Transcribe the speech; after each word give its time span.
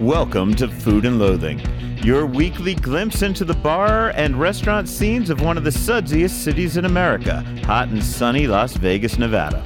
Welcome 0.00 0.54
to 0.54 0.68
Food 0.68 1.04
and 1.06 1.18
Loathing, 1.18 1.58
your 2.04 2.24
weekly 2.24 2.76
glimpse 2.76 3.22
into 3.22 3.44
the 3.44 3.54
bar 3.54 4.10
and 4.10 4.38
restaurant 4.38 4.88
scenes 4.88 5.28
of 5.28 5.40
one 5.40 5.58
of 5.58 5.64
the 5.64 5.70
sudsiest 5.70 6.44
cities 6.44 6.76
in 6.76 6.84
America, 6.84 7.40
hot 7.64 7.88
and 7.88 8.00
sunny 8.00 8.46
Las 8.46 8.74
Vegas, 8.74 9.18
Nevada. 9.18 9.60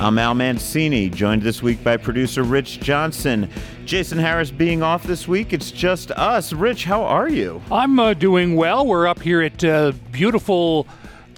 I'm 0.00 0.18
Al 0.18 0.34
Mancini, 0.34 1.10
joined 1.10 1.42
this 1.42 1.62
week 1.62 1.84
by 1.84 1.98
producer 1.98 2.44
Rich 2.44 2.80
Johnson. 2.80 3.50
Jason 3.84 4.16
Harris 4.16 4.50
being 4.50 4.82
off 4.82 5.02
this 5.02 5.28
week, 5.28 5.52
it's 5.52 5.70
just 5.70 6.12
us. 6.12 6.54
Rich, 6.54 6.84
how 6.84 7.02
are 7.02 7.28
you? 7.28 7.60
I'm 7.70 7.98
uh, 7.98 8.14
doing 8.14 8.56
well. 8.56 8.86
We're 8.86 9.06
up 9.06 9.20
here 9.20 9.42
at 9.42 9.62
uh, 9.62 9.92
beautiful 10.12 10.86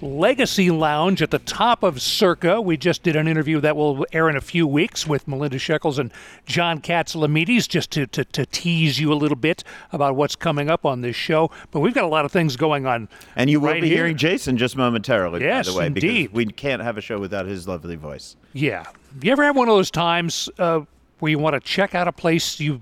Legacy 0.01 0.71
Lounge 0.71 1.21
at 1.21 1.31
the 1.31 1.39
top 1.39 1.83
of 1.83 2.01
Circa. 2.01 2.61
We 2.61 2.77
just 2.77 3.03
did 3.03 3.15
an 3.15 3.27
interview 3.27 3.59
that 3.61 3.75
will 3.75 4.05
air 4.13 4.29
in 4.29 4.35
a 4.35 4.41
few 4.41 4.65
weeks 4.65 5.05
with 5.05 5.27
Melinda 5.27 5.57
Sheckells 5.57 5.99
and 5.99 6.11
John 6.45 6.79
Katsilometes 6.81 7.67
just 7.67 7.91
to, 7.91 8.07
to, 8.07 8.23
to 8.25 8.45
tease 8.45 8.99
you 8.99 9.11
a 9.11 9.15
little 9.15 9.35
bit 9.35 9.63
about 9.91 10.15
what's 10.15 10.35
coming 10.35 10.69
up 10.69 10.85
on 10.85 11.01
this 11.01 11.15
show. 11.15 11.51
But 11.71 11.81
we've 11.81 11.93
got 11.93 12.03
a 12.05 12.07
lot 12.07 12.23
of 12.25 12.31
things 12.31 12.55
going 12.55 12.85
on. 12.85 13.09
And 13.35 13.49
you 13.49 13.59
will 13.59 13.69
right 13.69 13.81
be 13.81 13.87
here. 13.89 13.97
hearing 13.97 14.17
Jason 14.17 14.57
just 14.57 14.77
momentarily, 14.77 15.41
Yes, 15.41 15.67
by 15.67 15.71
the 15.73 15.79
way, 15.79 15.85
indeed. 15.87 16.01
because 16.31 16.35
we 16.35 16.45
can't 16.45 16.81
have 16.81 16.97
a 16.97 17.01
show 17.01 17.19
without 17.19 17.45
his 17.45 17.67
lovely 17.67 17.95
voice. 17.95 18.35
Yeah. 18.53 18.85
You 19.21 19.31
ever 19.31 19.43
have 19.43 19.55
one 19.57 19.67
of 19.67 19.75
those 19.75 19.91
times 19.91 20.49
uh, 20.59 20.81
where 21.19 21.29
you 21.29 21.39
want 21.39 21.55
to 21.55 21.59
check 21.59 21.93
out 21.93 22.07
a 22.07 22.11
place 22.13 22.59
you 22.59 22.79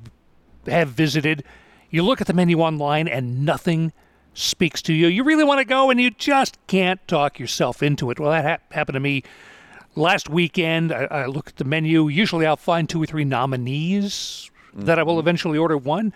have 0.68 0.90
visited? 0.90 1.44
You 1.90 2.04
look 2.04 2.22
at 2.22 2.28
the 2.28 2.34
menu 2.34 2.60
online 2.60 3.08
and 3.08 3.46
nothing 3.46 3.92
speaks 4.38 4.84
to 4.84 4.94
you. 4.94 5.08
You 5.08 5.24
really 5.24 5.44
want 5.44 5.60
to 5.60 5.66
go 5.66 5.90
and 5.90 6.00
you 6.00 6.12
just 6.12 6.60
can't 6.68 7.06
talk 7.08 7.40
yourself 7.40 7.82
into 7.82 8.12
it. 8.12 8.20
Well, 8.20 8.32
that 8.32 8.44
hap 8.46 8.72
happened 8.72 8.94
to 8.94 9.00
me 9.00 9.24
last 9.96 10.30
weekend. 10.30 10.92
I, 10.92 11.06
I 11.06 11.26
look 11.26 11.50
at 11.50 11.56
the 11.56 11.64
menu. 11.64 12.08
Usually 12.08 12.46
I'll 12.46 12.56
find 12.56 12.88
two 12.88 13.02
or 13.02 13.08
three 13.08 13.26
nominees 13.26 14.52
that 14.76 15.00
I 15.00 15.04
will 15.04 15.20
eventually 15.20 15.58
order 15.58 15.76
one. 15.76 16.14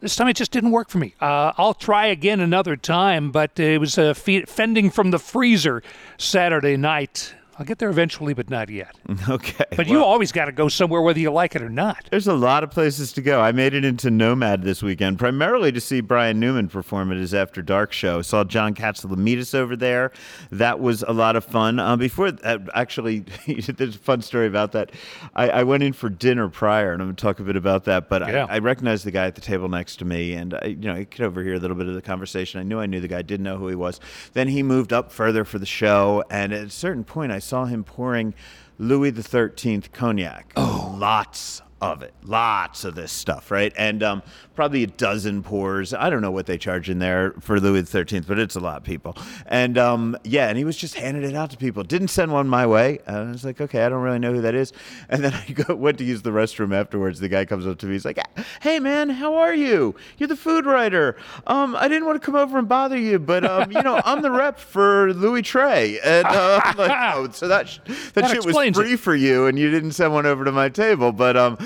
This 0.00 0.16
time 0.16 0.28
it 0.28 0.36
just 0.36 0.50
didn't 0.50 0.72
work 0.72 0.90
for 0.90 0.98
me. 0.98 1.14
Uh, 1.20 1.52
I'll 1.56 1.74
try 1.74 2.06
again 2.06 2.40
another 2.40 2.76
time, 2.76 3.30
but 3.30 3.58
it 3.58 3.78
was 3.80 3.96
uh, 3.96 4.14
fe- 4.14 4.44
fending 4.44 4.90
from 4.90 5.12
the 5.12 5.18
freezer 5.20 5.82
Saturday 6.18 6.76
night. 6.76 7.34
I'll 7.58 7.64
get 7.64 7.78
there 7.78 7.88
eventually, 7.90 8.34
but 8.34 8.50
not 8.50 8.68
yet. 8.70 8.96
Okay. 9.28 9.64
But 9.76 9.86
you 9.86 10.02
always 10.04 10.32
got 10.32 10.46
to 10.46 10.52
go 10.52 10.68
somewhere 10.68 11.00
whether 11.00 11.18
you 11.18 11.30
like 11.30 11.54
it 11.56 11.62
or 11.62 11.68
not. 11.70 12.08
There's 12.10 12.26
a 12.26 12.34
lot 12.34 12.62
of 12.62 12.70
places 12.70 13.12
to 13.14 13.22
go. 13.22 13.40
I 13.40 13.52
made 13.52 13.72
it 13.74 13.84
into 13.84 14.10
Nomad 14.10 14.62
this 14.62 14.82
weekend, 14.82 15.18
primarily 15.18 15.72
to 15.72 15.80
see 15.80 16.00
Brian 16.00 16.38
Newman 16.40 16.68
perform 16.68 17.10
at 17.10 17.16
his 17.16 17.32
After 17.32 17.62
Dark 17.62 17.92
show. 17.92 18.20
Saw 18.22 18.44
John 18.44 18.74
Katsilometes 18.74 19.54
over 19.54 19.76
there. 19.76 20.12
That 20.50 20.80
was 20.80 21.02
a 21.04 21.12
lot 21.12 21.36
of 21.36 21.44
fun. 21.44 21.78
Uh, 21.78 21.96
before, 21.96 22.32
uh, 22.42 22.58
actually, 22.74 23.20
there's 23.46 23.96
a 23.96 23.98
fun 23.98 24.20
story 24.20 24.46
about 24.46 24.72
that. 24.72 24.92
I, 25.34 25.48
I 25.48 25.62
went 25.62 25.82
in 25.82 25.92
for 25.94 26.08
dinner 26.10 26.48
prior, 26.48 26.92
and 26.92 27.00
I'm 27.00 27.08
going 27.08 27.16
to 27.16 27.22
talk 27.22 27.40
a 27.40 27.44
bit 27.44 27.56
about 27.56 27.84
that. 27.84 28.08
But 28.08 28.28
Yeah. 28.28 28.46
I, 28.48 28.56
I 28.56 28.58
recognized 28.58 29.04
the 29.06 29.10
guy 29.10 29.26
at 29.26 29.34
the 29.36 29.40
table 29.40 29.68
next 29.68 29.96
to 29.96 30.04
me, 30.04 30.34
and 30.34 30.54
I, 30.54 30.66
you 30.66 30.88
know, 30.88 30.94
I 30.94 31.04
could 31.04 31.24
overhear 31.24 31.54
a 31.54 31.58
little 31.58 31.76
bit 31.76 31.86
of 31.88 31.94
the 31.94 32.02
conversation. 32.02 32.60
I 32.60 32.64
knew 32.64 32.78
I 32.78 32.86
knew 32.86 33.00
the 33.00 33.08
guy, 33.08 33.22
didn't 33.22 33.44
know 33.44 33.56
who 33.56 33.68
he 33.68 33.74
was. 33.76 34.00
Then 34.34 34.48
he 34.48 34.62
moved 34.62 34.92
up 34.92 35.10
further 35.12 35.44
for 35.44 35.58
the 35.58 35.66
show, 35.66 36.24
and 36.30 36.52
at 36.52 36.64
a 36.66 36.70
certain 36.70 37.04
point, 37.04 37.32
I 37.32 37.38
saw 37.44 37.66
him 37.66 37.84
pouring 37.84 38.34
Louis 38.78 39.10
the 39.10 39.22
Thirteenth 39.22 39.92
cognac. 39.92 40.52
Oh, 40.56 40.96
lots 40.98 41.62
of 41.92 42.02
it, 42.02 42.12
lots 42.24 42.84
of 42.84 42.94
this 42.94 43.12
stuff, 43.12 43.50
right? 43.50 43.72
And 43.76 44.02
um, 44.02 44.22
probably 44.54 44.82
a 44.82 44.86
dozen 44.86 45.42
pours. 45.42 45.92
I 45.94 46.10
don't 46.10 46.20
know 46.22 46.30
what 46.30 46.46
they 46.46 46.58
charge 46.58 46.88
in 46.90 46.98
there 46.98 47.32
for 47.40 47.60
Louis 47.60 47.82
Thirteenth, 47.82 48.26
but 48.26 48.38
it's 48.38 48.56
a 48.56 48.60
lot, 48.60 48.84
people. 48.84 49.16
And 49.46 49.76
um, 49.78 50.16
yeah, 50.24 50.48
and 50.48 50.58
he 50.58 50.64
was 50.64 50.76
just 50.76 50.94
handing 50.94 51.22
it 51.24 51.34
out 51.34 51.50
to 51.50 51.56
people. 51.56 51.82
Didn't 51.84 52.08
send 52.08 52.32
one 52.32 52.48
my 52.48 52.66
way. 52.66 52.98
And 53.06 53.16
I 53.16 53.30
was 53.30 53.44
like, 53.44 53.60
okay, 53.60 53.84
I 53.84 53.88
don't 53.88 54.02
really 54.02 54.18
know 54.18 54.32
who 54.32 54.40
that 54.42 54.54
is. 54.54 54.72
And 55.08 55.22
then 55.22 55.34
I 55.34 55.52
go, 55.52 55.74
went 55.74 55.98
to 55.98 56.04
use 56.04 56.22
the 56.22 56.30
restroom 56.30 56.74
afterwards. 56.74 57.20
The 57.20 57.28
guy 57.28 57.44
comes 57.44 57.66
up 57.66 57.78
to 57.78 57.86
me. 57.86 57.92
He's 57.92 58.04
like, 58.04 58.18
hey 58.62 58.80
man, 58.80 59.10
how 59.10 59.34
are 59.36 59.54
you? 59.54 59.94
You're 60.18 60.28
the 60.28 60.36
food 60.36 60.66
writer. 60.66 61.16
Um, 61.46 61.76
I 61.76 61.88
didn't 61.88 62.06
want 62.06 62.20
to 62.20 62.24
come 62.24 62.34
over 62.34 62.58
and 62.58 62.68
bother 62.68 62.96
you, 62.98 63.18
but 63.18 63.44
um, 63.44 63.70
you 63.70 63.82
know, 63.82 64.00
I'm 64.04 64.22
the 64.22 64.30
rep 64.30 64.58
for 64.58 65.12
Louis 65.12 65.42
Trey. 65.42 66.00
And 66.00 66.26
uh, 66.26 66.60
I'm 66.64 66.76
like, 66.76 66.90
oh, 67.14 67.28
so 67.30 67.48
that 67.48 67.68
sh- 67.68 67.78
that, 67.86 68.14
That 68.14 68.28
shit 68.28 68.36
was 68.38 68.46
explains 68.46 68.78
it. 68.78 68.82
free 68.82 68.96
for 68.96 69.14
you, 69.14 69.46
and 69.46 69.58
you 69.58 69.70
didn't 69.70 69.92
send 69.92 70.12
one 70.12 70.26
over 70.26 70.44
to 70.44 70.52
my 70.52 70.68
table. 70.68 71.12
But 71.12 71.36
um, 71.36 71.58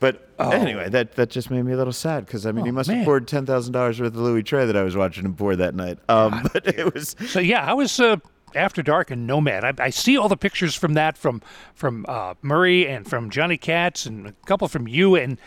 but 0.00 0.20
Oh. 0.36 0.50
anyway, 0.50 0.88
that 0.88 1.14
that 1.14 1.30
just 1.30 1.48
made 1.48 1.62
me 1.62 1.72
a 1.72 1.76
little 1.76 1.92
sad 1.92 2.26
because 2.26 2.44
I 2.44 2.50
mean, 2.50 2.64
he 2.64 2.72
must 2.72 2.88
man. 2.88 2.98
have 2.98 3.04
poured 3.04 3.28
ten 3.28 3.46
thousand 3.46 3.72
dollars 3.72 4.00
worth 4.00 4.08
of 4.14 4.16
Louis 4.16 4.42
Trey 4.42 4.66
that 4.66 4.76
I 4.76 4.82
was 4.82 4.96
watching 4.96 5.24
him 5.24 5.34
pour 5.36 5.54
that 5.54 5.74
night. 5.76 5.98
Um, 6.08 6.48
but 6.52 6.66
it 6.66 6.92
was 6.92 7.14
So 7.28 7.38
yeah, 7.38 7.64
I 7.64 7.72
was 7.72 8.00
uh, 8.00 8.16
after 8.56 8.82
dark 8.82 9.12
and 9.12 9.28
Nomad. 9.28 9.64
I, 9.64 9.72
I 9.78 9.90
see 9.90 10.18
all 10.18 10.28
the 10.28 10.36
pictures 10.36 10.74
from 10.74 10.94
that 10.94 11.16
from 11.16 11.40
from 11.74 12.04
uh, 12.08 12.34
Murray 12.42 12.88
and 12.88 13.08
from 13.08 13.30
Johnny 13.30 13.56
Kats 13.56 14.06
and 14.06 14.26
a 14.26 14.32
couple 14.46 14.66
from 14.66 14.88
you 14.88 15.14
and 15.14 15.38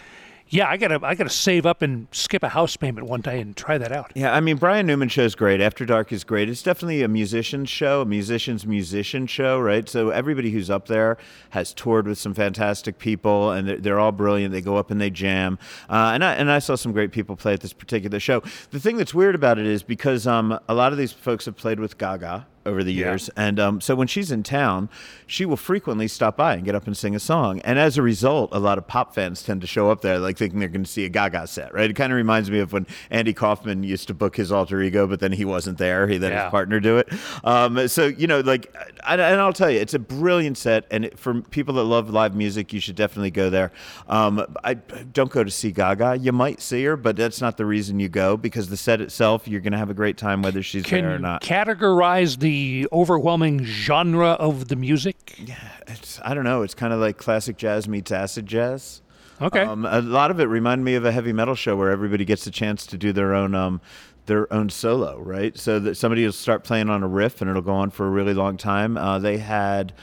yeah, 0.50 0.70
I 0.70 0.78
gotta 0.78 1.00
I 1.04 1.16
gotta 1.16 1.30
save 1.30 1.66
up 1.66 1.82
and 1.82 2.08
skip 2.12 2.44
a 2.44 2.50
house 2.50 2.78
payment 2.78 3.08
one 3.08 3.22
day 3.22 3.42
and 3.42 3.56
try 3.56 3.78
that 3.78 3.92
out. 3.92 4.12
Yeah, 4.16 4.34
I 4.34 4.40
mean 4.40 4.58
Brian 4.58 4.88
Newman 4.88 5.10
show's 5.10 5.36
great. 5.36 5.60
After 5.60 5.86
Dark 5.86 6.12
is 6.12 6.24
great. 6.24 6.50
It's 6.50 6.64
definitely 6.64 7.04
a 7.04 7.08
musician's 7.08 7.70
show, 7.70 8.02
a 8.02 8.06
musician's 8.06 8.66
musician 8.66 9.28
show, 9.28 9.60
right? 9.60 9.88
So 9.90 10.10
everybody 10.10 10.52
who's 10.52 10.70
up 10.70 10.88
there 10.88 11.18
has 11.50 11.74
toured 11.74 12.08
with 12.08 12.18
some 12.18 12.34
fantastic 12.34 12.98
people, 12.98 13.52
and 13.52 13.68
they're, 13.68 13.78
they're 13.78 14.00
all 14.00 14.12
brilliant. 14.12 14.54
They 14.54 14.62
go 14.62 14.78
up 14.78 14.92
and 14.92 15.02
they 15.02 15.10
jam, 15.10 15.60
uh, 15.90 16.12
and 16.14 16.24
I 16.24 16.34
and 16.36 16.52
I 16.52 16.60
saw 16.60 16.76
some 16.76 16.94
great 16.94 17.12
people 17.12 17.36
play 17.36 17.54
at 17.54 17.62
this 17.62 17.74
particular 17.74 18.20
show. 18.20 18.42
The 18.72 18.80
thing 18.80 18.98
that's 18.98 19.14
weird 19.14 19.36
about 19.36 19.60
it 19.60 19.66
is 19.66 19.84
because 19.84 20.26
um, 20.28 20.58
a 20.70 20.74
lot 20.74 20.92
of 20.92 20.98
these 20.98 21.12
folks 21.12 21.46
have 21.46 21.58
played 21.58 21.80
with 21.80 21.98
Gaga 21.98 22.48
over 22.68 22.84
the 22.84 22.94
years, 22.94 23.30
and 23.36 23.60
um, 23.60 23.82
so 23.82 23.96
when 23.96 24.08
she's 24.08 24.32
in 24.32 24.44
town, 24.44 24.90
she 25.26 25.46
will 25.46 25.58
frequently 25.58 26.08
stop 26.08 26.38
by 26.38 26.54
and 26.56 26.64
get 26.66 26.76
up 26.76 26.86
and 26.86 26.96
sing 26.96 27.16
a 27.16 27.20
song. 27.20 27.60
And 27.62 27.80
as 27.80 27.98
a 27.98 28.02
result, 28.02 28.50
a 28.52 28.60
lot 28.60 28.78
of 28.78 28.88
pop 28.88 29.16
fans 29.16 29.42
tend 29.42 29.62
to 29.62 29.68
show 29.68 29.90
up 29.90 30.02
there 30.02 30.20
like 30.20 30.38
thinking 30.38 30.60
they're 30.60 30.70
going 30.70 30.84
to 30.84 30.90
see 30.92 31.06
a 31.06 31.10
Gaga 31.10 31.48
set, 31.48 31.74
right? 31.74 31.90
It 31.90 31.96
kind 31.96 32.12
of 32.12 32.18
reminds 32.18 32.52
me 32.52 32.60
of 32.60 32.74
when 32.74 32.86
Andy 33.10 33.34
Kaufman 33.34 33.84
used 33.84 34.08
to 34.10 34.14
book 34.14 34.36
his 34.36 34.52
alter 34.52 34.82
ego, 34.82 35.08
but 35.08 35.20
then 35.20 35.32
he 35.32 35.46
wasn't 35.46 35.78
there. 35.78 36.08
He 36.08 36.20
let 36.20 36.32
Yeah. 36.32 36.44
his 36.46 36.52
partner 36.52 36.80
do 36.80 36.98
it. 36.98 37.10
Um, 37.44 37.88
so 37.88 38.06
you 38.08 38.28
know, 38.28 38.42
like, 38.42 38.74
I, 39.04 39.14
and 39.16 39.40
I'll 39.42 39.54
tell 39.54 39.72
you, 39.72 39.80
it's 39.80 39.94
a 39.94 40.00
brilliant 40.00 40.58
set, 40.58 40.86
and 40.92 41.06
it, 41.06 41.18
for 41.18 41.42
people 41.42 41.74
that 41.76 41.84
love 41.84 42.10
live 42.10 42.36
music, 42.36 42.74
you 42.74 42.80
should 42.80 42.96
definitely 42.96 43.32
go 43.32 43.50
there. 43.50 43.72
Um, 44.08 44.46
I 44.64 44.74
don't 44.74 45.32
go 45.32 45.44
to 45.44 45.52
see 45.52 45.72
Gaga. 45.72 46.18
You 46.20 46.32
might 46.34 46.62
see 46.62 46.84
her, 46.84 46.98
but 46.98 47.16
that's 47.16 47.40
not 47.42 47.58
the 47.58 47.66
reason 47.66 48.00
you 48.00 48.10
go 48.10 48.36
because 48.38 48.70
the 48.70 48.78
set 48.78 49.00
itself, 49.02 49.48
you're 49.48 49.62
going 49.62 49.72
to 49.74 49.78
have 49.78 49.90
a 49.90 49.94
great 49.94 50.18
time 50.18 50.42
whether 50.42 50.62
she's 50.62 50.84
Can 50.84 51.04
there 51.06 51.16
or 51.16 51.20
not. 51.20 51.42
categorize 51.42 52.40
the 52.40 52.57
overwhelming 52.92 53.64
genre 53.64 54.32
of 54.32 54.68
the 54.68 54.76
music? 54.76 55.36
Yeah, 55.44 55.58
it's, 55.88 56.20
I 56.24 56.34
don't 56.34 56.44
know. 56.44 56.62
It's 56.62 56.74
kind 56.74 56.94
of 56.94 57.00
like 57.00 57.18
classic 57.18 57.58
jazz 57.58 57.88
meets 57.88 58.12
acid 58.12 58.46
jazz. 58.46 59.02
Okay. 59.42 59.62
Um, 59.62 59.86
a 59.86 60.02
lot 60.02 60.32
of 60.32 60.40
it 60.40 60.46
reminded 60.46 60.84
me 60.84 60.96
of 60.96 61.06
a 61.06 61.12
heavy 61.12 61.34
metal 61.34 61.56
show 61.56 61.76
where 61.76 61.92
everybody 61.92 62.26
gets 62.26 62.48
a 62.48 62.52
chance 62.52 62.86
to 62.88 62.98
do 62.98 63.14
their 63.14 63.34
own 63.34 63.54
um, 63.54 63.82
their 64.26 64.52
own 64.52 64.70
solo, 64.70 65.20
right? 65.20 65.58
So 65.58 65.80
that 65.80 65.96
somebody 65.96 66.26
will 66.26 66.32
start 66.32 66.64
playing 66.64 66.90
on 66.90 67.04
a 67.04 67.08
riff 67.08 67.42
and 67.42 67.50
it'll 67.50 67.62
go 67.62 67.74
on 67.74 67.92
for 67.92 68.08
a 68.08 68.10
really 68.10 68.34
long 68.34 68.58
time. 68.58 68.98
Uh, 68.98 69.20
they 69.20 69.38
had. 69.38 69.94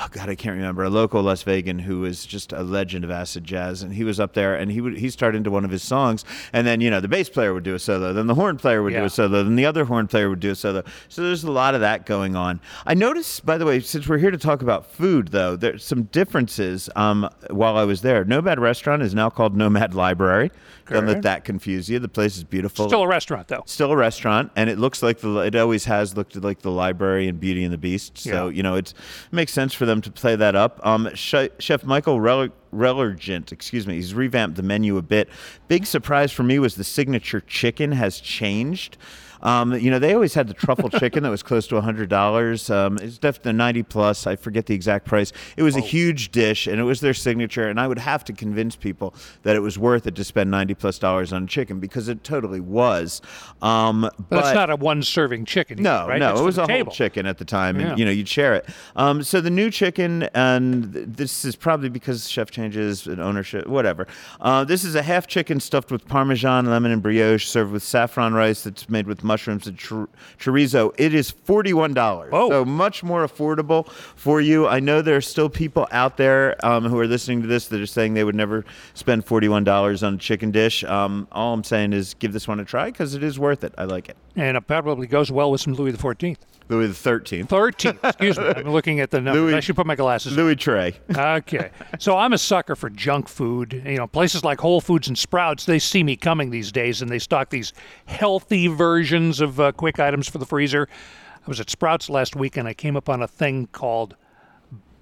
Oh 0.00 0.06
God, 0.12 0.28
I 0.28 0.36
can't 0.36 0.54
remember 0.54 0.84
a 0.84 0.90
local 0.90 1.22
Las 1.22 1.42
Vegan 1.42 1.80
who 1.80 2.04
is 2.04 2.24
just 2.24 2.52
a 2.52 2.62
legend 2.62 3.04
of 3.04 3.10
acid 3.10 3.42
jazz, 3.42 3.82
and 3.82 3.92
he 3.92 4.04
was 4.04 4.20
up 4.20 4.34
there, 4.34 4.54
and 4.54 4.70
he 4.70 4.80
would 4.80 4.96
he 4.98 5.10
started 5.10 5.38
into 5.38 5.50
one 5.50 5.64
of 5.64 5.72
his 5.72 5.82
songs, 5.82 6.24
and 6.52 6.64
then 6.66 6.80
you 6.80 6.88
know 6.88 7.00
the 7.00 7.08
bass 7.08 7.28
player 7.28 7.52
would 7.52 7.64
do 7.64 7.74
a 7.74 7.80
solo, 7.80 8.12
then 8.12 8.28
the 8.28 8.34
horn 8.36 8.58
player 8.58 8.80
would 8.82 8.92
do 8.92 9.04
a 9.04 9.10
solo, 9.10 9.42
then 9.42 9.56
the 9.56 9.66
other 9.66 9.84
horn 9.86 10.06
player 10.06 10.30
would 10.30 10.38
do 10.38 10.52
a 10.52 10.54
solo. 10.54 10.84
So 11.08 11.22
there's 11.22 11.42
a 11.42 11.50
lot 11.50 11.74
of 11.74 11.80
that 11.80 12.06
going 12.06 12.36
on. 12.36 12.60
I 12.86 12.94
noticed, 12.94 13.44
by 13.44 13.58
the 13.58 13.66
way, 13.66 13.80
since 13.80 14.06
we're 14.06 14.18
here 14.18 14.30
to 14.30 14.38
talk 14.38 14.62
about 14.62 14.86
food, 14.86 15.28
though, 15.28 15.56
there's 15.56 15.84
some 15.84 16.04
differences. 16.04 16.88
Um, 16.94 17.28
while 17.50 17.76
I 17.76 17.84
was 17.84 18.02
there, 18.02 18.24
Nomad 18.24 18.60
Restaurant 18.60 19.02
is 19.02 19.14
now 19.14 19.30
called 19.30 19.56
Nomad 19.56 19.94
Library. 19.94 20.52
Don't 20.88 21.06
let 21.06 21.22
that 21.22 21.44
confuse 21.44 21.88
you. 21.88 21.98
The 21.98 22.08
place 22.08 22.36
is 22.36 22.44
beautiful. 22.44 22.88
Still 22.88 23.02
a 23.02 23.08
restaurant 23.08 23.48
though. 23.48 23.62
Still 23.66 23.92
a 23.92 23.96
restaurant, 23.96 24.50
and 24.56 24.68
it 24.70 24.78
looks 24.78 25.02
like 25.02 25.18
the 25.20 25.38
it 25.40 25.54
always 25.56 25.84
has 25.84 26.16
looked 26.16 26.36
like 26.36 26.60
the 26.60 26.70
library 26.70 27.28
and 27.28 27.38
Beauty 27.38 27.64
and 27.64 27.72
the 27.72 27.78
Beast. 27.78 28.18
So 28.18 28.48
Yeah. 28.48 28.54
you 28.56 28.62
know 28.62 28.74
it's, 28.74 28.92
it 28.92 29.32
makes 29.32 29.52
sense 29.52 29.74
for 29.74 29.86
them 29.86 30.00
to 30.02 30.10
play 30.10 30.36
that 30.36 30.54
up. 30.54 30.84
Um, 30.86 31.08
Che- 31.14 31.50
Chef 31.58 31.84
Michael 31.84 32.18
Reller, 32.18 32.50
Rellergent, 32.74 33.52
excuse 33.52 33.86
me, 33.86 33.94
he's 33.94 34.14
revamped 34.14 34.56
the 34.56 34.62
menu 34.62 34.96
a 34.96 35.02
bit. 35.02 35.28
Big 35.68 35.86
surprise 35.86 36.32
for 36.32 36.42
me 36.42 36.58
was 36.58 36.74
the 36.76 36.84
signature 36.84 37.40
chicken 37.40 37.92
has 37.92 38.20
changed. 38.20 38.96
Um, 39.42 39.74
you 39.74 39.90
know, 39.90 39.98
they 39.98 40.14
always 40.14 40.34
had 40.34 40.48
the 40.48 40.54
truffle 40.54 40.90
chicken 40.90 41.22
that 41.22 41.30
was 41.30 41.42
close 41.42 41.66
to 41.68 41.80
hundred 41.80 42.08
dollars. 42.08 42.70
Um, 42.70 42.98
it's 43.00 43.18
definitely 43.18 43.52
ninety 43.54 43.82
plus. 43.82 44.26
I 44.26 44.36
forget 44.36 44.66
the 44.66 44.74
exact 44.74 45.06
price. 45.06 45.32
It 45.56 45.62
was 45.62 45.76
a 45.76 45.80
huge 45.80 46.30
dish, 46.30 46.66
and 46.66 46.80
it 46.80 46.84
was 46.84 47.00
their 47.00 47.14
signature. 47.14 47.68
And 47.68 47.78
I 47.80 47.86
would 47.86 47.98
have 47.98 48.24
to 48.24 48.32
convince 48.32 48.76
people 48.76 49.14
that 49.42 49.54
it 49.56 49.60
was 49.60 49.78
worth 49.78 50.06
it 50.06 50.14
to 50.16 50.24
spend 50.24 50.50
ninety 50.50 50.74
plus 50.74 50.98
dollars 50.98 51.32
on 51.32 51.46
chicken 51.46 51.78
because 51.80 52.08
it 52.08 52.24
totally 52.24 52.60
was. 52.60 53.20
Um, 53.62 54.08
But, 54.28 54.40
it's 54.44 54.54
not 54.54 54.70
a 54.70 54.76
one 54.76 55.02
serving 55.02 55.44
chicken. 55.44 55.82
no, 55.82 55.98
either, 55.98 56.08
right? 56.08 56.18
no, 56.18 56.28
That's 56.28 56.40
it 56.40 56.44
was 56.44 56.58
a 56.58 56.66
table. 56.66 56.86
whole 56.90 56.94
chicken 56.96 57.26
at 57.26 57.38
the 57.38 57.44
time, 57.44 57.78
Yeah. 57.80 57.90
and 57.90 57.98
you 57.98 58.04
know 58.04 58.10
you'd 58.10 58.28
share 58.28 58.54
it. 58.54 58.68
Um, 58.96 59.22
so 59.22 59.40
the 59.40 59.50
new 59.50 59.70
chicken, 59.70 60.24
and 60.34 60.92
this 60.94 61.44
is 61.44 61.56
probably 61.56 61.88
because 61.88 62.28
Chef 62.28 62.50
changes 62.50 63.06
in 63.06 63.20
ownership, 63.20 63.66
whatever. 63.66 64.06
Uh, 64.40 64.64
this 64.64 64.84
is 64.84 64.94
a 64.94 65.02
half 65.02 65.26
chicken 65.26 65.60
stuffed 65.60 65.90
with 65.90 66.06
Parmesan, 66.08 66.66
lemon, 66.66 66.90
and 66.92 67.02
brioche, 67.02 67.46
served 67.46 67.72
with 67.72 67.82
saffron 67.82 68.34
rice 68.34 68.62
that's 68.64 68.88
made 68.88 69.06
with 69.06 69.24
mushrooms 69.28 69.66
and 69.66 69.78
chor- 69.78 70.08
chorizo. 70.38 70.92
It 70.98 71.14
is 71.14 71.30
$41. 71.30 72.28
Oh. 72.32 72.50
So 72.50 72.64
much 72.64 73.04
more 73.04 73.26
affordable 73.26 73.88
for 73.88 74.40
you. 74.40 74.66
I 74.66 74.80
know 74.80 75.02
there 75.02 75.16
are 75.16 75.20
still 75.20 75.48
people 75.48 75.86
out 75.92 76.16
there 76.16 76.56
um, 76.66 76.84
who 76.84 76.98
are 76.98 77.06
listening 77.06 77.42
to 77.42 77.46
this 77.46 77.68
that 77.68 77.80
are 77.80 77.86
saying 77.86 78.14
they 78.14 78.24
would 78.24 78.34
never 78.34 78.64
spend 78.94 79.24
$41 79.24 80.06
on 80.06 80.14
a 80.14 80.18
chicken 80.18 80.50
dish. 80.50 80.82
Um, 80.84 81.28
all 81.30 81.54
I'm 81.54 81.62
saying 81.64 81.92
is 81.92 82.14
give 82.14 82.32
this 82.32 82.48
one 82.48 82.58
a 82.58 82.64
try 82.64 82.86
because 82.86 83.14
it 83.14 83.22
is 83.22 83.38
worth 83.38 83.62
it. 83.62 83.74
I 83.78 83.84
like 83.84 84.08
it. 84.08 84.16
And 84.38 84.56
it 84.56 84.66
probably 84.66 85.06
goes 85.06 85.30
well 85.32 85.50
with 85.50 85.60
some 85.60 85.74
Louis 85.74 85.90
the 85.90 85.98
Fourteenth. 85.98 86.38
Louis 86.68 86.86
the 86.88 86.94
Thirteenth. 86.94 87.48
13. 87.48 87.98
Excuse 88.04 88.38
me. 88.38 88.44
I'm 88.56 88.70
looking 88.70 89.00
at 89.00 89.10
the 89.10 89.20
numbers. 89.20 89.42
Louis- 89.42 89.54
I 89.54 89.60
should 89.60 89.74
put 89.74 89.86
my 89.86 89.94
glasses 89.96 90.32
on. 90.32 90.38
Louis 90.38 90.54
Trey. 90.54 90.94
Okay. 91.10 91.70
So 91.98 92.16
I'm 92.16 92.32
a 92.32 92.38
sucker 92.38 92.76
for 92.76 92.88
junk 92.90 93.28
food. 93.28 93.82
You 93.84 93.96
know, 93.96 94.06
places 94.06 94.44
like 94.44 94.60
Whole 94.60 94.80
Foods 94.80 95.08
and 95.08 95.16
Sprouts, 95.18 95.64
they 95.64 95.78
see 95.78 96.02
me 96.02 96.14
coming 96.14 96.50
these 96.50 96.70
days 96.70 97.02
and 97.02 97.10
they 97.10 97.18
stock 97.18 97.50
these 97.50 97.72
healthy 98.06 98.66
versions 98.68 99.40
of 99.40 99.58
uh, 99.58 99.72
quick 99.72 99.98
items 99.98 100.28
for 100.28 100.38
the 100.38 100.46
freezer. 100.46 100.88
I 101.34 101.48
was 101.48 101.58
at 101.58 101.68
Sprouts 101.70 102.08
last 102.10 102.36
week 102.36 102.56
and 102.56 102.68
I 102.68 102.74
came 102.74 102.96
upon 102.96 103.22
a 103.22 103.28
thing 103.28 103.66
called 103.72 104.14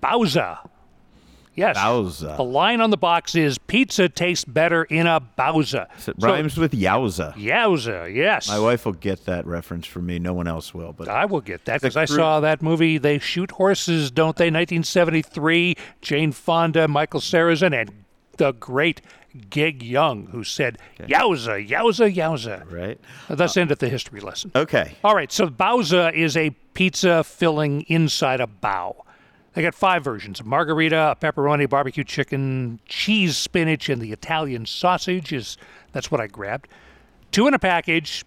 Bowza. 0.02 0.58
Yes. 1.56 1.76
Bowza. 1.76 2.36
The 2.36 2.44
line 2.44 2.80
on 2.80 2.90
the 2.90 2.96
box 2.96 3.34
is 3.34 3.58
pizza 3.58 4.08
tastes 4.08 4.44
better 4.44 4.84
in 4.84 5.06
a 5.06 5.20
Bowza. 5.20 5.88
It 6.06 6.14
rhymes 6.20 6.56
with 6.56 6.72
yowza. 6.72 7.34
Yowza, 7.34 8.14
yes. 8.14 8.48
My 8.48 8.60
wife 8.60 8.84
will 8.84 8.92
get 8.92 9.24
that 9.24 9.46
reference 9.46 9.86
from 9.86 10.06
me. 10.06 10.18
No 10.18 10.34
one 10.34 10.46
else 10.46 10.74
will. 10.74 10.92
But 10.92 11.08
I 11.08 11.24
will 11.24 11.40
get 11.40 11.64
that 11.64 11.80
because 11.80 11.96
I 11.96 12.04
saw 12.04 12.40
that 12.40 12.62
movie. 12.62 12.98
They 12.98 13.18
shoot 13.18 13.52
horses, 13.52 14.10
don't 14.10 14.36
they? 14.36 14.46
1973. 14.46 15.76
Jane 16.02 16.32
Fonda, 16.32 16.86
Michael 16.86 17.20
Sarrazin, 17.20 17.74
and 17.74 17.90
the 18.36 18.52
great 18.52 19.00
Gig 19.50 19.82
Young, 19.82 20.26
who 20.26 20.44
said 20.44 20.78
"Yowza, 20.98 21.66
yowza, 21.68 22.14
yowza." 22.14 22.70
right. 22.70 22.98
Thus 23.28 23.56
ended 23.56 23.78
the 23.78 23.88
history 23.88 24.20
lesson. 24.20 24.50
Okay. 24.54 24.96
All 25.04 25.14
right, 25.14 25.30
so 25.30 25.48
Bowza 25.48 26.12
is 26.14 26.36
a 26.36 26.50
pizza 26.74 27.24
filling 27.24 27.82
inside 27.82 28.40
a 28.40 28.46
bow. 28.46 29.04
They 29.56 29.62
got 29.62 29.74
five 29.74 30.04
versions: 30.04 30.38
a 30.38 30.44
margarita, 30.44 31.12
a 31.12 31.16
pepperoni, 31.16 31.66
barbecue 31.66 32.04
chicken, 32.04 32.78
cheese, 32.84 33.38
spinach, 33.38 33.88
and 33.88 34.02
the 34.02 34.12
Italian 34.12 34.66
sausage. 34.66 35.32
Is 35.32 35.56
that's 35.92 36.10
what 36.10 36.20
I 36.20 36.26
grabbed. 36.26 36.68
Two 37.32 37.46
in 37.48 37.54
a 37.54 37.58
package. 37.58 38.22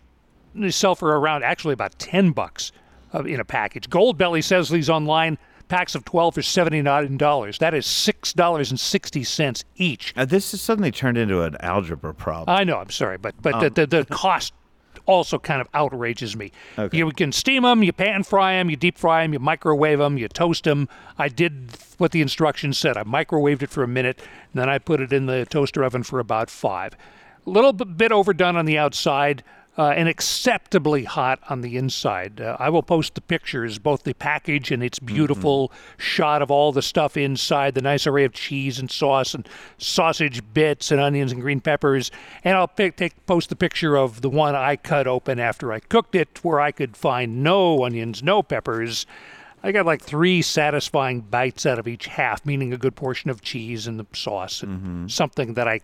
They 0.56 0.72
sell 0.72 0.96
for 0.96 1.16
around 1.16 1.44
actually 1.44 1.74
about 1.74 2.00
ten 2.00 2.32
bucks 2.32 2.72
uh, 3.14 3.24
in 3.26 3.40
a 3.40 3.46
package. 3.46 3.92
Goldbelly 3.92 4.44
says 4.44 4.70
these 4.70 4.90
online 4.90 5.38
packs 5.68 5.94
of 5.94 6.04
twelve 6.04 6.34
for 6.34 6.42
seventy 6.42 6.82
nine 6.82 7.18
dollars. 7.18 7.60
That 7.60 7.76
is 7.76 7.86
six 7.86 8.34
dollars 8.34 8.72
and 8.72 8.80
sixty 8.80 9.24
cents 9.24 9.64
each. 9.76 10.16
Uh, 10.18 10.26
this 10.26 10.50
has 10.50 10.62
suddenly 10.62 10.90
turned 10.90 11.20
into 11.20 11.44
an 11.44 11.58
algebra 11.60 12.16
problem. 12.16 12.58
I 12.58 12.64
know. 12.64 12.78
I'm 12.78 12.90
sorry, 12.90 13.20
but 13.20 13.36
but 13.40 13.54
Um, 13.54 13.62
the, 13.62 13.70
the 13.70 13.86
the 13.86 14.06
cost 14.06 14.52
also 15.10 15.40
kind 15.40 15.60
of 15.60 15.68
outrages 15.74 16.38
me. 16.38 16.52
Okay. 16.78 16.96
You 16.96 17.10
can 17.12 17.32
steam 17.32 17.64
them, 17.64 17.82
you 17.82 17.92
pan 17.92 18.24
fry 18.24 18.54
them, 18.54 18.70
you 18.70 18.76
deep 18.76 18.96
fry 18.96 19.24
them, 19.24 19.34
you 19.34 19.40
microwave 19.40 19.98
them, 19.98 20.20
you 20.20 20.28
toast 20.28 20.66
them. 20.66 20.88
I 21.18 21.30
did 21.30 21.72
what 21.98 22.12
the 22.12 22.22
instructions 22.22 22.78
said. 22.78 22.96
I 22.96 23.04
microwaved 23.04 23.64
it 23.64 23.72
for 23.72 23.82
a 23.84 23.88
minute, 23.88 24.20
and 24.20 24.62
then 24.62 24.70
I 24.70 24.78
put 24.78 25.02
it 25.02 25.12
in 25.12 25.26
the 25.26 25.48
toaster 25.48 25.84
oven 25.84 26.04
for 26.04 26.20
about 26.20 26.52
five. 26.52 26.96
A 27.48 27.50
little 27.50 27.74
bit, 27.74 27.98
bit 27.98 28.12
overdone 28.12 28.56
on 28.56 28.66
the 28.66 28.78
outside. 28.78 29.44
Uh, 29.80 29.92
and 29.92 30.10
acceptably 30.10 31.06
hot 31.06 31.40
on 31.50 31.62
the 31.62 31.78
inside. 31.78 32.42
Uh, 32.42 32.58
I 32.60 32.70
will 32.70 32.84
post 32.84 33.16
the 33.16 33.22
pictures, 33.22 33.80
both 33.80 34.04
the 34.04 34.14
package 34.14 34.72
and 34.72 34.84
its 34.84 35.00
beautiful 35.00 35.72
shot 35.98 36.42
of 36.42 36.52
all 36.52 36.74
the 36.74 36.82
stuff 36.82 37.16
inside, 37.16 37.76
the 37.76 37.82
nice 37.82 38.06
array 38.06 38.26
of 38.26 38.34
cheese 38.34 38.78
and 38.78 38.92
sauce 38.92 39.34
and 39.34 39.48
sausage 39.78 40.42
bits 40.54 40.92
and 40.92 41.00
onions 41.00 41.32
and 41.32 41.40
green 41.42 41.62
peppers. 41.62 42.12
And 42.44 42.58
I'll 42.58 42.68
pick, 42.68 42.98
take 42.98 43.26
post 43.26 43.48
the 43.48 43.56
picture 43.56 43.96
of 43.96 44.20
the 44.20 44.30
one 44.30 44.54
I 44.54 44.76
cut 44.76 45.08
open 45.08 45.40
after 45.40 45.72
I 45.72 45.80
cooked 45.80 46.14
it, 46.14 46.44
where 46.44 46.60
I 46.60 46.74
could 46.74 46.98
find 46.98 47.42
no 47.42 47.86
onions, 47.86 48.22
no 48.22 48.44
peppers. 48.44 49.06
I 49.64 49.72
got 49.72 49.86
like 49.86 50.02
three 50.02 50.42
satisfying 50.42 51.22
bites 51.22 51.66
out 51.66 51.80
of 51.80 51.88
each 51.88 52.08
half, 52.08 52.46
meaning 52.46 52.74
a 52.74 52.78
good 52.78 52.98
portion 52.98 53.30
of 53.30 53.42
cheese 53.42 53.88
and 53.88 53.98
the 53.98 54.08
sauce 54.12 54.62
and 54.62 55.10
something 55.10 55.54
that 55.54 55.70
I 55.70 55.80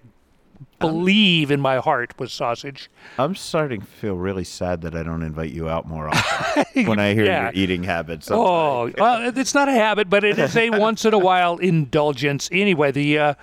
believe 0.80 1.52
in 1.52 1.60
my 1.62 1.78
heart 1.78 2.14
was 2.20 2.32
sausage. 2.34 2.90
I'm 3.18 3.36
starting 3.36 3.82
to 3.82 3.88
feel 3.88 4.16
really 4.16 4.44
sad 4.44 4.82
that 4.82 4.96
I 4.96 5.04
don't 5.04 5.24
invite 5.24 5.52
you 5.52 5.70
out 5.70 5.88
more 5.88 6.10
often 6.10 6.66
when 6.88 7.00
I 7.00 7.14
hear 7.14 7.26
Yeah. 7.26 7.44
your 7.46 7.52
eating 7.54 7.84
habits. 7.84 8.30
Oh, 8.32 8.92
well, 8.98 9.32
it's 9.38 9.54
not 9.54 9.68
a 9.68 9.74
habit, 9.74 10.10
but 10.10 10.24
it 10.24 10.38
is 10.38 10.56
a 10.58 10.70
once 10.80 11.06
in 11.06 11.14
a 11.14 11.18
while 11.20 11.58
indulgence. 11.58 12.50
Anyway, 12.52 12.92
the 12.92 13.18
uh, 13.20 13.34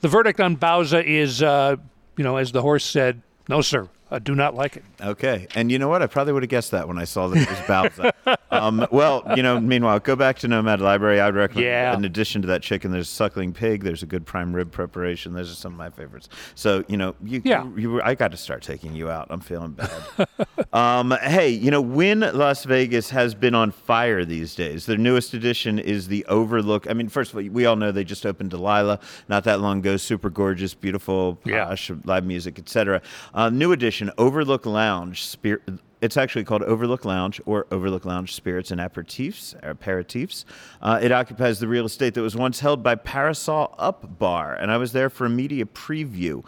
the 0.00 0.08
verdict 0.08 0.40
on 0.40 0.56
Bowza 0.56 1.02
is, 1.04 1.42
uh, 1.42 1.76
you 2.16 2.24
know, 2.24 2.36
as 2.36 2.52
the 2.52 2.60
horse 2.62 2.84
said, 2.84 3.22
no, 3.48 3.60
sir, 3.62 3.88
I 4.14 4.18
do 4.20 4.34
not 4.34 4.54
like 4.54 4.76
it. 4.76 4.84
Okay, 5.00 5.46
and 5.54 5.70
you 5.72 5.78
know 5.78 5.88
what? 5.88 6.02
I 6.02 6.06
probably 6.06 6.32
would 6.32 6.42
have 6.42 6.50
guessed 6.50 6.70
that 6.70 6.86
when 6.88 6.98
I 6.98 7.04
saw 7.04 7.28
that 7.28 7.38
it 7.42 7.50
was 7.50 7.60
Bowser. 7.66 8.12
um, 8.50 8.86
well, 8.90 9.24
you 9.36 9.42
know, 9.42 9.60
meanwhile, 9.60 9.98
go 9.98 10.14
back 10.16 10.38
to 10.38 10.48
Nomad 10.48 10.80
Library. 10.80 11.20
I 11.20 11.26
would 11.26 11.34
recommend. 11.34 11.66
Yeah. 11.66 11.94
In 11.96 12.04
addition 12.04 12.40
to 12.42 12.48
that 12.48 12.62
chicken, 12.62 12.92
there's 12.92 13.08
suckling 13.08 13.52
pig. 13.52 13.82
There's 13.82 14.02
a 14.02 14.06
good 14.06 14.24
prime 14.24 14.54
rib 14.54 14.70
preparation. 14.70 15.32
Those 15.34 15.50
are 15.50 15.54
some 15.56 15.72
of 15.72 15.78
my 15.78 15.90
favorites. 15.90 16.28
So 16.54 16.84
you 16.88 16.96
know, 16.96 17.14
you, 17.24 17.42
Yeah. 17.44 17.64
you, 17.64 17.76
you 17.76 17.90
were, 17.90 18.04
I 18.04 18.14
got 18.14 18.30
to 18.30 18.36
start 18.36 18.62
taking 18.62 18.94
you 18.94 19.10
out. 19.10 19.26
I'm 19.30 19.40
feeling 19.40 19.72
bad. 19.72 20.28
um, 20.72 21.10
hey, 21.22 21.48
you 21.50 21.70
know, 21.70 21.80
Wynn 21.80 22.20
Las 22.20 22.64
Vegas 22.64 23.10
has 23.10 23.34
been 23.34 23.54
on 23.54 23.72
fire 23.72 24.24
these 24.24 24.54
days. 24.54 24.86
Their 24.86 24.96
newest 24.98 25.34
edition 25.34 25.78
is 25.80 26.06
the 26.08 26.24
Overlook. 26.26 26.88
I 26.88 26.92
mean, 26.94 27.08
first 27.08 27.32
of 27.32 27.38
all, 27.38 27.44
we 27.50 27.66
all 27.66 27.76
know 27.76 27.90
they 27.92 28.04
just 28.04 28.24
opened 28.24 28.50
Delilah 28.50 29.00
not 29.28 29.44
that 29.44 29.60
long 29.60 29.78
ago. 29.80 29.96
Super 29.96 30.30
gorgeous, 30.30 30.72
beautiful, 30.74 31.40
Yeah. 31.44 31.64
posh, 31.64 31.90
live 32.04 32.24
music, 32.24 32.58
etc. 32.58 33.02
Uh, 33.34 33.50
new 33.50 33.72
edition, 33.72 34.03
Overlook 34.18 34.66
Lounge. 34.66 35.24
Spirit. 35.24 35.62
It's 36.00 36.16
actually 36.16 36.44
called 36.44 36.62
Overlook 36.62 37.04
Lounge 37.04 37.40
or 37.46 37.66
Overlook 37.70 38.04
Lounge 38.04 38.34
Spirits 38.34 38.70
and 38.70 38.80
Aperitifs. 38.80 39.58
Aperitifs. 39.62 40.44
Uh, 40.82 40.98
it 41.00 41.12
occupies 41.12 41.60
the 41.60 41.68
real 41.68 41.86
estate 41.86 42.12
that 42.14 42.20
was 42.20 42.36
once 42.36 42.60
held 42.60 42.82
by 42.82 42.94
Parasol 42.94 43.74
Up 43.78 44.18
Bar, 44.18 44.54
and 44.54 44.70
I 44.70 44.76
was 44.76 44.92
there 44.92 45.08
for 45.08 45.24
a 45.24 45.30
media 45.30 45.64
preview. 45.64 46.44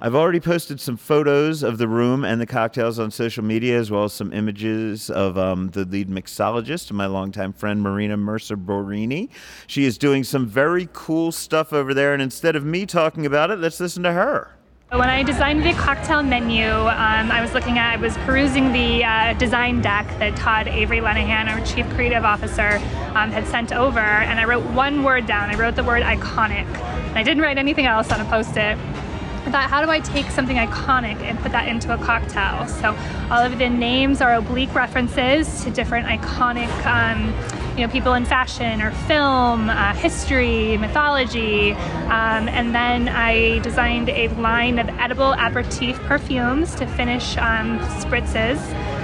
I've 0.00 0.14
already 0.14 0.38
posted 0.38 0.80
some 0.80 0.96
photos 0.96 1.64
of 1.64 1.78
the 1.78 1.88
room 1.88 2.24
and 2.24 2.40
the 2.40 2.46
cocktails 2.46 3.00
on 3.00 3.10
social 3.10 3.42
media, 3.42 3.76
as 3.78 3.90
well 3.90 4.04
as 4.04 4.12
some 4.12 4.32
images 4.32 5.10
of 5.10 5.36
um, 5.36 5.70
the 5.70 5.84
lead 5.84 6.08
mixologist 6.08 6.92
my 6.92 7.06
longtime 7.06 7.52
friend 7.52 7.82
Mariena 7.82 8.16
Mercer 8.16 8.56
Boarini. 8.56 9.28
She 9.66 9.86
is 9.86 9.98
doing 9.98 10.22
some 10.22 10.46
very 10.46 10.88
cool 10.92 11.32
stuff 11.32 11.72
over 11.72 11.94
there, 11.94 12.12
and 12.12 12.22
instead 12.22 12.54
of 12.54 12.64
me 12.64 12.86
talking 12.86 13.26
about 13.26 13.50
it, 13.50 13.58
let's 13.58 13.80
listen 13.80 14.04
to 14.04 14.12
her. 14.12 14.57
When 14.90 15.10
I 15.10 15.22
designed 15.22 15.66
the 15.66 15.74
cocktail 15.74 16.22
menu, 16.22 16.64
um, 16.64 17.30
I 17.30 17.42
was 17.42 17.52
looking 17.52 17.76
at, 17.76 17.92
I 17.92 18.00
was 18.00 18.16
perusing 18.24 18.72
the 18.72 19.04
uh, 19.04 19.34
design 19.34 19.82
deck 19.82 20.06
that 20.18 20.34
Todd 20.34 20.66
Avery 20.66 21.00
Lenahan, 21.00 21.46
our 21.50 21.60
Chief 21.60 21.86
Creative 21.90 22.24
Officer, 22.24 22.76
um, 23.14 23.30
had 23.30 23.46
sent 23.46 23.70
over, 23.70 24.00
and 24.00 24.40
I 24.40 24.46
wrote 24.46 24.64
one 24.72 25.04
word 25.04 25.26
down. 25.26 25.50
I 25.50 25.58
wrote 25.58 25.76
the 25.76 25.84
word 25.84 26.02
iconic. 26.02 26.64
And 26.64 27.18
I 27.18 27.22
didn't 27.22 27.42
write 27.42 27.58
anything 27.58 27.84
else 27.84 28.10
on 28.10 28.22
a 28.22 28.24
post 28.30 28.56
it. 28.56 28.78
I 28.78 29.07
thought, 29.50 29.70
how 29.70 29.82
do 29.84 29.90
I 29.90 30.00
take 30.00 30.30
something 30.30 30.56
iconic 30.56 31.20
and 31.22 31.38
put 31.38 31.52
that 31.52 31.68
into 31.68 31.94
a 31.94 31.98
cocktail? 31.98 32.66
So 32.66 32.96
all 33.30 33.42
of 33.42 33.58
the 33.58 33.68
names 33.68 34.20
are 34.20 34.34
oblique 34.34 34.74
references 34.74 35.64
to 35.64 35.70
different 35.70 36.06
iconic, 36.06 36.68
um, 36.86 37.32
you 37.76 37.86
know, 37.86 37.92
people 37.92 38.14
in 38.14 38.24
fashion 38.24 38.82
or 38.82 38.90
film, 38.90 39.70
uh, 39.70 39.94
history, 39.94 40.76
mythology, 40.78 41.72
um, 41.72 42.48
and 42.48 42.74
then 42.74 43.08
I 43.08 43.60
designed 43.60 44.08
a 44.08 44.28
line 44.28 44.78
of 44.78 44.88
edible 44.98 45.34
aperitif 45.34 45.98
perfumes 46.00 46.74
to 46.76 46.86
finish 46.86 47.36
um, 47.36 47.78
spritzes. 48.00 48.58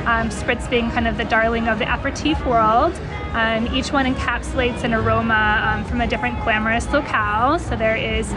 Um, 0.06 0.28
spritz 0.28 0.68
being 0.68 0.90
kind 0.90 1.08
of 1.08 1.16
the 1.16 1.24
darling 1.24 1.66
of 1.66 1.78
the 1.78 1.90
aperitif 1.90 2.44
world. 2.44 2.92
Um, 3.32 3.66
each 3.74 3.90
one 3.90 4.04
encapsulates 4.04 4.84
an 4.84 4.92
aroma 4.92 5.62
um, 5.64 5.84
from 5.86 6.02
a 6.02 6.06
different 6.06 6.42
glamorous 6.44 6.86
locale. 6.92 7.58
So 7.58 7.74
there 7.74 7.96
is 7.96 8.30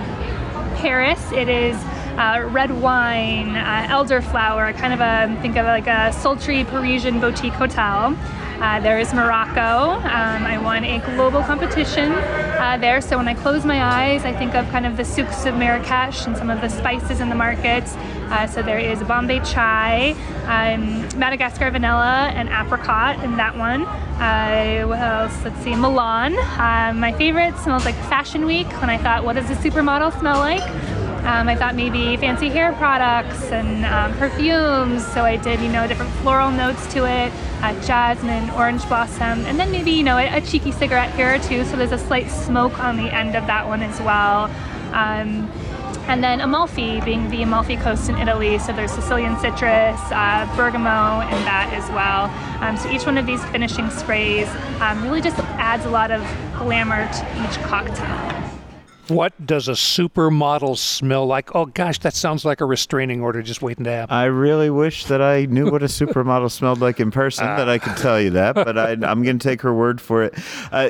Paris. 0.77 1.31
It 1.31 1.49
is 1.49 1.75
uh, 2.17 2.47
red 2.49 2.71
wine, 2.71 3.55
uh, 3.55 3.87
elderflower, 3.89 4.75
kind 4.77 4.93
of 4.93 4.99
a 4.99 5.41
think 5.41 5.55
of 5.55 5.65
like 5.65 5.87
a 5.87 6.11
sultry 6.11 6.63
Parisian 6.63 7.19
boutique 7.19 7.53
hotel. 7.53 8.17
Uh, 8.59 8.79
there 8.79 8.97
is 8.97 9.13
Morocco. 9.13 9.99
Um, 9.99 10.43
I 10.43 10.57
won 10.57 10.83
a 10.83 10.97
global 11.15 11.43
competition 11.43 12.11
uh, 12.11 12.75
there, 12.81 13.01
so 13.01 13.15
when 13.15 13.27
I 13.27 13.35
close 13.35 13.63
my 13.65 13.83
eyes, 13.83 14.25
I 14.25 14.33
think 14.33 14.55
of 14.55 14.67
kind 14.69 14.87
of 14.87 14.97
the 14.97 15.05
souks 15.05 15.45
of 15.45 15.53
Marrakesh 15.53 16.25
and 16.25 16.35
some 16.35 16.49
of 16.49 16.59
the 16.61 16.67
spices 16.67 17.19
in 17.19 17.29
the 17.29 17.35
markets. 17.35 17.93
Uh, 18.31 18.47
so 18.47 18.63
there 18.63 18.79
is 18.79 19.03
Bombay 19.03 19.41
chai, 19.41 20.15
um, 20.45 21.07
Madagascar 21.19 21.69
vanilla, 21.69 22.31
and 22.33 22.49
apricot 22.49 23.23
in 23.23 23.37
that 23.37 23.55
one. 23.55 23.83
Uh, 23.83 24.87
what 24.87 24.99
else? 24.99 25.45
Let's 25.45 25.61
see, 25.63 25.75
Milan. 25.75 26.35
Uh, 26.35 26.93
my 26.95 27.11
favorite 27.11 27.55
smells 27.59 27.85
like 27.85 27.95
Fashion 28.09 28.47
Week. 28.47 28.67
When 28.81 28.89
I 28.89 28.97
thought, 28.97 29.23
what 29.23 29.35
does 29.35 29.51
a 29.51 29.55
supermodel 29.55 30.19
smell 30.19 30.39
like? 30.39 30.63
Um, 31.27 31.49
I 31.49 31.57
thought 31.57 31.75
maybe 31.75 32.15
fancy 32.15 32.47
hair 32.47 32.71
products 32.71 33.51
and 33.51 33.85
um, 33.85 34.17
perfumes. 34.17 35.05
So 35.07 35.25
I 35.25 35.35
did, 35.35 35.59
you 35.59 35.67
know, 35.67 35.85
different 35.85 36.13
floral 36.21 36.51
notes 36.51 36.87
to 36.93 37.03
it, 37.03 37.33
uh, 37.61 37.73
jasmine, 37.85 38.49
orange 38.51 38.87
blossom, 38.87 39.45
and 39.45 39.59
then 39.59 39.69
maybe, 39.69 39.91
you 39.91 40.03
know, 40.03 40.17
a, 40.17 40.37
a 40.37 40.39
cheeky 40.39 40.71
cigarette 40.71 41.13
here 41.15 41.35
or 41.35 41.39
two. 41.39 41.65
So 41.65 41.75
there's 41.75 41.91
a 41.91 41.97
slight 41.97 42.31
smoke 42.31 42.79
on 42.79 42.95
the 42.95 43.13
end 43.13 43.35
of 43.35 43.45
that 43.47 43.67
one 43.67 43.83
as 43.83 43.99
well. 43.99 44.45
Um, 44.93 45.51
and 46.07 46.23
then 46.23 46.39
Amalfi 46.39 47.01
being 47.01 47.29
the 47.29 47.43
Amalfi 47.43 47.75
Coast 47.75 48.07
in 48.07 48.15
Italy, 48.15 48.57
so 48.57 48.71
there's 48.71 48.93
Sicilian 48.93 49.37
citrus, 49.37 49.99
uh, 50.11 50.49
bergamot, 50.55 51.27
and 51.27 51.45
that 51.45 51.73
as 51.73 51.89
well. 51.89 52.31
Um, 52.63 52.77
so 52.77 52.89
each 52.89 53.05
one 53.05 53.17
of 53.17 53.25
these 53.25 53.43
finishing 53.47 53.89
sprays 53.89 54.47
um, 54.79 55.03
really 55.03 55.19
just 55.19 55.37
adds 55.59 55.83
a 55.83 55.89
lot 55.89 56.09
of 56.09 56.21
glamour 56.57 57.05
to 57.05 57.43
each 57.43 57.61
cocktail. 57.63 58.46
What 59.07 59.33
does 59.45 59.67
a 59.67 59.73
supermodel 59.73 60.77
smell 60.77 61.25
like? 61.25 61.55
Oh 61.55 61.65
gosh, 61.65 61.99
that 61.99 62.13
sounds 62.13 62.45
like 62.45 62.61
a 62.61 62.65
restraining 62.65 63.21
order 63.21 63.41
just 63.41 63.61
waiting 63.61 63.83
to 63.85 63.91
happen. 63.91 64.13
I 64.15 64.25
really 64.25 64.69
wish 64.69 65.05
that 65.05 65.21
I 65.21 65.45
knew 65.45 65.69
what 65.71 65.83
a 65.83 65.85
supermodel 65.87 66.51
smelled 66.51 66.79
like 66.79 66.99
in 66.99 67.11
person, 67.11 67.45
that 67.45 67.69
I 67.69 67.77
could 67.77 67.97
tell 67.97 68.19
you 68.19 68.31
that, 68.31 68.55
but 68.55 68.77
I, 68.77 68.91
am 68.91 69.23
going 69.23 69.39
to 69.39 69.47
take 69.47 69.61
her 69.61 69.73
word 69.73 70.01
for 70.01 70.23
it. 70.23 70.33
Uh, 70.71 70.89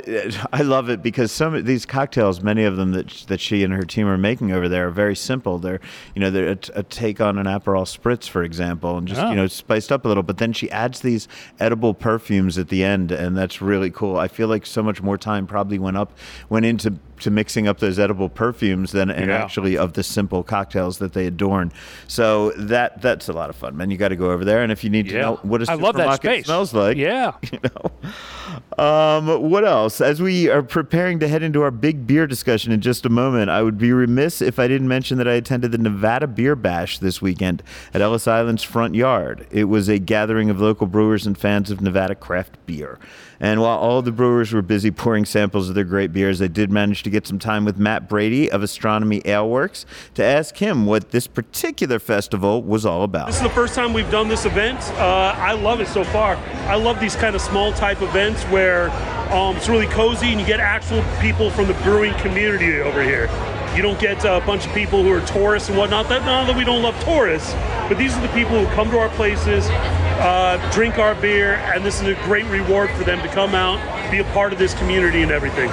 I 0.52 0.62
love 0.62 0.90
it 0.90 1.02
because 1.02 1.32
some 1.32 1.54
of 1.54 1.66
these 1.66 1.86
cocktails, 1.86 2.42
many 2.42 2.64
of 2.64 2.78
them 2.78 2.92
that 2.94 3.08
that 3.28 3.40
she 3.40 3.64
and 3.64 3.74
her 3.74 3.84
team 3.84 4.08
are 4.08 4.18
making 4.18 4.52
over 4.52 4.68
there, 4.68 4.88
are 4.88 4.92
very 4.92 5.16
simple. 5.16 5.58
They're 5.60 5.80
you 6.16 6.22
know 6.22 6.30
they're 6.32 6.50
a, 6.50 6.60
a 6.76 6.84
take 6.84 7.22
on 7.22 7.38
an 7.38 7.46
Aperol 7.46 7.86
spritz, 7.86 8.28
for 8.28 8.44
example, 8.44 8.98
and 8.98 9.08
just 9.08 9.22
Oh. 9.22 9.30
you 9.30 9.36
know 9.36 9.48
spiced 9.48 9.92
up 9.92 10.06
a 10.06 10.08
little. 10.08 10.24
But 10.24 10.38
then 10.38 10.54
she 10.54 10.70
adds 10.72 11.02
these 11.02 11.28
edible 11.60 11.94
perfumes 11.94 12.58
at 12.58 12.70
the 12.70 12.84
end, 12.84 13.12
and 13.12 13.38
that's 13.38 13.62
really 13.62 13.90
cool. 13.90 14.18
I 14.18 14.28
feel 14.28 14.48
like 14.48 14.66
so 14.66 14.82
much 14.84 15.02
more 15.02 15.18
time 15.18 15.48
probably 15.48 15.80
went 15.80 15.98
up 15.98 16.18
went 16.50 16.66
into 16.66 16.94
to 17.22 17.32
mixing 17.32 17.68
up 17.68 17.80
those 17.80 17.98
edible 18.00 18.30
perfumes 18.30 18.92
than 18.92 19.10
and 19.10 19.30
Yeah. 19.30 19.38
actually 19.44 19.78
of 19.78 19.94
the 19.94 20.04
simple 20.04 20.44
cocktails 20.44 20.98
that 21.00 21.14
they 21.14 21.26
adorn. 21.28 21.72
So 22.08 22.52
that 22.58 23.02
that's 23.02 23.28
a 23.30 23.34
lot 23.34 23.50
of 23.50 23.56
fun, 23.56 23.76
man. 23.78 23.90
You 23.92 23.98
got 23.98 24.10
to 24.10 24.16
go 24.16 24.32
over 24.32 24.44
there, 24.46 24.62
and 24.64 24.72
if 24.72 24.84
you 24.84 24.90
need 24.90 25.08
to 25.10 25.16
Yeah. 25.16 25.22
know 25.22 25.40
what 25.44 25.62
a 25.68 25.72
I 25.72 25.76
love 25.76 25.96
that 25.98 26.16
space. 26.16 26.46
smells 26.46 26.74
like, 26.74 26.98
Yeah. 26.98 27.34
you 27.52 27.60
know. 27.64 28.84
Um, 28.84 29.50
what 29.50 29.66
else? 29.66 30.02
As 30.02 30.22
we 30.22 30.50
are 30.50 30.62
preparing 30.64 31.20
to 31.20 31.28
head 31.28 31.44
into 31.44 31.62
our 31.64 31.72
big 31.72 32.06
beer 32.08 32.28
discussion 32.28 32.72
in 32.72 32.80
just 32.82 33.06
a 33.06 33.10
moment, 33.10 33.50
I 33.50 33.62
would 33.64 33.78
be 33.78 33.92
remiss 33.92 34.42
if 34.42 34.60
I 34.60 34.68
didn't 34.68 34.88
mention 34.88 35.18
that 35.18 35.28
I 35.28 35.34
attended 35.34 35.72
the 35.72 35.78
Nevada 35.78 36.28
Beer 36.28 36.56
Bash 36.56 37.00
this 37.00 37.22
weekend 37.22 37.64
at 37.94 38.02
Ellis 38.02 38.28
Island's 38.28 38.64
front 38.64 38.96
yard. 38.96 39.48
It 39.52 39.66
was 39.66 39.90
a 39.90 40.00
gathering 40.00 40.50
of 40.50 40.60
local 40.62 40.88
brewers 40.88 41.26
and 41.26 41.38
fans 41.38 41.72
of 41.72 41.82
Nevada 41.82 42.16
craft 42.16 42.58
beer. 42.66 43.00
And 43.40 43.62
while 43.62 43.78
all 43.78 44.02
the 44.02 44.12
brewers 44.12 44.52
were 44.52 44.62
busy 44.62 44.92
pouring 44.92 45.26
samples 45.26 45.70
of 45.70 45.76
their 45.76 45.84
great 45.84 46.12
beers, 46.12 46.42
I 46.42 46.48
did 46.48 46.72
manage 46.72 47.04
to 47.04 47.10
get 47.10 47.28
some 47.28 47.40
time 47.40 47.66
with 47.66 47.78
Matt 47.78 48.10
Brady 48.10 48.50
of 48.50 48.64
Astronomy 48.64 49.22
Ale 49.26 49.50
Works 49.50 49.86
to 50.16 50.24
ask 50.24 50.58
him 50.58 50.86
what 50.86 51.12
this 51.12 51.28
particular 51.28 52.00
festival 52.00 52.64
was 52.64 52.86
all 52.86 53.04
about. 53.04 53.28
This 53.28 53.38
is 53.38 53.44
the 53.44 53.50
first 53.50 53.76
time 53.76 53.94
we've 53.94 54.10
done 54.12 54.28
this 54.28 54.46
event. 54.46 54.80
Uh, 54.94 55.36
I 55.38 55.54
love 55.54 55.82
it 55.82 55.88
so 55.88 56.04
far. 56.04 56.36
I 56.66 56.76
love 56.76 57.00
these 57.00 57.16
kind 57.16 57.36
of 57.36 57.42
small 57.42 57.72
type 57.74 58.02
events 58.02 58.44
where 58.46 58.90
um, 59.32 59.56
it's 59.58 59.70
really 59.70 59.88
cozy 59.88 60.28
and 60.28 60.40
you 60.40 60.48
get 60.48 60.60
actual 60.60 61.04
people 61.22 61.50
from 61.52 61.68
the 61.68 61.74
brewing 61.76 62.14
community 62.16 62.80
over 62.80 63.04
here. 63.04 63.28
You 63.76 63.82
don't 63.84 64.00
get 64.00 64.24
a 64.26 64.44
bunch 64.46 64.66
of 64.66 64.74
people 64.74 65.04
who 65.04 65.12
are 65.12 65.22
tourists 65.22 65.70
and 65.70 65.78
whatnot. 65.78 66.10
That 66.10 66.26
not 66.26 66.48
that 66.48 66.58
we 66.58 66.64
don't 66.64 66.82
love 66.82 67.00
tourists, 67.04 67.54
but 67.88 67.98
these 67.98 68.16
are 68.18 68.22
the 68.22 68.28
people 68.30 68.64
who 68.64 68.66
come 68.74 68.90
to 68.92 69.00
our 69.00 69.10
places, 69.10 69.68
uh, 69.70 70.58
drink 70.74 70.98
our 70.98 71.16
beer, 71.16 71.56
and 71.56 71.86
this 71.86 72.02
is 72.02 72.08
a 72.08 72.16
great 72.24 72.46
reward 72.46 72.90
for 72.92 73.04
them 73.04 73.22
to 73.22 73.28
come 73.28 73.54
out, 73.54 73.80
be 74.12 74.20
a 74.20 74.24
part 74.26 74.52
of 74.52 74.60
this 74.60 74.74
community 74.76 75.22
and 75.22 75.32
everything. 75.32 75.72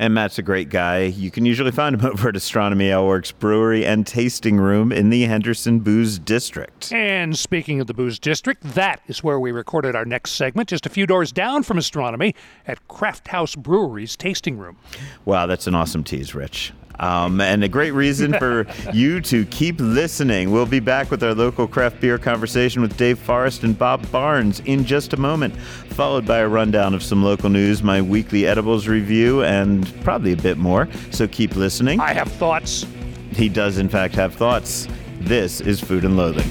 And 0.00 0.14
Matt's 0.14 0.38
a 0.38 0.42
great 0.42 0.68
guy. 0.68 1.02
You 1.02 1.30
can 1.30 1.44
usually 1.44 1.72
find 1.72 1.94
him 1.94 2.06
over 2.12 2.28
at 2.28 2.36
Astronomy 2.36 2.88
Ale 2.88 3.06
Works 3.06 3.32
Brewery 3.32 3.84
and 3.84 4.06
Tasting 4.06 4.58
Room 4.58 4.92
in 4.92 5.10
the 5.10 5.22
Henderson 5.22 5.80
Booze 5.80 6.18
District. 6.20 6.92
And 6.92 7.36
speaking 7.36 7.80
of 7.80 7.88
the 7.88 7.94
Booze 7.94 8.18
District, 8.18 8.62
that 8.62 9.00
is 9.08 9.24
where 9.24 9.40
we 9.40 9.50
recorded 9.50 9.96
our 9.96 10.04
next 10.04 10.32
segment, 10.32 10.68
just 10.68 10.86
a 10.86 10.90
few 10.90 11.06
doors 11.06 11.32
down 11.32 11.64
from 11.64 11.78
Astronomy 11.78 12.34
at 12.66 12.86
Craft 12.86 13.28
House 13.28 13.56
Brewery's 13.56 14.16
tasting 14.16 14.56
room. 14.56 14.76
Wow, 15.24 15.46
that's 15.46 15.66
an 15.66 15.74
awesome 15.74 16.04
tease, 16.04 16.34
Rich. 16.34 16.72
Um, 17.00 17.40
and 17.40 17.62
a 17.62 17.68
great 17.68 17.92
reason 17.92 18.32
for 18.34 18.66
you 18.92 19.20
to 19.22 19.44
keep 19.46 19.76
listening. 19.78 20.50
We'll 20.50 20.66
be 20.66 20.80
back 20.80 21.10
with 21.10 21.22
our 21.22 21.34
local 21.34 21.66
craft 21.68 22.00
beer 22.00 22.18
conversation 22.18 22.82
with 22.82 22.96
Dave 22.96 23.18
Forrest 23.18 23.62
and 23.62 23.78
Bob 23.78 24.10
Barnes 24.10 24.60
in 24.60 24.84
just 24.84 25.12
a 25.12 25.16
moment, 25.16 25.56
followed 25.56 26.26
by 26.26 26.38
a 26.38 26.48
rundown 26.48 26.94
of 26.94 27.02
some 27.02 27.22
local 27.22 27.50
news, 27.50 27.82
my 27.82 28.02
weekly 28.02 28.46
edibles 28.46 28.88
review, 28.88 29.44
and 29.44 29.92
probably 30.02 30.32
a 30.32 30.36
bit 30.36 30.58
more. 30.58 30.88
So 31.10 31.28
keep 31.28 31.56
listening. 31.56 32.00
I 32.00 32.12
have 32.12 32.30
thoughts. 32.32 32.86
He 33.32 33.48
does, 33.48 33.78
in 33.78 33.88
fact, 33.88 34.14
have 34.14 34.34
thoughts. 34.34 34.88
This 35.20 35.60
is 35.60 35.80
Food 35.80 36.04
and 36.04 36.16
Loathing. 36.16 36.50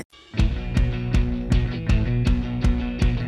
it. 0.00 0.39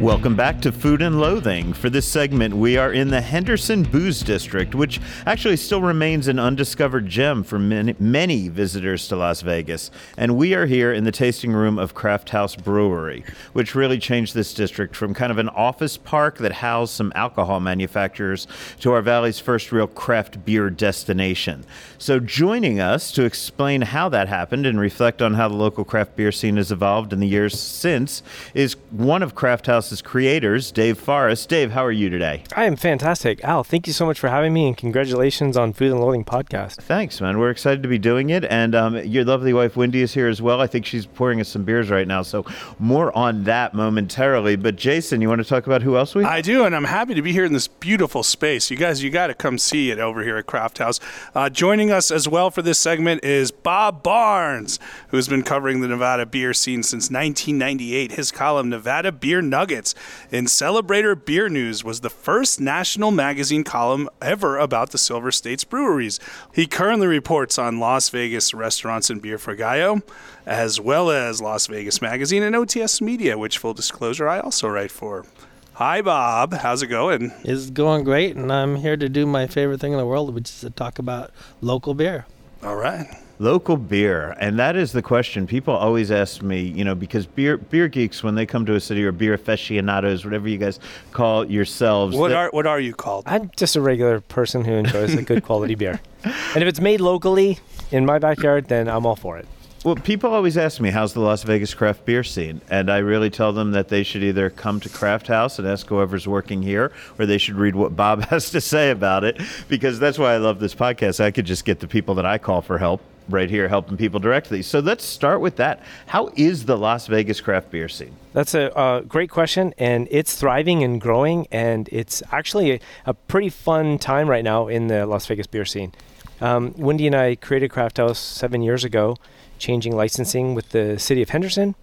Welcome 0.03 0.35
back 0.35 0.61
to 0.63 0.73
Food 0.73 1.01
and 1.01 1.21
Loathing. 1.21 1.73
For 1.73 1.89
this 1.89 2.09
segment, 2.09 2.55
we 2.55 2.77
are 2.77 2.93
in 2.93 3.07
the 3.07 3.21
Henderson 3.21 3.85
Booze 3.85 4.23
District, 4.23 4.75
which 4.75 5.01
actually 5.27 5.57
still 5.57 5.81
remains 5.81 6.27
an 6.27 6.41
undiscovered 6.41 7.07
gem 7.07 7.45
for 7.45 7.57
many, 7.61 7.95
many 8.01 8.49
visitors 8.49 9.07
to 9.07 9.17
Las 9.17 9.43
Vegas. 9.43 9.93
And 10.17 10.37
we 10.37 10.55
are 10.55 10.67
here 10.67 10.93
in 10.93 11.05
the 11.05 11.13
tasting 11.13 11.53
room 11.53 11.79
of 11.79 11.95
Craft 11.95 12.31
House 12.31 12.57
Brewery, 12.57 13.25
which 13.53 13.77
really 13.77 14.01
changed 14.01 14.35
this 14.35 14.53
district 14.53 14.97
from 14.97 15.15
kind 15.15 15.31
of 15.31 15.39
an 15.39 15.49
office 15.51 15.97
park 15.97 16.39
that 16.39 16.55
housed 16.55 16.95
some 16.95 17.13
alcohol 17.15 17.61
manufacturers 17.61 18.49
to 18.81 18.91
our 18.91 19.03
valley's 19.03 19.39
first 19.39 19.71
real 19.71 19.87
craft 19.87 20.45
beer 20.45 20.69
destination. 20.69 21.65
So, 21.99 22.19
joining 22.19 22.81
us 22.81 23.13
to 23.13 23.23
explain 23.25 23.83
how 23.83 24.09
that 24.09 24.27
happened 24.27 24.67
and 24.67 24.81
reflect 24.81 25.23
on 25.23 25.35
how 25.35 25.47
the 25.47 25.55
local 25.55 25.85
craft 25.85 26.17
beer 26.17 26.33
scene 26.33 26.57
has 26.57 26.73
evolved 26.73 27.13
in 27.13 27.21
the 27.21 27.29
years 27.29 27.57
since 27.57 28.25
is 28.53 28.75
one 28.91 29.23
of 29.23 29.37
Craft 29.37 29.67
House's 29.67 29.92
creators, 30.01 30.73
Dave 30.73 30.97
Forrest. 30.97 31.49
Dave, 31.49 31.73
how 31.73 31.85
are 31.85 31.93
you 31.93 32.09
today? 32.09 32.45
I 32.57 32.65
am 32.65 32.77
fantastic. 32.77 33.43
Al, 33.45 33.65
thank 33.65 33.87
you 33.87 33.93
so 33.93 34.07
much 34.07 34.19
for 34.19 34.29
having 34.29 34.55
me 34.55 34.69
and 34.69 34.77
congratulations 34.77 35.57
on 35.57 35.73
Food 35.73 35.91
and 35.91 36.01
Loathing 36.01 36.25
podcast. 36.25 36.77
Thanks, 36.77 37.21
man. 37.21 37.39
We're 37.39 37.51
excited 37.51 37.83
to 37.83 37.89
be 37.89 37.99
doing 37.99 38.31
it. 38.31 38.45
And 38.45 38.75
um, 38.75 38.97
your 39.05 39.25
lovely 39.25 39.53
wife, 39.53 39.77
Wendy, 39.77 40.03
is 40.03 40.15
here 40.15 40.29
as 40.29 40.41
well. 40.41 40.61
I 40.61 40.67
think 40.67 40.87
she's 40.87 41.05
pouring 41.05 41.41
us 41.41 41.49
some 41.49 41.65
beers 41.65 41.91
right 41.91 42.07
now. 42.07 42.23
So, 42.23 42.47
more 42.79 43.15
on 43.17 43.45
that 43.45 43.75
momentarily. 43.75 44.57
But, 44.57 44.77
Jason, 44.77 45.21
you 45.21 45.29
want 45.29 45.43
to 45.43 45.49
talk 45.49 45.67
about 45.67 45.83
who 45.83 45.97
else 45.97 46.15
we 46.15 46.25
I 46.25 46.41
do, 46.41 46.65
and 46.65 46.77
I'm 46.77 46.85
happy 46.85 47.15
to 47.15 47.23
be 47.23 47.33
here 47.33 47.45
in 47.45 47.53
this 47.53 47.67
beautiful 47.67 48.23
space. 48.23 48.71
You 48.71 48.77
guys, 48.77 49.03
you 49.03 49.11
got 49.11 49.27
to 49.27 49.35
come 49.35 49.59
see 49.59 49.91
it 49.91 49.99
over 49.99 50.23
here 50.23 50.37
at 50.37 50.47
Craft 50.47 50.79
House. 50.79 51.01
Uh, 51.35 51.51
joining 51.51 51.91
us 51.91 52.11
as 52.13 52.29
well 52.29 52.51
for 52.51 52.63
this 52.63 52.79
segment 52.79 53.25
is 53.25 53.51
Bob 53.51 54.03
Barnes, 54.03 54.79
who's 55.09 55.27
been 55.27 55.43
covering 55.43 55.81
the 55.81 55.89
Nevada 55.89 56.25
beer 56.27 56.55
scene 56.55 56.83
since 56.83 57.11
1998. 57.11 58.13
His 58.13 58.31
column, 58.31 58.69
Nevada 58.69 59.11
Beer 59.11 59.43
Nuggets, 59.43 59.82
in 60.31 60.47
Celebrator 60.47 61.15
Beer 61.15 61.49
News, 61.49 61.83
was 61.85 62.01
the 62.01 62.11
first 62.11 62.61
national 62.61 63.11
magazine 63.11 63.65
column 63.65 64.09
ever 64.21 64.59
about 64.59 64.91
the 64.91 64.99
Silver 64.99 65.31
States 65.31 65.65
breweries. 65.65 66.19
He 66.55 66.67
currently 66.67 67.07
reports 67.07 67.59
on 67.59 67.81
Las 67.81 68.09
Vegas 68.09 68.55
restaurants 68.55 69.11
and 69.11 69.21
beer 69.21 69.39
for 69.39 69.57
Gayot, 69.57 70.03
as 70.47 70.81
well 70.81 71.11
as 71.11 71.41
Las 71.41 71.67
Vegas 71.67 72.01
Magazine 72.01 72.43
and 72.43 72.55
OTS 72.55 73.01
Media, 73.01 73.37
which, 73.37 73.59
full 73.59 73.75
disclosure, 73.75 74.29
I 74.29 74.41
also 74.41 74.69
write 74.69 74.91
for. 74.91 75.27
Hi, 75.75 76.03
Bob. 76.03 76.53
How's 76.53 76.83
it 76.83 76.89
going? 76.89 77.33
It's 77.45 77.71
going 77.71 78.05
great, 78.05 78.37
and 78.37 78.53
I'm 78.53 78.77
here 78.77 78.97
to 78.97 79.09
do 79.09 79.27
my 79.27 79.47
favorite 79.47 79.81
thing 79.81 79.93
in 79.93 79.99
the 79.99 80.07
world, 80.07 80.35
which 80.35 80.51
is 80.51 80.61
to 80.61 80.71
talk 80.71 80.99
about 80.99 81.31
local 81.61 81.95
beer. 81.95 82.27
All 82.63 82.77
right. 82.77 83.07
Local 83.43 83.77
beer, 83.77 84.37
and 84.39 84.57
that 84.61 84.77
is 84.77 84.93
the 84.93 85.03
question. 85.03 85.49
People 85.49 85.75
always 85.75 86.13
ask 86.13 86.43
me, 86.43 86.61
you 86.61 86.85
know, 86.85 86.95
because 86.95 87.27
beer 87.27 87.57
beer 87.57 87.89
geeks, 87.89 88.23
when 88.23 88.37
they 88.37 88.47
come 88.47 88.65
to 88.67 88.77
a 88.77 88.81
city, 88.81 89.05
or 89.05 89.11
beer 89.11 89.35
aficionados, 89.35 90.25
whatever 90.25 90.49
you 90.49 90.59
guys 90.59 90.79
call 91.11 91.45
yourselves, 91.51 92.17
What 92.17 92.31
are 92.31 92.51
what 92.53 92.69
are 92.69 92.79
you 92.79 92.95
called? 92.95 93.25
I'm 93.27 93.51
just 93.57 93.75
a 93.75 93.81
regular 93.81 94.21
person 94.21 94.65
who 94.65 94.75
enjoys 94.75 95.15
a 95.15 95.23
good 95.23 95.43
quality 95.49 95.75
beer. 95.75 96.01
And 96.23 96.63
if 96.63 96.69
it's 96.69 96.81
made 96.81 97.01
locally 97.01 97.59
in 97.91 98.07
my 98.07 98.21
backyard, 98.21 98.69
then 98.69 98.87
I'm 98.87 99.05
all 99.05 99.17
for 99.17 99.39
it. 99.39 99.49
Well, 99.83 99.97
people 99.97 100.33
always 100.33 100.57
ask 100.57 100.81
me, 100.81 100.91
how's 100.91 101.13
the 101.13 101.19
Las 101.19 101.43
Vegas 101.43 101.75
craft 101.75 102.05
beer 102.05 102.23
scene? 102.23 102.61
And 102.71 102.89
I 102.89 102.99
really 102.99 103.29
tell 103.29 103.53
them 103.53 103.73
that 103.73 103.89
they 103.89 104.05
should 104.05 104.23
either 104.23 104.51
come 104.51 104.79
to 104.79 104.89
Craft 104.89 105.27
House 105.27 105.59
and 105.59 105.67
ask 105.67 105.89
whoever's 105.89 106.29
working 106.29 106.63
here, 106.63 106.93
or 107.19 107.27
they 107.27 107.39
should 107.39 107.57
read 107.57 107.75
what 107.75 107.97
Bob 107.97 108.23
has 108.27 108.51
to 108.51 108.61
say 108.61 108.93
about 108.93 109.25
it, 109.25 109.41
because 109.67 109.99
that's 109.99 110.17
why 110.17 110.35
I 110.35 110.37
love 110.37 110.61
this 110.61 110.77
podcast. 110.77 111.19
I 111.19 111.33
could 111.33 111.47
just 111.47 111.65
get 111.65 111.81
the 111.81 111.89
people 111.89 112.15
that 112.15 112.25
I 112.25 112.39
call 112.39 112.63
for 112.63 112.79
help 112.79 113.03
right 113.29 113.49
here 113.49 113.69
helping 113.69 113.97
people 113.97 114.21
directly. 114.21 114.63
So 114.63 114.81
let's 114.81 115.05
start 115.05 115.41
with 115.41 115.57
that. 115.57 115.83
How 116.07 116.31
is 116.37 116.67
the 116.67 116.77
Las 116.77 117.07
Vegas 117.07 117.41
craft 117.41 117.71
beer 117.71 117.89
scene? 117.89 118.15
That's 118.33 118.55
a 118.55 118.77
uh, 118.77 119.01
great 119.01 119.31
question, 119.31 119.75
and 119.79 120.09
it's 120.11 120.35
thriving 120.35 120.83
and 120.83 121.01
growing, 121.01 121.47
and 121.51 121.89
it's 121.93 122.23
actually 122.33 122.73
a, 122.73 122.81
a, 123.07 123.15
pretty 123.15 123.51
fun 123.51 123.99
time 123.99 124.29
right 124.29 124.45
now 124.45 124.69
in 124.69 124.87
the 124.89 125.07
Las 125.07 125.27
Vegas 125.27 125.47
beer 125.47 125.65
scene. 125.65 125.93
Um, 126.41 126.75
Wendy 126.77 127.07
and 127.07 127.15
I 127.15 127.35
created 127.37 127.71
Craft 127.71 127.99
House 127.99 128.19
seven 128.19 128.63
years 128.63 128.85
ago, 128.85 129.17
changing 129.59 129.95
licensing 129.95 130.55
with 130.55 130.71
the 130.71 130.99
city 130.99 131.23
of 131.23 131.29
Henderson, 131.29 131.75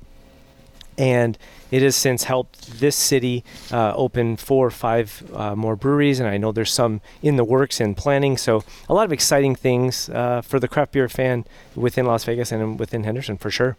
and 0.98 1.38
it 1.71 1.81
has 1.81 1.95
since 1.95 2.23
helped 2.23 2.79
this 2.79 2.95
city 2.95 3.43
uh, 3.71 3.93
open 3.95 4.38
four 4.38 4.67
or 4.67 4.71
five 4.71 5.23
uh, 5.33 5.55
more 5.55 5.75
breweries, 5.75 6.19
and 6.19 6.29
I 6.29 6.38
know 6.38 6.51
there's 6.51 6.71
some 6.71 7.01
in 7.21 7.35
the 7.35 7.43
works 7.43 7.79
and 7.79 7.95
planning. 7.95 8.38
So 8.38 8.63
a 8.88 8.93
lot 8.93 9.05
of 9.05 9.13
exciting 9.13 9.55
things 9.55 10.09
uh, 10.09 10.41
for 10.41 10.59
the 10.59 10.67
craft 10.67 10.93
beer 10.93 11.09
fan 11.09 11.45
within 11.75 12.05
Las 12.05 12.23
Vegas 12.23 12.51
and 12.51 12.79
within 12.79 13.03
Henderson 13.03 13.38
for 13.38 13.51
sure. 13.51 13.77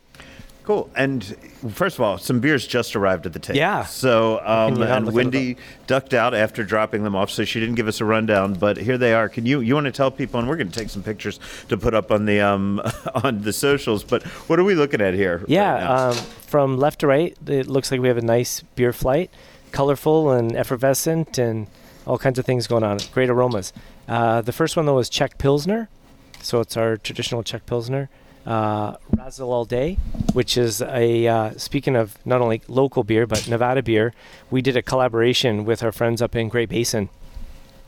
Cool. 0.65 0.91
And 0.95 1.25
first 1.71 1.97
of 1.97 2.03
all, 2.03 2.19
some 2.19 2.41
beers 2.41 2.67
just 2.67 2.95
arrived 2.95 3.27
at 3.27 3.33
the 3.33 3.39
table. 3.39 3.59
Yeah. 3.59 3.85
So, 3.85 4.41
um, 4.45 4.81
and 4.83 5.13
Wendy 5.13 5.57
ducked 5.87 6.15
out 6.15 6.35
after 6.35 6.65
dropping 6.65 7.03
them 7.03 7.17
off, 7.17 7.31
so 7.31 7.45
she 7.45 7.61
didn't 7.61 7.77
give 7.77 7.89
us 7.89 8.01
a 8.01 8.05
rundown. 8.05 8.55
But 8.55 8.77
here 8.77 8.99
they 8.99 9.15
are. 9.15 9.29
Can 9.29 9.47
you 9.47 9.61
you 9.61 9.75
want 9.75 9.87
to 9.87 9.93
tell 9.93 10.11
people? 10.11 10.39
And 10.39 10.49
we're 10.49 10.57
going 10.57 10.71
to 10.71 10.79
take 10.79 10.91
some 10.91 11.03
pictures 11.03 11.41
to 11.69 11.77
put 11.77 11.95
up 11.95 12.11
on 12.11 12.27
the 12.27 12.41
um 12.41 12.81
on 13.15 13.43
the 13.43 13.53
socials. 13.53 14.05
But 14.05 14.23
what 14.23 14.59
are 14.59 14.65
we 14.65 14.75
looking 14.75 15.01
at 15.01 15.15
here? 15.15 15.43
Yeah. 15.49 15.73
Right 15.73 16.11
um, 16.11 16.15
from 16.15 16.79
left 16.79 17.01
to 17.01 17.07
right, 17.07 17.37
it 17.47 17.67
looks 17.67 17.91
like 17.91 18.01
we 18.01 18.09
have 18.09 18.19
a 18.19 18.23
nice 18.23 18.63
beer 18.75 18.93
flight, 18.93 19.31
colorful 19.73 20.31
and 20.31 20.55
effervescent, 20.55 21.39
and 21.39 21.69
all 22.07 22.19
kinds 22.19 22.39
of 22.39 22.45
things 22.45 22.67
going 22.67 22.85
on. 22.85 22.99
Great 23.13 23.31
aromas. 23.31 23.73
Uh, 24.09 24.41
the 24.41 24.53
first 24.53 24.77
one 24.77 24.87
though 24.87 24.99
is 24.99 25.09
Czech 25.09 25.39
Pilsner, 25.39 25.89
so 26.43 26.61
it's 26.61 26.77
our 26.77 26.97
traditional 26.97 27.43
Czech 27.43 27.67
Pilsner 27.67 28.11
uh, 28.47 28.97
Razzle 29.17 29.53
All 29.53 29.65
Day, 29.65 29.99
which 30.33 30.57
is 30.57 30.83
a 30.83 31.27
uh, 31.27 31.51
speaking 31.57 31.97
of 31.97 32.17
not 32.25 32.41
only 32.41 32.63
local 32.69 33.05
beer 33.05 33.27
but 33.27 33.49
Nevada 33.49 33.83
beer. 33.83 34.13
We 34.51 34.63
did 34.63 34.77
a 34.77 34.83
collaboration 34.83 35.65
with 35.65 35.83
our 35.83 35.93
friends 35.93 36.23
up 36.23 36.35
in 36.35 36.49
Great 36.49 36.69
Basin. 36.69 37.09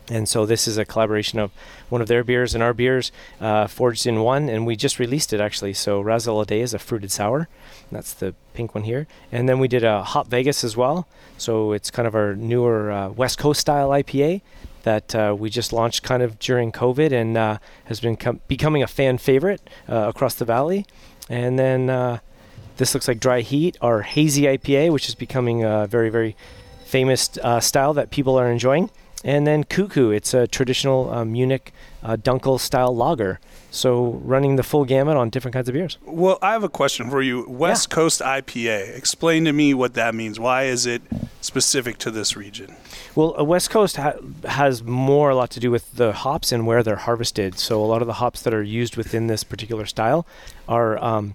And 0.09 0.29
so 0.29 0.45
this 0.45 0.67
is 0.67 0.79
a 0.79 0.85
collaboration 0.85 1.39
of 1.39 1.53
one 1.89 2.01
of 2.01 2.09
their 2.09 2.25
beers 2.25 2.55
and 2.55 2.63
our 2.63 2.75
beers, 2.75 3.13
uh, 3.41 3.69
forged 3.69 4.05
in 4.05 4.21
one, 4.21 4.49
and 4.49 4.67
we 4.67 4.75
just 4.75 4.99
released 4.99 5.33
it 5.33 5.41
actually. 5.41 5.73
So 5.75 6.01
Razzle 6.01 6.37
All 6.37 6.45
Day 6.45 6.61
is 6.61 6.75
a 6.75 6.79
fruited 6.79 7.13
sour, 7.13 7.49
that's 7.91 8.13
the 8.13 8.35
pink 8.53 8.75
one 8.75 8.85
here. 8.85 9.07
And 9.31 9.49
then 9.49 9.59
we 9.59 9.69
did 9.69 9.85
a 9.85 10.03
Hop 10.03 10.27
Vegas 10.27 10.65
as 10.65 10.77
well. 10.77 11.07
So 11.39 11.73
it's 11.73 11.91
kind 11.91 12.09
of 12.09 12.15
our 12.15 12.35
newer 12.35 12.91
uh, 12.91 13.09
West 13.11 13.39
Coast 13.39 13.61
style 13.61 13.91
IPA 13.91 14.43
that 14.83 15.15
uh, 15.15 15.35
we 15.39 15.51
just 15.51 15.73
launched 15.73 16.03
kind 16.03 16.23
of 16.23 16.39
during 16.39 16.73
COVID 16.73 17.13
and 17.13 17.37
uh, 17.37 17.59
has 17.85 18.01
been 18.01 18.17
com- 18.17 18.41
becoming 18.49 18.83
a 18.83 18.87
fan 18.87 19.19
favorite 19.19 19.61
uh, 19.89 20.09
across 20.09 20.35
the 20.35 20.45
valley. 20.45 20.87
And 21.29 21.59
then 21.59 21.91
uh, 21.91 22.19
this 22.77 22.95
looks 22.95 23.09
like 23.09 23.21
Dry 23.21 23.41
Heat, 23.41 23.77
our 23.81 24.03
hazy 24.03 24.43
IPA, 24.43 24.93
which 24.93 25.09
is 25.09 25.15
becoming 25.15 25.65
a 25.65 25.87
very, 25.87 26.11
very 26.11 26.37
famous 26.85 27.31
uh, 27.43 27.61
style 27.61 27.95
that 27.95 28.11
people 28.11 28.39
are 28.39 28.51
enjoying. 28.51 28.91
And 29.25 29.47
then 29.47 29.65
Cuckoo, 29.65 30.11
it's 30.11 30.35
a 30.35 30.47
traditional 30.47 31.11
uh, 31.11 31.25
Munich 31.25 31.73
Dunkel 32.03 32.59
style 32.59 32.95
lager. 32.95 33.39
So 33.71 34.21
running 34.25 34.57
the 34.57 34.63
full 34.63 34.85
gamut 34.85 35.17
on 35.17 35.31
different 35.31 35.55
kinds 35.55 35.69
of 35.69 35.73
beers. 35.73 35.97
Well, 36.05 36.39
I 36.43 36.53
have 36.53 36.65
a 36.65 36.69
question 36.69 37.09
for 37.09 37.23
you. 37.23 37.49
West 37.49 37.89
yeah. 37.91 37.95
Coast 37.95 38.21
IPA. 38.21 38.97
Explain 38.97 39.45
to 39.47 39.53
me 39.53 39.73
what 39.73 39.95
that 39.95 40.15
means. 40.15 40.39
Why 40.39 40.65
is 40.65 40.85
it 40.85 41.03
specific 41.41 41.99
to 41.99 42.11
this 42.11 42.37
region? 42.37 42.77
Well, 43.15 43.35
a 43.37 43.45
West 43.45 43.71
Coast 43.71 43.97
ha- 43.97 44.17
has 44.47 44.83
more 44.83 45.31
a 45.31 45.35
lot 45.35 45.51
to 45.53 45.61
do 45.61 45.71
with 45.71 45.95
the 45.95 46.13
hops 46.13 46.53
and 46.53 46.67
where 46.67 46.83
they're 46.83 46.97
harvested. 46.97 47.59
So 47.59 47.83
a 47.83 47.87
lot 47.87 48.03
of 48.03 48.07
the 48.07 48.15
hops 48.15 48.43
that 48.43 48.53
are 48.53 48.63
used 48.63 48.97
within 48.97 49.29
this 49.29 49.45
particular 49.45 49.87
style 49.87 50.27
are 50.69 51.03
um, 51.03 51.35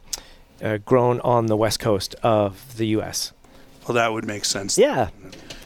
uh, 0.62 0.78
grown 0.78 1.20
on 1.22 1.48
the 1.48 1.58
West 1.58 1.80
Coast 1.80 2.16
of 2.22 2.78
the 2.78 2.88
U.S. 2.88 3.34
Well, 3.88 3.96
that 3.96 4.12
would 4.14 4.26
make 4.26 4.46
sense. 4.46 4.78
Yeah. 4.78 5.10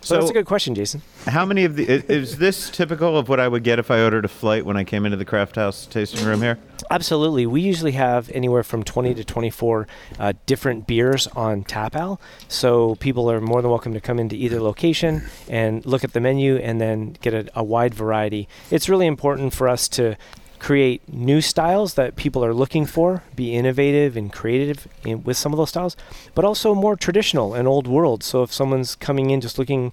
So, 0.01 0.15
that's 0.15 0.31
a 0.31 0.33
good 0.33 0.47
question, 0.47 0.73
Jason. 0.73 1.01
How 1.27 1.45
many 1.45 1.63
of 1.63 1.75
the 1.75 1.87
is 1.87 2.39
this 2.39 2.71
typical 2.71 3.17
of 3.17 3.29
what 3.29 3.39
I 3.39 3.47
would 3.47 3.63
get 3.63 3.77
if 3.77 3.91
I 3.91 4.01
ordered 4.01 4.25
a 4.25 4.27
flight 4.27 4.65
when 4.65 4.75
I 4.75 4.83
came 4.83 5.05
into 5.05 5.17
the 5.17 5.25
craft 5.25 5.55
house 5.55 5.85
tasting 5.85 6.25
room 6.25 6.41
here? 6.41 6.57
Absolutely. 6.89 7.45
We 7.45 7.61
usually 7.61 7.91
have 7.91 8.29
anywhere 8.31 8.63
from 8.63 8.83
20 8.83 9.13
to 9.13 9.23
24 9.23 9.87
uh, 10.19 10.33
different 10.47 10.87
beers 10.87 11.27
on 11.27 11.63
tap 11.63 11.95
al. 11.95 12.19
So 12.47 12.95
people 12.95 13.29
are 13.29 13.39
more 13.39 13.61
than 13.61 13.69
welcome 13.69 13.93
to 13.93 14.01
come 14.01 14.19
into 14.19 14.35
either 14.35 14.59
location 14.59 15.23
and 15.47 15.85
look 15.85 16.03
at 16.03 16.13
the 16.13 16.19
menu 16.19 16.57
and 16.57 16.81
then 16.81 17.15
get 17.21 17.33
a, 17.33 17.47
a 17.53 17.63
wide 17.63 17.93
variety. 17.93 18.47
It's 18.71 18.89
really 18.89 19.05
important 19.05 19.53
for 19.53 19.67
us 19.67 19.87
to 19.89 20.17
create 20.61 21.01
new 21.11 21.41
styles 21.41 21.95
that 21.95 22.15
people 22.15 22.45
are 22.45 22.53
looking 22.53 22.85
for, 22.85 23.23
be 23.35 23.55
innovative 23.55 24.15
and 24.15 24.31
creative 24.31 24.87
in, 25.03 25.23
with 25.23 25.35
some 25.35 25.51
of 25.51 25.57
those 25.57 25.69
styles, 25.69 25.97
but 26.35 26.45
also 26.45 26.75
more 26.75 26.95
traditional 26.95 27.55
and 27.55 27.67
old 27.67 27.87
world. 27.87 28.23
So 28.23 28.43
if 28.43 28.53
someone's 28.53 28.95
coming 28.95 29.31
in 29.31 29.41
just 29.41 29.57
looking 29.57 29.91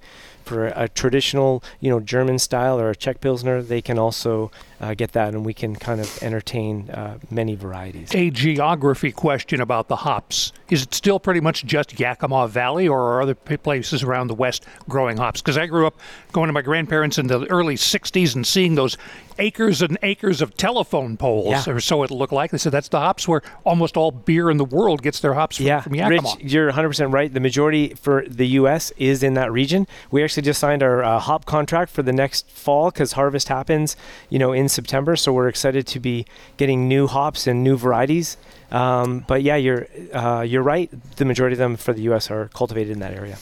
for 0.48 0.68
a, 0.68 0.88
traditional, 0.88 1.62
you 1.80 1.90
know, 1.90 2.00
German 2.00 2.38
style 2.38 2.80
or 2.80 2.90
a 2.90 2.96
Czech 2.96 3.20
Pilsner, 3.20 3.62
they 3.62 3.82
can 3.82 3.98
also 3.98 4.50
uh, 4.80 4.94
get 4.94 5.12
that, 5.12 5.34
and 5.34 5.44
we 5.44 5.52
can 5.52 5.76
kind 5.76 6.00
of 6.00 6.22
entertain 6.22 6.88
uh, 6.90 7.18
many 7.30 7.54
varieties. 7.54 8.14
A 8.14 8.30
geography 8.30 9.12
question 9.12 9.60
about 9.60 9.88
the 9.88 9.96
hops: 9.96 10.52
Is 10.70 10.82
it 10.84 10.94
still 10.94 11.20
pretty 11.20 11.40
much 11.40 11.64
just 11.66 12.00
Yakima 12.00 12.48
Valley, 12.48 12.88
or 12.88 12.98
are 12.98 13.22
other 13.22 13.34
places 13.34 14.02
around 14.02 14.28
the 14.28 14.34
West 14.34 14.64
growing 14.88 15.18
hops? 15.18 15.42
Because 15.42 15.58
I 15.58 15.66
grew 15.66 15.86
up 15.86 15.98
going 16.32 16.46
to 16.46 16.52
my 16.54 16.62
grandparents 16.62 17.18
in 17.18 17.26
the 17.26 17.44
early 17.50 17.76
'60s 17.76 18.34
and 18.34 18.46
seeing 18.46 18.74
those 18.74 18.96
acres 19.38 19.82
and 19.82 19.98
acres 20.02 20.40
of 20.40 20.56
telephone 20.56 21.16
poles, 21.16 21.66
yeah. 21.66 21.72
or 21.72 21.80
so 21.80 22.02
it 22.02 22.10
looked 22.10 22.32
like. 22.32 22.50
They 22.50 22.58
said 22.58 22.72
that's 22.72 22.88
the 22.88 23.00
hops 23.00 23.26
where 23.26 23.42
almost 23.64 23.96
all 23.96 24.10
beer 24.10 24.50
in 24.50 24.56
the 24.56 24.64
world 24.64 25.02
gets 25.02 25.20
their 25.20 25.34
hops 25.34 25.56
from, 25.56 25.66
yeah. 25.66 25.80
from 25.80 25.94
Yakima. 25.94 26.34
Rich, 26.36 26.52
you're 26.52 26.72
100% 26.72 27.12
right. 27.12 27.32
The 27.32 27.40
majority 27.40 27.94
for 27.94 28.24
the 28.28 28.46
U.S. 28.48 28.92
is 28.96 29.22
in 29.22 29.34
that 29.34 29.52
region. 29.52 29.86
We 30.10 30.22
actually 30.22 30.42
just 30.42 30.60
signed 30.60 30.82
our 30.82 31.02
uh, 31.02 31.18
hop 31.18 31.44
contract 31.44 31.90
for 31.90 32.02
the 32.02 32.12
next 32.12 32.50
fall 32.50 32.90
because 32.90 33.12
harvest 33.12 33.48
happens, 33.48 33.96
you 34.28 34.38
know, 34.38 34.52
in 34.52 34.68
September. 34.68 35.16
So 35.16 35.32
we're 35.32 35.48
excited 35.48 35.86
to 35.88 36.00
be 36.00 36.26
getting 36.56 36.88
new 36.88 37.06
hops 37.06 37.46
and 37.46 37.62
new 37.62 37.76
varieties. 37.76 38.36
Um, 38.70 39.24
but 39.26 39.42
yeah, 39.42 39.56
you're 39.56 39.86
uh, 40.12 40.42
you're 40.42 40.62
right. 40.62 40.90
The 41.16 41.24
majority 41.24 41.54
of 41.54 41.58
them 41.58 41.76
for 41.76 41.92
the 41.92 42.02
U.S. 42.02 42.30
are 42.30 42.48
cultivated 42.48 42.92
in 42.92 42.98
that 43.00 43.14
area. 43.14 43.38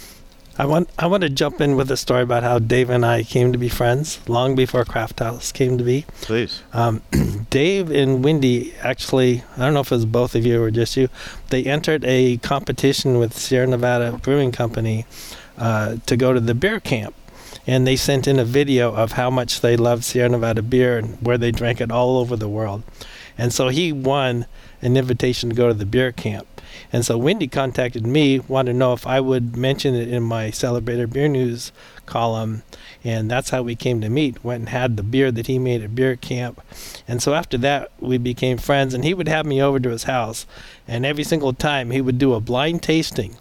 I 0.59 0.65
want 0.65 0.89
I 0.99 1.07
want 1.07 1.23
to 1.23 1.29
jump 1.29 1.61
in 1.61 1.77
with 1.77 1.91
a 1.91 1.97
story 1.97 2.23
about 2.23 2.43
how 2.43 2.59
Dave 2.59 2.89
and 2.89 3.05
I 3.05 3.25
came 3.25 3.53
to 3.53 3.59
be 3.59 3.69
friends 3.69 4.21
long 4.27 4.55
before 4.55 4.85
Craft 4.87 5.21
House 5.21 5.53
came 5.53 5.77
to 5.77 5.85
be. 5.85 6.07
Please. 6.23 6.63
Um, 6.73 7.03
Dave 7.51 7.91
and 7.91 8.25
Wendy 8.25 8.75
actually, 8.81 9.45
I 9.57 9.61
don't 9.61 9.75
know 9.75 9.81
if 9.81 9.93
it 9.93 9.97
was 9.97 10.07
both 10.07 10.35
of 10.35 10.47
you 10.47 10.63
or 10.63 10.71
just 10.71 10.97
you, 10.97 11.09
they 11.51 11.65
entered 11.65 12.05
a 12.07 12.39
competition 12.39 13.19
with 13.19 13.37
Sierra 13.37 13.67
Nevada 13.67 14.13
Brewing 14.23 14.51
Company 14.51 15.05
uh, 15.59 15.97
to 16.07 16.17
go 16.17 16.33
to 16.33 16.41
the 16.41 16.55
beer 16.55 16.81
camp 16.81 17.15
and 17.67 17.87
they 17.87 17.97
sent 17.97 18.27
in 18.27 18.39
a 18.39 18.45
video 18.45 18.95
of 18.95 19.13
how 19.13 19.29
much 19.29 19.61
they 19.61 19.77
loved 19.77 20.05
Sierra 20.05 20.29
Nevada 20.29 20.63
beer 20.63 20.99
and 20.99 21.21
where 21.21 21.37
they 21.37 21.51
drank 21.51 21.81
it 21.81 21.91
all 21.91 22.19
over 22.19 22.37
the 22.37 22.49
world. 22.49 22.83
And 23.37 23.53
so 23.53 23.69
he 23.69 23.93
won 23.93 24.47
an 24.81 24.97
invitation 24.97 25.51
to 25.51 25.55
go 25.55 25.69
to 25.69 25.75
the 25.75 25.87
beer 25.87 26.13
camp. 26.13 26.47
And 26.93 27.05
so 27.05 27.19
Wendy 27.19 27.49
contacted 27.49 28.07
me, 28.07 28.41
wanted 28.41 28.73
to 28.73 28.79
know 28.79 28.93
if 28.93 29.07
I 29.07 29.21
would 29.21 29.57
mention 29.57 29.95
it 29.95 30.09
in 30.09 30.23
my 30.23 30.51
Celebrator 30.51 31.11
Beer 31.11 31.29
News 31.29 31.73
column. 32.07 32.63
And 33.05 33.31
that's 33.31 33.51
how 33.51 33.63
we 33.63 33.77
came 33.77 34.01
to 34.01 34.09
meet. 34.09 34.45
Went 34.45 34.61
and 34.61 34.69
had 34.69 34.97
the 34.97 35.03
beer 35.03 35.31
that 35.33 35.47
he 35.47 35.59
made 35.59 35.83
at 35.83 35.95
beer 35.95 36.17
camp. 36.17 36.61
And 37.07 37.23
so 37.23 37.35
after 37.35 37.57
that, 37.59 37.91
we 38.01 38.19
became 38.19 38.59
friends. 38.59 38.95
And 38.95 39.05
he 39.05 39.15
would 39.15 39.29
have 39.29 39.47
me 39.47 39.63
over 39.63 39.79
to 39.79 39.91
his 39.91 40.05
house. 40.05 40.47
And 40.89 41.07
every 41.07 41.25
single 41.25 41.53
time, 41.53 41.91
he 41.91 42.01
would 42.01 42.19
do 42.19 42.35
a 42.35 42.41
blind 42.41 42.83
tasting 42.83 43.37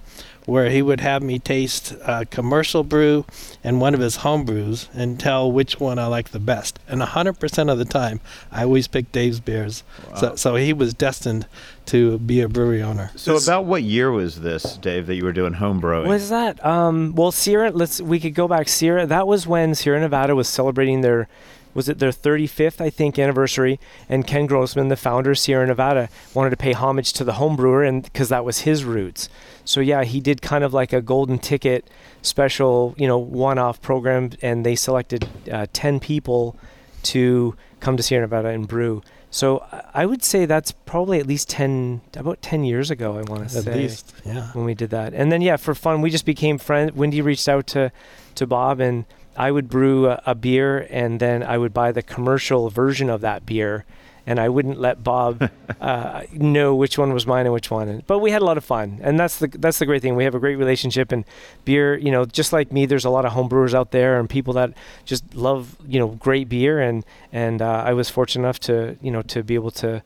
where 0.46 0.70
he 0.70 0.82
would 0.82 1.00
have 1.00 1.24
me 1.24 1.40
taste 1.40 1.96
a 2.06 2.26
commercial 2.26 2.84
brew 2.84 3.26
and 3.64 3.82
one 3.82 3.94
of 3.94 4.00
his 4.00 4.18
home 4.18 4.46
brews 4.46 4.90
and 4.94 5.20
tell 5.20 5.52
which 5.52 5.80
one 5.80 5.98
I 5.98 6.08
like 6.08 6.30
the 6.30 6.40
best. 6.40 6.80
And 6.88 7.02
100% 7.02 7.72
of 7.72 7.78
the 7.78 7.86
time, 7.86 8.20
I 8.52 8.64
always 8.64 8.88
pick 8.88 9.12
Dave's 9.12 9.40
beers. 9.40 9.84
Wow. 10.12 10.16
So, 10.16 10.36
so 10.36 10.56
he 10.56 10.74
was 10.74 10.94
destined 10.94 11.48
to 11.88 12.18
be 12.20 12.42
a 12.42 12.50
brewery 12.50 12.82
owner. 12.82 13.12
So, 13.16 13.38
about 13.38 13.66
what 13.66 13.84
year 13.84 14.12
was 14.12 14.42
this, 14.42 14.78
Dave, 14.78 15.08
that 15.08 15.16
you 15.16 15.24
were 15.24 15.32
doing 15.32 15.54
home 15.54 15.80
brewing? 15.80 16.10
Was 16.10 16.30
that? 16.30 16.64
Um, 16.66 17.14
well, 17.16 17.32
Sierra. 17.32 17.72
Let's 17.72 18.02
we 18.02 18.20
could 18.20 18.34
go 18.34 18.48
back. 18.48 18.68
Sierra. 18.68 19.06
That 19.06 19.28
was 19.28 19.46
when 19.46 19.76
Sierra 19.76 20.00
Nevada 20.00 20.36
was 20.36 20.48
celebrating 20.48 21.02
their 21.02 21.28
was 21.76 21.88
it 21.88 22.00
their 22.00 22.10
35th, 22.10 22.82
I 22.82 22.90
think, 22.90 23.20
anniversary. 23.20 23.80
And 24.10 24.26
Ken 24.26 24.48
Grossman, 24.48 24.88
the 24.88 24.96
founder 24.96 25.32
of 25.32 25.38
Sierra 25.38 25.68
Nevada, 25.68 26.10
wanted 26.34 26.50
to 26.52 26.58
pay 26.58 26.72
homage 26.72 27.14
to 27.14 27.24
the 27.24 27.34
home 27.34 27.56
brewer, 27.56 27.84
and 27.84 28.02
because 28.02 28.30
that 28.30 28.44
was 28.44 28.62
his 28.62 28.84
roots. 28.84 29.30
So 29.64 29.82
yeah, 29.82 30.04
he 30.04 30.20
did 30.20 30.42
kind 30.42 30.64
of 30.64 30.74
like 30.74 30.94
a 30.94 31.02
golden 31.02 31.38
ticket 31.38 31.88
special, 32.24 32.96
you 32.98 33.08
know, 33.08 33.20
one-off 33.20 33.82
program, 33.82 34.32
and 34.42 34.66
they 34.66 34.76
selected 34.76 35.28
uh, 35.52 35.68
10 35.74 36.00
people 36.00 36.58
to 37.04 37.56
come 37.82 37.98
to 37.98 38.02
Sierra 38.02 38.24
Nevada 38.24 38.48
and 38.50 38.68
brew. 38.68 39.04
So 39.30 39.66
I 39.94 40.06
would 40.06 40.24
say 40.24 40.46
that's 40.46 40.72
probably 40.72 41.20
at 41.20 41.28
least 41.28 41.50
10, 41.50 42.00
about 42.16 42.42
10 42.42 42.64
years 42.64 42.90
ago, 42.90 43.18
I 43.18 43.30
want 43.30 43.44
to 43.44 43.50
say. 43.50 43.70
At 43.70 43.78
least, 43.78 44.14
yeah. 44.24 44.50
When 44.54 44.64
we 44.64 44.74
did 44.74 44.92
that. 44.92 45.14
And 45.14 45.30
then, 45.30 45.42
yeah, 45.42 45.58
for 45.58 45.76
fun, 45.76 46.00
we 46.00 46.10
just 46.10 46.26
became 46.26 46.58
friends. 46.58 46.94
Wendy 46.94 47.22
reached 47.22 47.50
out 47.50 47.68
to, 47.68 47.92
to 48.36 48.48
Bob, 48.48 48.80
and 48.80 49.04
I 49.38 49.52
would 49.52 49.70
brew 49.70 50.08
a, 50.08 50.22
a, 50.26 50.36
beer, 50.36 50.88
and 50.90 51.20
then 51.20 51.44
I 51.44 51.58
would 51.58 51.74
buy 51.74 51.92
the 51.92 52.02
commercial 52.02 52.70
version 52.70 53.10
of 53.10 53.22
that 53.22 53.46
beer 53.46 53.86
and 54.28 54.40
I 54.40 54.50
wouldn't 54.50 54.80
let 54.80 55.04
Bob 55.04 55.50
uh, 55.82 56.24
know 56.34 56.76
which 56.76 56.98
one 56.98 57.14
was 57.14 57.28
mine 57.28 57.46
and 57.46 57.54
which 57.54 57.70
one. 57.70 58.04
But 58.08 58.20
we 58.20 58.32
had 58.32 58.42
a 58.42 58.46
lot 58.46 58.58
of 58.58 58.66
fun, 58.66 59.00
and 59.02 59.20
that's 59.20 59.40
the 59.40 59.48
that's 59.48 59.80
the 59.80 59.86
great 59.86 60.02
thing. 60.02 60.16
We 60.16 60.24
have 60.24 60.36
a 60.36 60.40
great 60.40 60.56
relationship, 60.56 61.12
and 61.12 61.26
beer. 61.64 61.98
You 61.98 62.12
know, 62.12 62.26
just 62.26 62.52
like 62.52 62.72
me, 62.72 62.86
there's 62.86 63.06
a 63.06 63.10
lot 63.10 63.26
of 63.26 63.34
home 63.34 63.48
brewers 63.48 63.74
out 63.74 63.92
there 63.92 64.20
and 64.20 64.30
people 64.30 64.54
that 64.54 64.74
just 65.06 65.36
love 65.36 65.78
you 65.88 66.00
know 66.00 66.08
great 66.08 66.50
beer, 66.50 66.80
and 66.80 67.06
and 67.32 67.62
uh, 67.62 67.84
I 67.86 67.94
was 67.94 68.10
fortunate 68.10 68.44
enough 68.44 68.60
to 68.62 68.98
you 69.02 69.12
know 69.12 69.22
to 69.24 69.44
be 69.44 69.56
able 69.56 69.72
to. 69.72 70.04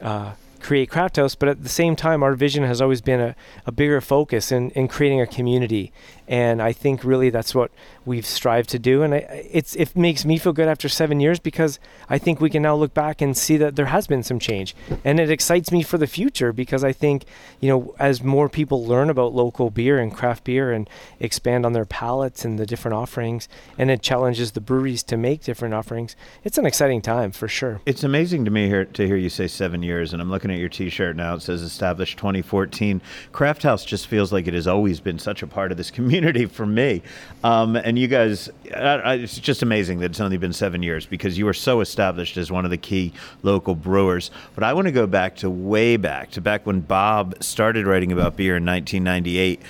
Uh, 0.00 0.32
create 0.60 0.90
Craft 0.90 1.16
House, 1.16 1.34
but 1.34 1.48
at 1.48 1.62
the 1.62 1.70
same 1.70 1.96
time, 1.96 2.22
our 2.22 2.34
vision 2.34 2.64
has 2.64 2.82
always 2.82 3.00
been 3.00 3.18
a, 3.18 3.34
a 3.64 3.72
bigger 3.72 3.98
focus 4.02 4.52
in, 4.52 4.68
in 4.72 4.88
creating 4.88 5.18
a 5.18 5.26
community. 5.26 5.90
And 6.30 6.62
I 6.62 6.72
think 6.72 7.02
really 7.02 7.28
that's 7.28 7.56
what 7.56 7.72
we've 8.06 8.24
strived 8.24 8.70
to 8.70 8.78
do. 8.78 9.02
And 9.02 9.14
I, 9.14 9.48
it's, 9.50 9.74
it 9.74 9.96
makes 9.96 10.24
me 10.24 10.38
feel 10.38 10.52
good 10.52 10.68
after 10.68 10.88
seven 10.88 11.18
years 11.18 11.40
because 11.40 11.80
I 12.08 12.18
think 12.18 12.40
we 12.40 12.48
can 12.48 12.62
now 12.62 12.76
look 12.76 12.94
back 12.94 13.20
and 13.20 13.36
see 13.36 13.56
that 13.56 13.74
there 13.74 13.86
has 13.86 14.06
been 14.06 14.22
some 14.22 14.38
change. 14.38 14.76
And 15.04 15.18
it 15.18 15.28
excites 15.28 15.72
me 15.72 15.82
for 15.82 15.98
the 15.98 16.06
future 16.06 16.52
because 16.52 16.84
I 16.84 16.92
think, 16.92 17.24
you 17.58 17.68
know, 17.68 17.96
as 17.98 18.22
more 18.22 18.48
people 18.48 18.86
learn 18.86 19.10
about 19.10 19.34
local 19.34 19.70
beer 19.70 19.98
and 19.98 20.14
craft 20.14 20.44
beer 20.44 20.70
and 20.70 20.88
expand 21.18 21.66
on 21.66 21.72
their 21.72 21.84
palates 21.84 22.44
and 22.44 22.60
the 22.60 22.66
different 22.66 22.94
offerings, 22.94 23.48
and 23.76 23.90
it 23.90 24.00
challenges 24.00 24.52
the 24.52 24.60
breweries 24.60 25.02
to 25.02 25.16
make 25.16 25.42
different 25.42 25.74
offerings, 25.74 26.14
it's 26.44 26.58
an 26.58 26.64
exciting 26.64 27.02
time 27.02 27.32
for 27.32 27.48
sure. 27.48 27.80
It's 27.86 28.04
amazing 28.04 28.44
to 28.44 28.52
me 28.52 28.68
here 28.68 28.84
to 28.84 29.04
hear 29.04 29.16
you 29.16 29.30
say 29.30 29.48
seven 29.48 29.82
years, 29.82 30.12
and 30.12 30.22
I'm 30.22 30.30
looking 30.30 30.52
at 30.52 30.58
your 30.58 30.68
T-shirt 30.68 31.16
now. 31.16 31.34
It 31.34 31.42
says 31.42 31.62
established 31.62 32.18
2014. 32.18 33.02
Craft 33.32 33.64
House 33.64 33.84
just 33.84 34.06
feels 34.06 34.32
like 34.32 34.46
it 34.46 34.54
has 34.54 34.68
always 34.68 35.00
been 35.00 35.18
such 35.18 35.42
a 35.42 35.48
part 35.48 35.72
of 35.72 35.76
this 35.76 35.90
community 35.90 36.19
for 36.50 36.66
me. 36.66 37.02
Um, 37.42 37.76
and 37.76 37.98
you 37.98 38.08
guys, 38.08 38.50
I, 38.74 38.78
I, 38.78 39.14
it's 39.14 39.38
just 39.38 39.62
amazing 39.62 40.00
that 40.00 40.10
it's 40.10 40.20
only 40.20 40.36
been 40.36 40.52
seven 40.52 40.82
years 40.82 41.06
because 41.06 41.38
you 41.38 41.48
are 41.48 41.54
so 41.54 41.80
established 41.80 42.36
as 42.36 42.52
one 42.52 42.64
of 42.64 42.70
the 42.70 42.76
key 42.76 43.12
local 43.42 43.74
brewers. 43.74 44.30
But 44.54 44.64
I 44.64 44.72
want 44.74 44.86
to 44.86 44.92
go 44.92 45.06
back 45.06 45.36
to 45.36 45.50
way 45.50 45.96
back 45.96 46.30
to 46.32 46.40
back 46.40 46.66
when 46.66 46.80
Bob 46.80 47.42
started 47.42 47.86
writing 47.86 48.12
about 48.12 48.36
beer 48.36 48.56
in 48.56 48.66
1998. 48.66 49.60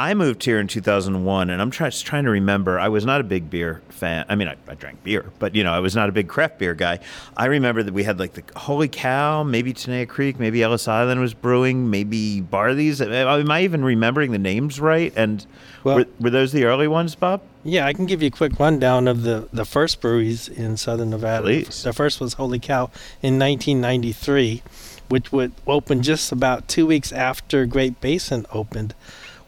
I 0.00 0.14
moved 0.14 0.42
here 0.44 0.58
in 0.58 0.66
2001, 0.66 1.50
and 1.50 1.60
I'm 1.60 1.70
try- 1.70 1.90
just 1.90 2.06
trying 2.06 2.24
to 2.24 2.30
remember. 2.30 2.80
I 2.80 2.88
was 2.88 3.04
not 3.04 3.20
a 3.20 3.24
big 3.24 3.50
beer 3.50 3.82
fan. 3.90 4.24
I 4.30 4.34
mean, 4.34 4.48
I, 4.48 4.56
I 4.66 4.74
drank 4.74 5.04
beer, 5.04 5.26
but 5.38 5.54
you 5.54 5.62
know, 5.62 5.72
I 5.74 5.80
was 5.80 5.94
not 5.94 6.08
a 6.08 6.12
big 6.12 6.26
craft 6.26 6.58
beer 6.58 6.72
guy. 6.74 7.00
I 7.36 7.46
remember 7.46 7.82
that 7.82 7.92
we 7.92 8.02
had 8.04 8.18
like 8.18 8.32
the 8.32 8.42
Holy 8.58 8.88
Cow, 8.88 9.42
maybe 9.42 9.74
Tenaya 9.74 10.08
Creek, 10.08 10.38
maybe 10.40 10.62
Ellis 10.62 10.88
Island 10.88 11.20
was 11.20 11.34
brewing, 11.34 11.90
maybe 11.90 12.40
Barley's. 12.40 13.02
Am 13.02 13.50
I 13.50 13.60
even 13.62 13.84
remembering 13.84 14.32
the 14.32 14.38
names 14.38 14.80
right? 14.80 15.12
And 15.16 15.44
Well- 15.84 15.96
were, 15.96 16.06
were 16.18 16.30
those 16.30 16.52
the 16.52 16.64
early 16.64 16.88
ones, 16.88 17.14
Bob? 17.14 17.42
Yeah, 17.62 17.84
I 17.84 17.92
can 17.92 18.06
give 18.06 18.22
you 18.22 18.28
a 18.28 18.30
quick 18.30 18.58
rundown 18.58 19.06
of 19.06 19.20
the, 19.20 19.50
the 19.52 19.66
first 19.66 20.00
breweries 20.00 20.48
in 20.48 20.78
southern 20.78 21.10
Nevada. 21.10 21.42
Please. 21.42 21.82
The 21.82 21.92
first 21.92 22.18
was 22.18 22.32
Holy 22.34 22.58
Cow 22.58 22.84
in 23.20 23.38
1993, 23.38 24.62
which 25.10 25.30
would 25.30 25.52
open 25.66 26.02
just 26.02 26.32
about 26.32 26.68
two 26.68 26.86
weeks 26.86 27.12
after 27.12 27.66
Great 27.66 28.00
Basin 28.00 28.46
opened, 28.50 28.94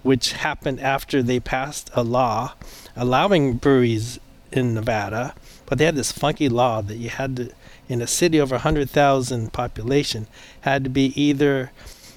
which 0.03 0.33
happened 0.33 0.81
after 0.81 1.23
they 1.23 1.41
passed 1.41 1.91
a 1.95 2.03
law 2.03 2.55
allowing 2.97 3.55
breweries 3.55 4.19
in 4.51 4.75
Nevada. 4.75 5.35
But 5.67 5.79
they 5.79 5.85
had 5.87 5.97
this 5.97 6.13
funky 6.13 6.49
law 6.49 6.83
that 6.83 6.97
you 6.97 7.09
had 7.09 7.37
to, 7.37 7.53
in 7.89 8.03
a 8.03 8.07
city 8.07 8.41
over 8.41 8.57
100,000 8.57 9.53
population, 9.53 10.27
had 10.63 10.85
to 10.85 10.91
be 10.91 11.19
either 11.21 11.71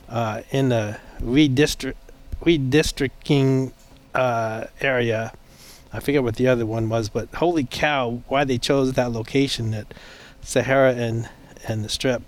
uh, 0.10 0.42
in 0.52 0.72
a 0.72 1.00
redistrict, 1.22 1.96
redistricting 2.42 3.72
uh, 4.14 4.66
area 4.82 5.34
I 5.96 6.02
forget 6.02 6.24
what 6.24 6.36
the 6.36 6.50
other 6.50 6.66
one 6.66 6.90
was, 6.90 7.08
but 7.08 7.34
holy 7.36 7.64
cow, 7.64 8.22
why 8.28 8.44
they 8.44 8.58
chose 8.58 8.94
that 8.94 9.14
location 9.14 9.74
at 9.74 9.94
Sahara 10.42 10.94
and 10.94 11.30
and 11.68 11.86
the 11.86 11.90
Strip 11.90 12.22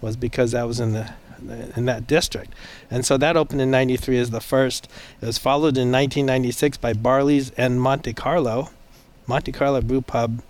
was 0.00 0.16
because 0.16 0.52
that 0.52 0.68
was 0.68 0.78
in 0.78 0.92
the 0.92 1.12
in 1.40 1.84
that 1.86 2.06
district. 2.06 2.52
And 2.90 3.04
so 3.04 3.16
that 3.16 3.36
opened 3.36 3.60
in 3.60 3.70
93 3.70 4.18
as 4.18 4.30
the 4.30 4.40
first. 4.40 4.88
It 5.20 5.26
was 5.26 5.38
followed 5.38 5.76
in 5.76 5.92
1996 5.92 6.78
by 6.78 6.92
Barley's 6.92 7.50
and 7.52 7.80
Monte 7.80 8.12
Carlo. 8.14 8.70
Monte 9.26 9.52
Carlo 9.52 9.80
Brew 9.80 10.00
Pub 10.00 10.42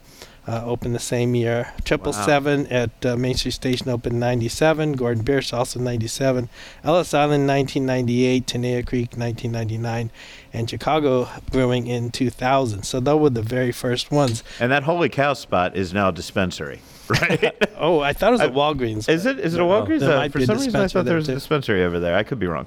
uh, 0.48 0.62
opened 0.64 0.94
the 0.94 0.98
same 0.98 1.34
year. 1.34 1.72
Triple 1.84 2.12
Seven 2.14 2.66
at 2.68 3.04
uh, 3.04 3.16
Main 3.16 3.34
Street 3.34 3.52
Station 3.52 3.88
opened 3.90 4.18
97. 4.18 4.92
Gordon 4.94 5.22
Biersch 5.22 5.52
also 5.52 5.78
97. 5.78 6.48
Ellis 6.82 7.12
Island 7.12 7.46
1998. 7.46 8.46
Tenaya 8.46 8.86
Creek 8.86 9.10
1999. 9.16 10.10
And 10.52 10.70
Chicago 10.70 11.28
Brewing 11.52 11.86
in 11.86 12.10
2000. 12.10 12.82
So 12.84 12.98
those 13.00 13.20
were 13.20 13.30
the 13.30 13.42
very 13.42 13.72
first 13.72 14.10
ones. 14.10 14.42
And 14.58 14.72
that 14.72 14.84
Holy 14.84 15.10
Cow 15.10 15.34
spot 15.34 15.76
is 15.76 15.92
now 15.92 16.08
a 16.08 16.12
dispensary, 16.12 16.80
right? 17.08 17.52
Oh, 17.76 18.00
I 18.00 18.14
thought 18.14 18.28
it 18.30 18.32
was 18.32 18.40
a 18.40 18.48
Walgreens. 18.48 19.08
is 19.08 19.26
it? 19.26 19.38
Is 19.38 19.54
it 19.54 19.60
a 19.60 19.64
No, 19.64 19.68
Walgreens? 19.68 20.00
there 20.00 20.16
Uh, 20.16 20.28
for 20.30 20.40
some 20.40 20.56
reason, 20.56 20.76
I 20.76 20.88
thought 20.88 20.92
there 20.94 21.04
there, 21.04 21.16
was 21.16 21.28
a 21.28 21.34
dispensary 21.34 21.84
over 21.84 22.00
there. 22.00 22.16
I 22.16 22.22
could 22.22 22.38
be 22.38 22.46
wrong. 22.46 22.66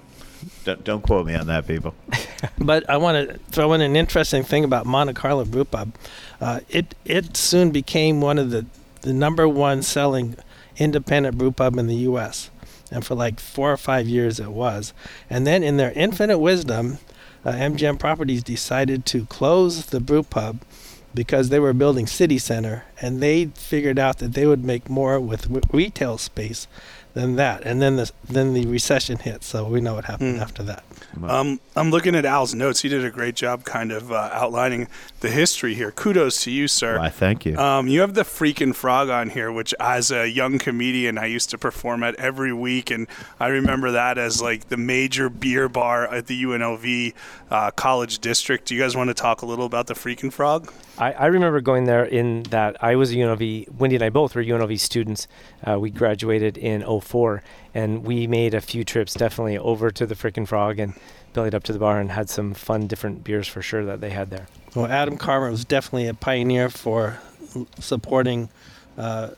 Don't, 0.64 0.84
don't 0.84 1.02
quote 1.02 1.26
me 1.26 1.36
on 1.36 1.48
that, 1.48 1.68
people. 1.68 1.94
But 2.58 2.90
I 2.90 2.98
want 2.98 3.30
to 3.30 3.38
throw 3.52 3.74
in 3.74 3.82
an 3.82 3.96
interesting 3.96 4.44
thing 4.44 4.64
about 4.64 4.88
Monte 4.88 5.14
Carlo 5.14 5.46
Brew 5.46 5.64
Pub. 5.64 5.94
Uh, 6.40 6.62
it 6.70 6.96
it 7.06 7.38
soon 7.38 7.70
became 7.70 8.20
one 8.20 8.40
of 8.40 8.50
the 8.50 8.66
the 9.02 9.14
number 9.14 9.48
one 9.48 9.84
selling 9.84 10.36
independent 10.78 11.38
brew 11.38 11.52
pub 11.52 11.78
in 11.78 11.86
the 11.88 11.96
U.S. 11.98 12.50
And 12.92 13.06
for 13.06 13.14
like 13.16 13.40
four 13.40 13.72
or 13.72 13.78
five 13.78 14.08
years 14.08 14.40
it 14.40 14.52
was. 14.52 14.94
And 15.30 15.46
then 15.46 15.64
in 15.64 15.78
their 15.78 15.92
infinite 15.92 16.40
wisdom, 16.40 16.98
uh, 17.46 17.52
MGM 17.52 18.00
Properties 18.00 18.44
decided 18.44 19.06
to 19.08 19.26
close 19.28 19.88
the 19.88 20.00
brew 20.00 20.24
pub 20.24 20.62
because 21.14 21.50
they 21.50 21.60
were 21.60 21.74
building 21.74 22.08
City 22.08 22.38
Center, 22.38 22.86
and 23.02 23.22
they 23.22 23.46
figured 23.48 24.00
out 24.00 24.20
that 24.20 24.34
they 24.34 24.46
would 24.46 24.64
make 24.64 24.90
more 24.90 25.20
with 25.20 25.44
w- 25.44 25.62
retail 25.72 26.18
space 26.18 26.68
than 27.14 27.36
that. 27.36 27.64
And 27.66 27.82
then 27.82 27.96
the 27.98 28.12
then 28.28 28.54
the 28.54 28.66
recession 28.68 29.18
hit, 29.20 29.44
so 29.44 29.66
we 29.66 29.82
know 29.82 29.96
what 29.96 30.06
happened 30.06 30.38
Hmm. 30.38 30.42
after 30.42 30.64
that. 30.64 30.84
Um, 31.28 31.60
I'm 31.76 31.92
looking 31.92 32.16
at 32.16 32.24
Al's 32.24 32.56
notes. 32.56 32.82
He 32.82 32.90
did 32.90 33.04
a 33.04 33.10
great 33.10 33.36
job 33.36 33.66
kind 33.66 33.92
of 33.92 34.14
uh, 34.14 34.30
outlining 34.32 34.88
the 35.20 35.30
history 35.30 35.74
here. 35.76 35.92
Kudos 35.92 36.42
to 36.46 36.52
you, 36.52 36.70
sir. 36.70 36.98
Why, 36.98 37.10
thank 37.10 37.46
you. 37.46 37.58
Um, 37.58 37.90
you 37.90 38.00
have 38.00 38.14
the 38.14 38.22
freaking 38.24 38.74
frog 38.74 39.10
on 39.10 39.30
here, 39.30 39.52
which 39.52 39.74
as 39.78 40.10
a 40.10 40.30
young 40.30 40.58
comedian 40.58 41.18
I 41.18 41.26
used 41.26 41.50
to 41.50 41.58
perform 41.58 42.02
at 42.04 42.16
every 42.16 42.54
week, 42.54 42.92
and 42.92 43.08
I 43.42 43.48
remember 43.48 43.92
that 43.92 44.18
as 44.18 44.42
like 44.42 44.70
the 44.70 44.78
major 44.78 45.30
beer 45.30 45.68
bar 45.68 46.08
at 46.08 46.28
the 46.28 46.44
UNLV 46.44 47.14
uh, 47.50 47.72
College 47.72 48.20
District. 48.20 48.66
Do 48.66 48.74
you 48.76 48.82
guys 48.82 48.96
want 48.96 49.10
to 49.10 49.14
talk 49.14 49.42
a 49.42 49.46
little 49.46 49.66
about 49.66 49.88
the 49.88 49.96
freaking 49.96 50.32
frog? 50.32 50.72
I, 50.98 51.12
I 51.14 51.26
remember 51.26 51.60
going 51.62 51.86
there 51.86 52.06
in 52.06 52.44
that 52.44 52.82
I 52.82 52.96
was 52.96 53.12
a 53.12 53.16
UNLV, 53.16 53.70
Wendy 53.74 53.96
and 53.98 54.04
I 54.04 54.10
both 54.10 54.34
were 54.36 54.44
UNLV 54.44 54.80
students. 54.80 55.28
Uh, 55.66 55.78
we 55.80 55.90
graduated 55.90 56.58
in 56.58 56.84
04, 57.02 57.44
and 57.74 58.04
we 58.04 58.28
made 58.28 58.54
a 58.54 58.62
few 58.62 58.84
trips 58.84 59.14
definitely 59.14 59.58
over 59.58 59.92
to 59.92 60.06
the 60.06 60.16
Frickin' 60.16 60.48
Frog 60.48 60.80
and 60.80 60.94
bellied 61.34 61.56
up 61.56 61.64
to 61.64 61.74
the 61.74 61.80
bar 61.80 62.00
and 62.00 62.12
had 62.12 62.30
some 62.30 62.54
fun 62.54 62.88
different 62.88 63.24
beers 63.24 63.48
for 63.48 63.62
sure 63.62 63.86
that 63.86 64.02
they 64.02 64.10
had 64.10 64.30
there. 64.30 64.48
Well, 64.76 64.88
Adam 64.88 65.18
Carmer 65.18 65.52
was 65.52 65.66
definitely 65.66 66.08
a 66.08 66.14
pioneer 66.14 66.70
for 66.70 67.20
supporting 67.80 68.50
uh, 68.98 69.32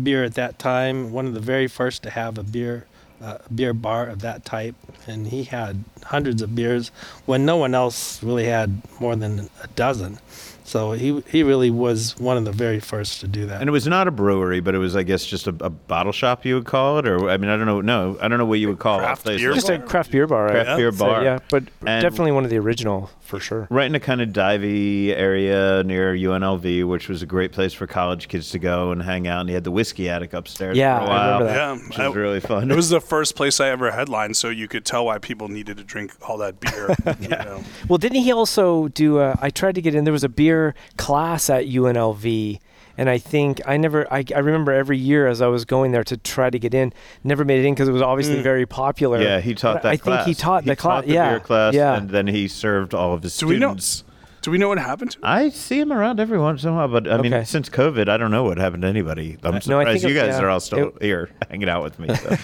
beer 0.00 0.24
at 0.24 0.34
that 0.34 0.58
time. 0.58 1.12
One 1.12 1.26
of 1.26 1.34
the 1.34 1.40
very 1.40 1.66
first 1.66 2.02
to 2.04 2.10
have 2.10 2.38
a 2.38 2.42
beer 2.42 2.86
uh, 3.20 3.38
beer 3.54 3.72
bar 3.72 4.06
of 4.06 4.20
that 4.20 4.44
type, 4.44 4.74
and 5.06 5.28
he 5.28 5.44
had 5.44 5.84
hundreds 6.04 6.42
of 6.42 6.54
beers 6.54 6.90
when 7.24 7.46
no 7.46 7.56
one 7.56 7.74
else 7.74 8.22
really 8.22 8.44
had 8.44 8.82
more 9.00 9.16
than 9.16 9.48
a 9.62 9.66
dozen. 9.68 10.18
So 10.66 10.92
he 10.92 11.22
he 11.30 11.42
really 11.44 11.70
was 11.70 12.18
one 12.18 12.36
of 12.36 12.44
the 12.44 12.50
very 12.52 12.80
first 12.80 13.20
to 13.20 13.28
do 13.28 13.46
that. 13.46 13.60
And 13.60 13.68
it 13.68 13.72
was 13.72 13.86
not 13.86 14.08
a 14.08 14.10
brewery, 14.10 14.58
but 14.60 14.74
it 14.74 14.78
was, 14.78 14.96
I 14.96 15.04
guess, 15.04 15.24
just 15.24 15.46
a, 15.46 15.54
a 15.60 15.70
bottle 15.70 16.10
shop. 16.12 16.44
You 16.44 16.56
would 16.56 16.66
call 16.66 16.98
it, 16.98 17.06
or 17.06 17.30
I 17.30 17.36
mean, 17.36 17.48
I 17.50 17.56
don't 17.56 17.66
know. 17.66 17.80
No, 17.80 18.18
I 18.20 18.26
don't 18.26 18.38
know 18.38 18.44
what 18.46 18.58
you 18.58 18.68
would 18.68 18.80
call 18.80 18.98
Craft 18.98 19.20
a 19.20 19.24
place 19.24 19.40
beer 19.40 19.50
like- 19.50 19.56
Just 19.60 19.70
a 19.70 19.78
craft 19.78 20.10
beer 20.10 20.26
bar. 20.26 20.48
Craft 20.50 20.70
I'd 20.70 20.76
beer 20.76 20.90
say, 20.90 20.98
bar. 20.98 21.22
yeah, 21.22 21.38
but 21.50 21.62
And- 21.86 22.02
definitely 22.02 22.32
one 22.32 22.42
of 22.44 22.50
the 22.50 22.58
original 22.58 23.10
for 23.20 23.38
sure. 23.40 23.66
right 23.70 23.86
in 23.86 23.94
a 23.94 24.00
kind 24.00 24.20
of 24.20 24.30
divey 24.30 25.10
area 25.10 25.82
near 25.84 26.14
UNLV, 26.14 26.84
which 26.86 27.08
was 27.08 27.22
a 27.22 27.26
great 27.26 27.52
place 27.52 27.72
for 27.72 27.86
college 27.86 28.26
kids 28.28 28.50
to 28.50 28.58
go 28.58 28.90
and 28.90 29.02
hang 29.02 29.28
out. 29.28 29.40
And 29.40 29.48
he 29.48 29.54
had 29.54 29.64
the 29.64 29.70
whiskey 29.70 30.08
attic 30.08 30.32
upstairs 30.32 30.76
Yeah, 30.76 30.98
for 30.98 31.04
a 31.04 31.06
I 31.06 31.10
while, 31.10 31.32
remember 31.40 31.44
that. 31.46 31.56
Yeah, 31.56 31.88
which 31.88 31.98
I- 32.00 32.08
was 32.08 32.16
really 32.16 32.40
fun. 32.40 32.70
It 32.72 32.74
was 32.76 32.88
the 32.90 33.00
first 33.00 33.36
place 33.36 33.60
I 33.60 33.68
ever 33.68 33.92
headlined, 33.92 34.36
so 34.36 34.48
you 34.48 34.66
could 34.66 34.84
tell 34.84 35.04
why 35.06 35.18
people 35.18 35.46
needed 35.48 35.76
to 35.76 35.84
drink 35.84 36.12
all 36.28 36.38
that 36.38 36.58
beer. 36.58 36.94
you 37.20 37.28
know. 37.28 37.62
Well, 37.88 37.98
didn't 37.98 38.22
he 38.22 38.32
also 38.32 38.88
do? 38.88 39.20
A, 39.20 39.38
I 39.40 39.50
tried 39.50 39.76
to 39.76 39.80
get 39.82 39.94
in. 39.94 40.02
There 40.04 40.12
was 40.12 40.24
a 40.24 40.28
beer 40.28 40.55
class 40.96 41.48
at 41.50 41.64
UNLV, 41.66 42.58
and 42.98 43.10
I 43.10 43.18
think 43.18 43.60
I 43.66 43.76
never. 43.76 44.10
I, 44.12 44.24
I 44.34 44.38
remember 44.38 44.72
every 44.72 44.98
year 44.98 45.26
as 45.26 45.40
I 45.42 45.46
was 45.48 45.64
going 45.64 45.92
there 45.92 46.04
to 46.04 46.16
try 46.16 46.48
to 46.50 46.58
get 46.58 46.72
in, 46.74 46.92
never 47.24 47.44
made 47.44 47.60
it 47.64 47.66
in 47.68 47.74
because 47.74 47.88
it 47.88 47.92
was 47.92 48.02
obviously 48.02 48.36
Mm. 48.38 48.42
very 48.42 48.66
popular. 48.66 49.20
yeah, 49.20 49.40
he 49.40 49.54
taught 49.54 49.74
But 49.76 49.82
that 49.84 49.88
I 49.92 49.96
class. 49.96 50.24
think 50.24 50.36
he 50.36 50.40
taught 50.40 50.64
the 50.64 50.76
class. 50.76 51.04
the 51.04 51.12
Yeah, 51.12 51.30
beer 51.30 51.40
class, 51.40 51.74
yeah. 51.74 51.96
and 51.96 52.10
then 52.10 52.26
he 52.28 52.48
served 52.48 52.94
all 52.94 53.12
of 53.14 53.22
his 53.22 53.36
Do 53.36 53.46
we 53.46 53.58
know- 53.58 53.68
students. 53.76 54.04
Do 54.46 54.52
we 54.52 54.58
know 54.58 54.68
what 54.68 54.78
happened? 54.78 55.10
to 55.10 55.18
him? 55.18 55.24
I 55.24 55.48
see 55.48 55.80
him 55.80 55.92
around 55.92 56.20
every 56.20 56.38
once 56.38 56.62
in 56.62 56.68
a 56.68 56.72
while, 56.72 56.86
but 56.86 57.10
I 57.10 57.20
mean, 57.20 57.34
Okay. 57.34 57.42
since 57.44 57.68
COVID, 57.68 58.08
I 58.08 58.16
don't 58.16 58.30
know 58.30 58.44
what 58.44 58.58
happened 58.58 58.82
to 58.82 58.88
anybody. 58.88 59.36
I'm 59.42 59.60
surprised 59.60 60.02
think 60.02 60.14
you 60.14 60.16
guys 60.16 60.38
yeah. 60.38 60.40
are 60.40 60.48
all 60.48 60.60
still 60.60 60.90
It- 60.90 61.02
here 61.02 61.30
hanging 61.50 61.68
out 61.68 61.82
with 61.82 61.98
me. 61.98 62.14
So. 62.14 62.28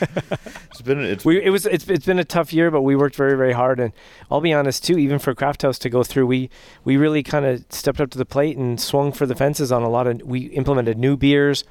it's 0.72 0.82
been 0.82 0.98
it's 0.98 1.24
we 1.24 1.40
it 1.40 1.50
was 1.50 1.64
it's, 1.64 1.86
it's 1.88 2.04
been 2.04 2.18
a 2.18 2.24
tough 2.24 2.52
year, 2.52 2.72
but 2.72 2.82
we 2.82 2.96
worked 2.96 3.14
very 3.14 3.36
very 3.36 3.52
hard, 3.52 3.78
and 3.78 3.92
I'll 4.32 4.40
be 4.40 4.52
honest 4.52 4.82
too. 4.82 4.98
Even 4.98 5.20
for 5.20 5.32
Craft 5.32 5.62
House 5.62 5.78
to 5.78 5.88
go 5.88 6.02
through, 6.02 6.26
we 6.26 6.50
we 6.82 6.96
really 6.96 7.22
kind 7.22 7.46
of 7.46 7.64
stepped 7.68 8.00
up 8.00 8.10
to 8.10 8.18
the 8.18 8.26
plate 8.26 8.56
and 8.56 8.80
swung 8.80 9.12
for 9.12 9.24
the 9.24 9.36
fences 9.36 9.70
on 9.70 9.84
a 9.84 9.88
lot 9.88 10.08
of. 10.08 10.22
We 10.22 10.46
implemented 10.46 10.98
new 10.98 11.16
beers, 11.16 11.62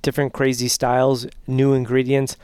different 0.00 0.32
crazy 0.32 0.68
styles, 0.68 1.26
new 1.46 1.74
ingredients, 1.74 2.38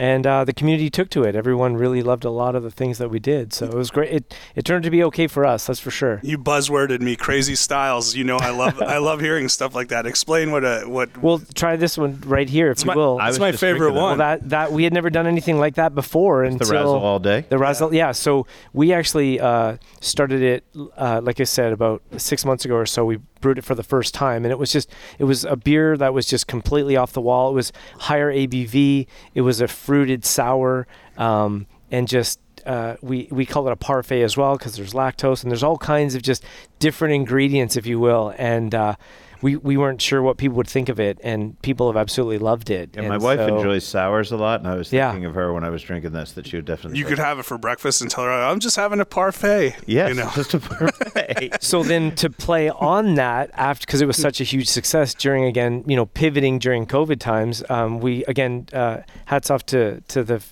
and 0.00 0.26
uh, 0.26 0.44
the 0.44 0.54
community 0.54 0.88
took 0.88 1.10
to 1.10 1.24
it. 1.24 1.36
Everyone 1.36 1.76
really 1.76 2.02
loved 2.02 2.24
a 2.24 2.30
lot 2.30 2.54
of 2.54 2.62
the 2.62 2.70
things 2.70 2.96
that 2.96 3.10
we 3.10 3.18
did, 3.18 3.52
so 3.52 3.66
it 3.66 3.74
was 3.74 3.90
great. 3.90 4.10
It 4.10 4.34
it 4.56 4.64
turned 4.64 4.82
to 4.84 4.90
be 4.90 5.04
okay 5.04 5.26
for 5.26 5.44
us, 5.44 5.66
that's 5.66 5.78
for 5.78 5.90
sure. 5.90 6.20
You 6.22 6.38
buzzworded 6.38 7.02
me, 7.02 7.16
crazy 7.16 7.54
styles. 7.54 8.16
You 8.16 8.24
know, 8.24 8.38
I 8.38 8.48
love 8.48 8.80
I 8.80 8.96
love 8.96 9.20
hearing 9.20 9.50
stuff 9.50 9.74
like 9.74 9.88
that. 9.88 10.06
Explain 10.06 10.52
what 10.52 10.64
a 10.64 10.84
what. 10.86 11.14
We'll 11.22 11.40
try 11.54 11.76
this 11.76 11.98
one 11.98 12.18
right 12.24 12.48
here, 12.48 12.68
if 12.70 12.76
it's 12.76 12.84
you 12.84 12.88
my, 12.88 12.96
will. 12.96 13.18
I 13.20 13.28
it's 13.28 13.38
my 13.38 13.52
favorite 13.52 13.90
drinking 13.90 13.94
that. 13.96 14.00
well, 14.00 14.08
one. 14.10 14.18
that 14.18 14.48
that 14.48 14.72
we 14.72 14.84
had 14.84 14.94
never 14.94 15.10
done 15.10 15.26
anything 15.26 15.58
like 15.58 15.74
that 15.74 15.94
before 15.94 16.46
the 16.46 16.52
until 16.52 16.70
razzle 16.70 16.96
all 16.96 17.18
day. 17.18 17.44
The 17.50 17.58
Razzle, 17.58 17.92
yeah. 17.92 18.12
So 18.12 18.46
we 18.72 18.94
actually 18.94 19.38
uh, 19.38 19.76
started 20.00 20.40
it, 20.40 20.64
uh, 20.96 21.20
like 21.22 21.40
I 21.40 21.44
said, 21.44 21.74
about 21.74 22.02
six 22.16 22.46
months 22.46 22.64
ago 22.64 22.74
or 22.74 22.86
so. 22.86 23.04
We 23.04 23.18
brewed 23.40 23.58
it 23.58 23.64
for 23.64 23.74
the 23.74 23.82
first 23.82 24.14
time, 24.14 24.44
and 24.44 24.52
it 24.52 24.58
was 24.58 24.72
just 24.72 24.90
it 25.18 25.24
was 25.24 25.44
a 25.44 25.56
beer 25.56 25.96
that 25.96 26.14
was 26.14 26.26
just 26.26 26.46
completely 26.46 26.96
off 26.96 27.12
the 27.12 27.20
wall. 27.20 27.50
It 27.50 27.54
was 27.54 27.72
higher 27.98 28.32
ABV. 28.32 29.06
It 29.34 29.40
was 29.42 29.60
a 29.60 29.68
fruited 29.68 30.24
sour, 30.24 30.86
um, 31.16 31.66
and 31.90 32.08
just. 32.08 32.40
Uh, 32.66 32.94
we 33.00 33.26
we 33.30 33.46
call 33.46 33.66
it 33.66 33.72
a 33.72 33.76
parfait 33.76 34.20
as 34.20 34.36
well 34.36 34.58
because 34.58 34.76
there's 34.76 34.92
lactose 34.92 35.42
and 35.42 35.50
there's 35.50 35.62
all 35.62 35.78
kinds 35.78 36.14
of 36.14 36.20
just 36.20 36.44
different 36.78 37.14
ingredients, 37.14 37.74
if 37.74 37.86
you 37.86 37.98
will, 37.98 38.34
and 38.36 38.74
uh, 38.74 38.96
we 39.42 39.56
we 39.56 39.76
weren't 39.76 40.00
sure 40.02 40.22
what 40.22 40.36
people 40.36 40.56
would 40.56 40.68
think 40.68 40.88
of 40.88 41.00
it, 41.00 41.18
and 41.22 41.60
people 41.62 41.86
have 41.88 41.96
absolutely 41.96 42.38
loved 42.38 42.70
it. 42.70 42.96
And 42.96 43.08
my 43.08 43.14
And 43.14 43.22
wife 43.24 43.38
so- 43.38 43.56
enjoys 43.56 43.84
sours 43.84 44.32
a 44.32 44.36
lot, 44.36 44.60
and 44.60 44.68
I 44.68 44.74
was 44.74 44.92
Yeah. 44.92 45.10
thinking 45.10 45.26
of 45.26 45.34
her 45.34 45.52
when 45.52 45.64
I 45.64 45.70
was 45.70 45.82
drinking 45.82 46.12
this 46.12 46.32
that 46.32 46.46
she 46.46 46.56
would 46.56 46.64
definitely. 46.66 46.98
you 46.98 47.04
like 47.04 47.10
could 47.14 47.18
have 47.24 47.38
it 47.38 47.44
for 47.44 47.58
breakfast 47.58 48.02
and 48.02 48.10
tell 48.10 48.24
her 48.24 48.30
I'm 48.30 48.60
just 48.60 48.76
having 48.76 49.00
a 49.00 49.04
parfait. 49.04 49.76
Yes, 49.86 50.08
You 50.10 50.14
know. 50.16 50.30
just 50.34 50.54
a 50.54 50.58
perfect. 50.60 51.62
so 51.62 51.82
then 51.82 52.14
to 52.16 52.28
play 52.30 52.68
on 52.70 53.14
that 53.14 53.50
after 53.54 53.86
because 53.86 54.00
it 54.02 54.06
was 54.06 54.16
such 54.16 54.40
a 54.40 54.44
huge 54.44 54.68
success 54.68 55.14
during 55.14 55.44
again 55.44 55.84
you 55.86 55.96
know 55.96 56.06
pivoting 56.06 56.58
during 56.58 56.86
covid 56.86 57.18
times 57.20 57.62
um, 57.70 58.00
we 58.00 58.24
again 58.24 58.66
uh, 58.72 58.98
hats 59.26 59.50
off 59.50 59.64
to 59.66 60.00
to 60.02 60.22
the 60.22 60.42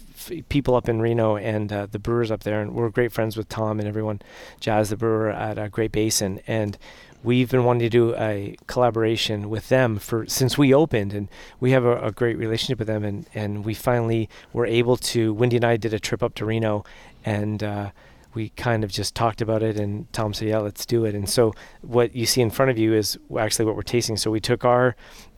people 0.49 0.75
up 0.75 0.89
in 0.89 1.01
reno 1.01 1.37
and 1.37 1.73
uh, 1.73 1.87
the 1.87 1.99
brewers 1.99 2.31
up 2.31 2.43
there 2.43 2.61
and 2.61 2.75
we're 2.75 2.91
great 2.91 3.13
friends 3.13 3.37
with 3.37 3.49
tom 3.49 3.79
and 3.79 3.89
everyone 3.89 4.21
jazz 4.61 4.91
the 4.91 4.97
brewer 4.97 5.31
at 5.31 5.59
uh, 5.59 5.69
great 5.69 5.93
basin 5.93 6.41
and 6.47 6.77
we've 7.23 7.51
been 7.51 7.65
wanting 7.65 7.81
to 7.81 7.89
do 7.89 8.15
a 8.17 8.57
collaboration 8.67 9.51
with 9.51 9.69
them 9.69 9.99
for 9.99 10.27
since 10.27 10.57
we 10.57 10.73
opened 10.73 11.13
and 11.13 11.29
we 11.61 11.73
have 11.73 11.85
a, 11.85 12.01
a 12.01 12.13
great 12.13 12.37
relationship 12.39 12.79
with 12.79 12.89
them 12.89 13.05
and 13.05 13.29
and 13.35 13.65
we 13.65 13.75
finally 13.75 14.29
were 14.53 14.67
able 14.67 14.97
to 14.97 15.35
wendy 15.35 15.57
and 15.57 15.65
i 15.65 15.77
did 15.77 15.93
a 15.93 15.99
trip 15.99 16.23
up 16.23 16.35
to 16.35 16.45
reno 16.45 16.85
and 17.25 17.63
uh, 17.63 17.91
we 18.35 18.51
kind 18.51 18.85
of 18.85 18.91
just 18.91 19.15
talked 19.15 19.41
about 19.41 19.63
it 19.63 19.79
and 19.79 20.11
Tom 20.13 20.33
said, 20.33 20.49
yeah, 20.49 20.59
let's 20.59 20.87
do 20.87 21.05
it. 21.05 21.15
And 21.15 21.29
so 21.29 21.55
what 21.81 22.15
you 22.15 22.27
see 22.27 22.41
in 22.41 22.51
front 22.51 22.71
of 22.71 22.79
you 22.79 22.95
is 22.95 23.19
actually 23.37 23.65
what 23.65 23.75
we're 23.75 23.83
tasting. 23.83 24.17
So 24.17 24.31
we 24.31 24.39
took 24.39 24.65
our 24.65 24.95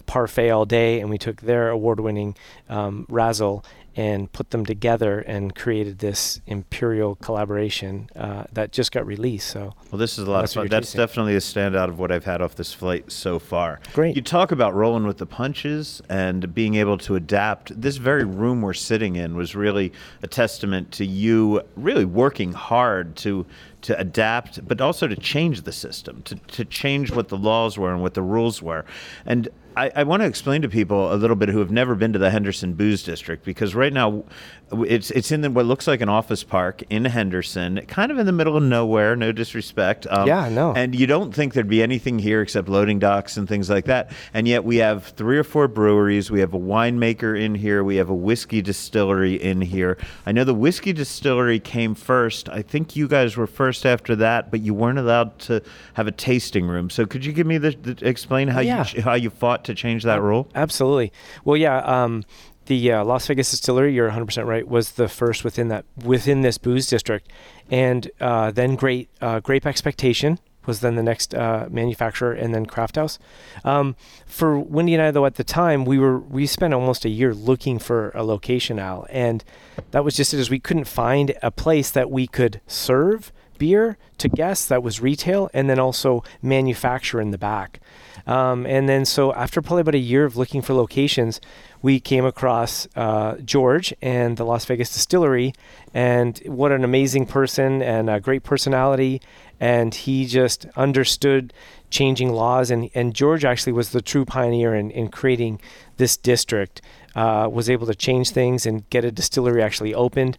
parfait 0.06 0.50
all 0.50 0.64
day 0.64 1.00
and 1.00 1.08
we 1.08 1.16
took 1.16 1.40
their 1.40 1.70
award 1.70 2.00
winning 2.00 2.36
um, 2.68 3.06
Razzle 3.08 3.64
and 3.96 4.30
put 4.32 4.50
them 4.50 4.64
together 4.64 5.20
and 5.20 5.54
created 5.54 5.98
this 5.98 6.40
imperial 6.46 7.16
collaboration 7.16 8.08
uh, 8.16 8.44
that 8.52 8.72
just 8.72 8.92
got 8.92 9.06
released. 9.06 9.48
So 9.48 9.74
Well, 9.90 9.98
this 9.98 10.18
is 10.18 10.26
a 10.26 10.30
lot 10.30 10.44
of 10.44 10.52
fun. 10.52 10.68
That's 10.68 10.88
tasting. 10.88 10.98
definitely 11.00 11.34
a 11.34 11.40
standout 11.40 11.88
of 11.88 11.98
what 11.98 12.12
I've 12.12 12.24
had 12.24 12.40
off 12.40 12.54
this 12.54 12.72
flight 12.72 13.10
so 13.10 13.38
far. 13.38 13.80
Great. 13.92 14.16
You 14.16 14.22
talk 14.22 14.52
about 14.52 14.74
rolling 14.74 15.06
with 15.06 15.18
the 15.18 15.26
punches 15.26 16.00
and 16.08 16.54
being 16.54 16.76
able 16.76 16.98
to 16.98 17.16
adapt. 17.16 17.80
This 17.80 17.96
very 17.96 18.24
room 18.24 18.62
we're 18.62 18.74
sitting 18.74 19.16
in 19.16 19.36
was 19.36 19.54
really 19.54 19.92
a 20.22 20.26
testament 20.26 20.92
to 20.92 21.04
you 21.04 21.62
really 21.76 22.04
working 22.04 22.52
hard 22.52 23.16
to 23.16 23.46
to 23.82 23.98
adapt, 23.98 24.66
but 24.68 24.80
also 24.80 25.08
to 25.08 25.16
change 25.16 25.62
the 25.62 25.72
system, 25.72 26.20
to, 26.22 26.34
to 26.34 26.66
change 26.66 27.12
what 27.12 27.28
the 27.28 27.38
laws 27.38 27.78
were 27.78 27.90
and 27.92 28.02
what 28.02 28.12
the 28.12 28.22
rules 28.22 28.60
were. 28.60 28.84
And 29.24 29.48
I, 29.80 29.90
I 29.96 30.02
want 30.02 30.20
to 30.20 30.26
explain 30.26 30.60
to 30.60 30.68
people 30.68 31.10
a 31.10 31.16
little 31.16 31.36
bit 31.36 31.48
who 31.48 31.58
have 31.58 31.70
never 31.70 31.94
been 31.94 32.12
to 32.12 32.18
the 32.18 32.28
Henderson 32.28 32.74
Booze 32.74 33.02
District 33.02 33.42
because 33.46 33.74
right 33.74 33.92
now 33.92 34.24
it's 34.72 35.10
it's 35.10 35.32
in 35.32 35.40
the, 35.40 35.50
what 35.50 35.66
looks 35.66 35.86
like 35.86 36.00
an 36.00 36.08
office 36.08 36.44
park 36.44 36.82
in 36.90 37.04
Henderson, 37.04 37.84
kind 37.86 38.12
of 38.12 38.18
in 38.18 38.26
the 38.26 38.32
middle 38.32 38.56
of 38.56 38.62
nowhere. 38.62 39.16
No 39.16 39.32
disrespect. 39.32 40.06
Um, 40.08 40.26
Yeah, 40.26 40.48
no. 40.48 40.72
And 40.74 40.94
you 40.94 41.06
don't 41.06 41.34
think 41.34 41.54
there'd 41.54 41.68
be 41.68 41.82
anything 41.82 42.18
here 42.18 42.40
except 42.42 42.68
loading 42.68 42.98
docks 42.98 43.36
and 43.36 43.48
things 43.48 43.68
like 43.68 43.86
that. 43.86 44.12
And 44.34 44.46
yet 44.46 44.64
we 44.64 44.76
have 44.76 45.06
three 45.06 45.38
or 45.38 45.44
four 45.44 45.68
breweries. 45.68 46.30
We 46.30 46.40
have 46.40 46.54
a 46.54 46.58
winemaker 46.58 47.38
in 47.40 47.54
here. 47.54 47.82
We 47.82 47.96
have 47.96 48.10
a 48.10 48.14
whiskey 48.14 48.62
distillery 48.62 49.34
in 49.34 49.60
here. 49.60 49.98
I 50.26 50.32
know 50.32 50.44
the 50.44 50.54
whiskey 50.54 50.92
distillery 50.92 51.58
came 51.60 51.94
first. 51.94 52.48
I 52.48 52.62
think 52.62 52.96
you 52.96 53.08
guys 53.08 53.36
were 53.36 53.46
first 53.46 53.84
after 53.84 54.14
that, 54.16 54.50
but 54.50 54.60
you 54.60 54.74
weren't 54.74 54.98
allowed 54.98 55.38
to 55.40 55.62
have 55.94 56.06
a 56.06 56.12
tasting 56.12 56.66
room. 56.66 56.90
So 56.90 57.06
could 57.06 57.24
you 57.24 57.32
give 57.32 57.46
me 57.46 57.58
the, 57.58 57.70
the 57.70 58.06
explain 58.08 58.48
how 58.48 58.60
Yeah. 58.60 58.84
you 58.94 59.02
how 59.02 59.14
you 59.14 59.30
fought 59.30 59.64
to 59.64 59.74
change 59.74 60.04
that 60.04 60.22
rule? 60.22 60.48
Absolutely. 60.54 61.12
Well, 61.44 61.56
yeah. 61.56 61.78
Um, 61.78 62.24
the 62.70 62.92
uh, 62.92 63.04
Las 63.04 63.26
Vegas 63.26 63.50
distillery, 63.50 63.92
you're 63.92 64.08
100% 64.08 64.46
right, 64.46 64.66
was 64.66 64.92
the 64.92 65.08
first 65.08 65.42
within 65.42 65.66
that 65.68 65.84
within 66.04 66.42
this 66.42 66.56
booze 66.56 66.86
district, 66.86 67.28
and 67.68 68.08
uh, 68.20 68.52
then 68.52 68.76
Great 68.76 69.08
uh, 69.20 69.40
Grape 69.40 69.66
Expectation 69.66 70.38
was 70.66 70.78
then 70.78 70.94
the 70.94 71.02
next 71.02 71.34
uh, 71.34 71.66
manufacturer, 71.68 72.32
and 72.32 72.54
then 72.54 72.66
Craft 72.66 72.94
House. 72.94 73.18
Um, 73.64 73.96
for 74.24 74.56
Wendy 74.56 74.94
and 74.94 75.02
I, 75.02 75.10
though, 75.10 75.26
at 75.26 75.34
the 75.34 75.42
time, 75.42 75.84
we 75.84 75.98
were 75.98 76.20
we 76.20 76.46
spent 76.46 76.72
almost 76.72 77.04
a 77.04 77.08
year 77.08 77.34
looking 77.34 77.80
for 77.80 78.10
a 78.10 78.22
location, 78.22 78.78
Al, 78.78 79.04
and 79.10 79.42
that 79.90 80.04
was 80.04 80.14
just 80.14 80.32
it. 80.32 80.38
As 80.38 80.48
we 80.48 80.60
couldn't 80.60 80.84
find 80.84 81.34
a 81.42 81.50
place 81.50 81.90
that 81.90 82.08
we 82.08 82.28
could 82.28 82.60
serve 82.68 83.32
beer 83.58 83.98
to 84.18 84.28
guests 84.28 84.66
that 84.68 84.84
was 84.84 85.00
retail, 85.00 85.50
and 85.52 85.68
then 85.68 85.80
also 85.80 86.22
manufacture 86.40 87.20
in 87.20 87.32
the 87.32 87.38
back. 87.38 87.80
Um, 88.26 88.66
and 88.66 88.88
then 88.88 89.04
so 89.04 89.32
after 89.34 89.60
probably 89.60 89.80
about 89.80 89.94
a 89.94 89.98
year 89.98 90.24
of 90.24 90.36
looking 90.36 90.62
for 90.62 90.74
locations, 90.74 91.40
we 91.82 92.00
came 92.00 92.24
across 92.24 92.86
uh, 92.96 93.36
George 93.36 93.94
and 94.02 94.36
the 94.36 94.44
Las 94.44 94.64
Vegas 94.64 94.92
Distillery, 94.92 95.54
and 95.94 96.38
what 96.46 96.72
an 96.72 96.84
amazing 96.84 97.26
person 97.26 97.82
and 97.82 98.10
a 98.10 98.20
great 98.20 98.42
personality. 98.42 99.20
And 99.58 99.94
he 99.94 100.26
just 100.26 100.66
understood 100.76 101.52
changing 101.90 102.32
laws, 102.32 102.70
and, 102.70 102.88
and 102.94 103.14
George 103.14 103.44
actually 103.44 103.72
was 103.72 103.90
the 103.90 104.00
true 104.00 104.24
pioneer 104.24 104.74
in, 104.74 104.90
in 104.90 105.08
creating 105.08 105.60
this 105.96 106.16
district. 106.16 106.80
Uh, 107.14 107.48
was 107.50 107.68
able 107.68 107.86
to 107.88 107.94
change 107.94 108.30
things 108.30 108.64
and 108.64 108.88
get 108.88 109.04
a 109.04 109.10
distillery 109.10 109.62
actually 109.62 109.92
opened, 109.92 110.38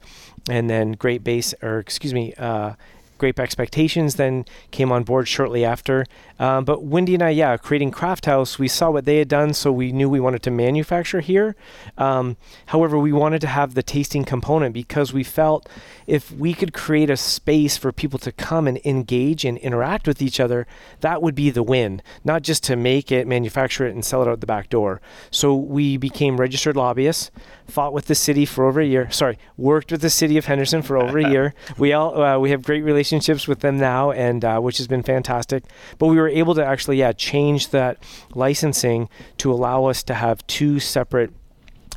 and 0.49 0.69
then 0.69 0.93
Great 0.93 1.23
Base, 1.23 1.53
or 1.61 1.79
excuse 1.79 2.13
me, 2.13 2.33
uh, 2.35 2.73
Grape 3.21 3.39
Expectations 3.39 4.15
then 4.15 4.45
came 4.71 4.91
on 4.91 5.03
board 5.03 5.27
shortly 5.27 5.63
after. 5.63 6.07
Um, 6.39 6.65
but 6.65 6.81
Wendy 6.81 7.13
and 7.13 7.21
I, 7.21 7.29
yeah, 7.29 7.55
creating 7.55 7.91
Craft 7.91 8.25
House, 8.25 8.57
we 8.57 8.67
saw 8.67 8.89
what 8.89 9.05
they 9.05 9.19
had 9.19 9.27
done, 9.27 9.53
so 9.53 9.71
we 9.71 9.91
knew 9.91 10.09
we 10.09 10.19
wanted 10.19 10.41
to 10.41 10.49
manufacture 10.49 11.19
here. 11.19 11.55
Um, 11.99 12.35
however, 12.65 12.97
we 12.97 13.13
wanted 13.13 13.39
to 13.41 13.47
have 13.47 13.75
the 13.75 13.83
tasting 13.83 14.25
component 14.25 14.73
because 14.73 15.13
we 15.13 15.23
felt 15.23 15.69
if 16.07 16.31
we 16.31 16.55
could 16.55 16.73
create 16.73 17.11
a 17.11 17.15
space 17.15 17.77
for 17.77 17.91
people 17.91 18.17
to 18.17 18.31
come 18.31 18.67
and 18.67 18.79
engage 18.83 19.45
and 19.45 19.59
interact 19.59 20.07
with 20.07 20.19
each 20.19 20.39
other, 20.39 20.65
that 21.01 21.21
would 21.21 21.35
be 21.35 21.51
the 21.51 21.61
win, 21.61 22.01
not 22.23 22.41
just 22.41 22.63
to 22.63 22.75
make 22.75 23.11
it, 23.11 23.27
manufacture 23.27 23.85
it, 23.85 23.93
and 23.93 24.03
sell 24.03 24.23
it 24.23 24.27
out 24.27 24.39
the 24.39 24.47
back 24.47 24.67
door. 24.67 24.99
So 25.29 25.53
we 25.53 25.95
became 25.95 26.37
registered 26.37 26.75
lobbyists, 26.75 27.29
fought 27.67 27.93
with 27.93 28.07
the 28.07 28.15
city 28.15 28.47
for 28.47 28.65
over 28.65 28.81
a 28.81 28.85
year. 28.85 29.11
Sorry, 29.11 29.37
worked 29.57 29.91
with 29.91 30.01
the 30.01 30.09
city 30.09 30.39
of 30.39 30.45
Henderson 30.45 30.81
for 30.81 30.97
over 30.97 31.19
a 31.19 31.29
year. 31.29 31.53
We 31.77 31.93
all 31.93 32.21
uh, 32.21 32.37
we 32.37 32.51
have 32.51 32.63
great 32.63 32.81
relationships 32.83 33.10
with 33.47 33.59
them 33.59 33.77
now, 33.77 34.11
and 34.11 34.45
uh, 34.45 34.59
which 34.59 34.77
has 34.77 34.87
been 34.87 35.03
fantastic. 35.03 35.63
But 35.97 36.07
we 36.07 36.17
were 36.17 36.29
able 36.29 36.55
to 36.55 36.65
actually, 36.65 36.97
yeah, 36.97 37.11
change 37.11 37.69
that 37.69 37.97
licensing 38.33 39.09
to 39.37 39.51
allow 39.51 39.85
us 39.85 40.03
to 40.03 40.13
have 40.13 40.45
two 40.47 40.79
separate 40.79 41.31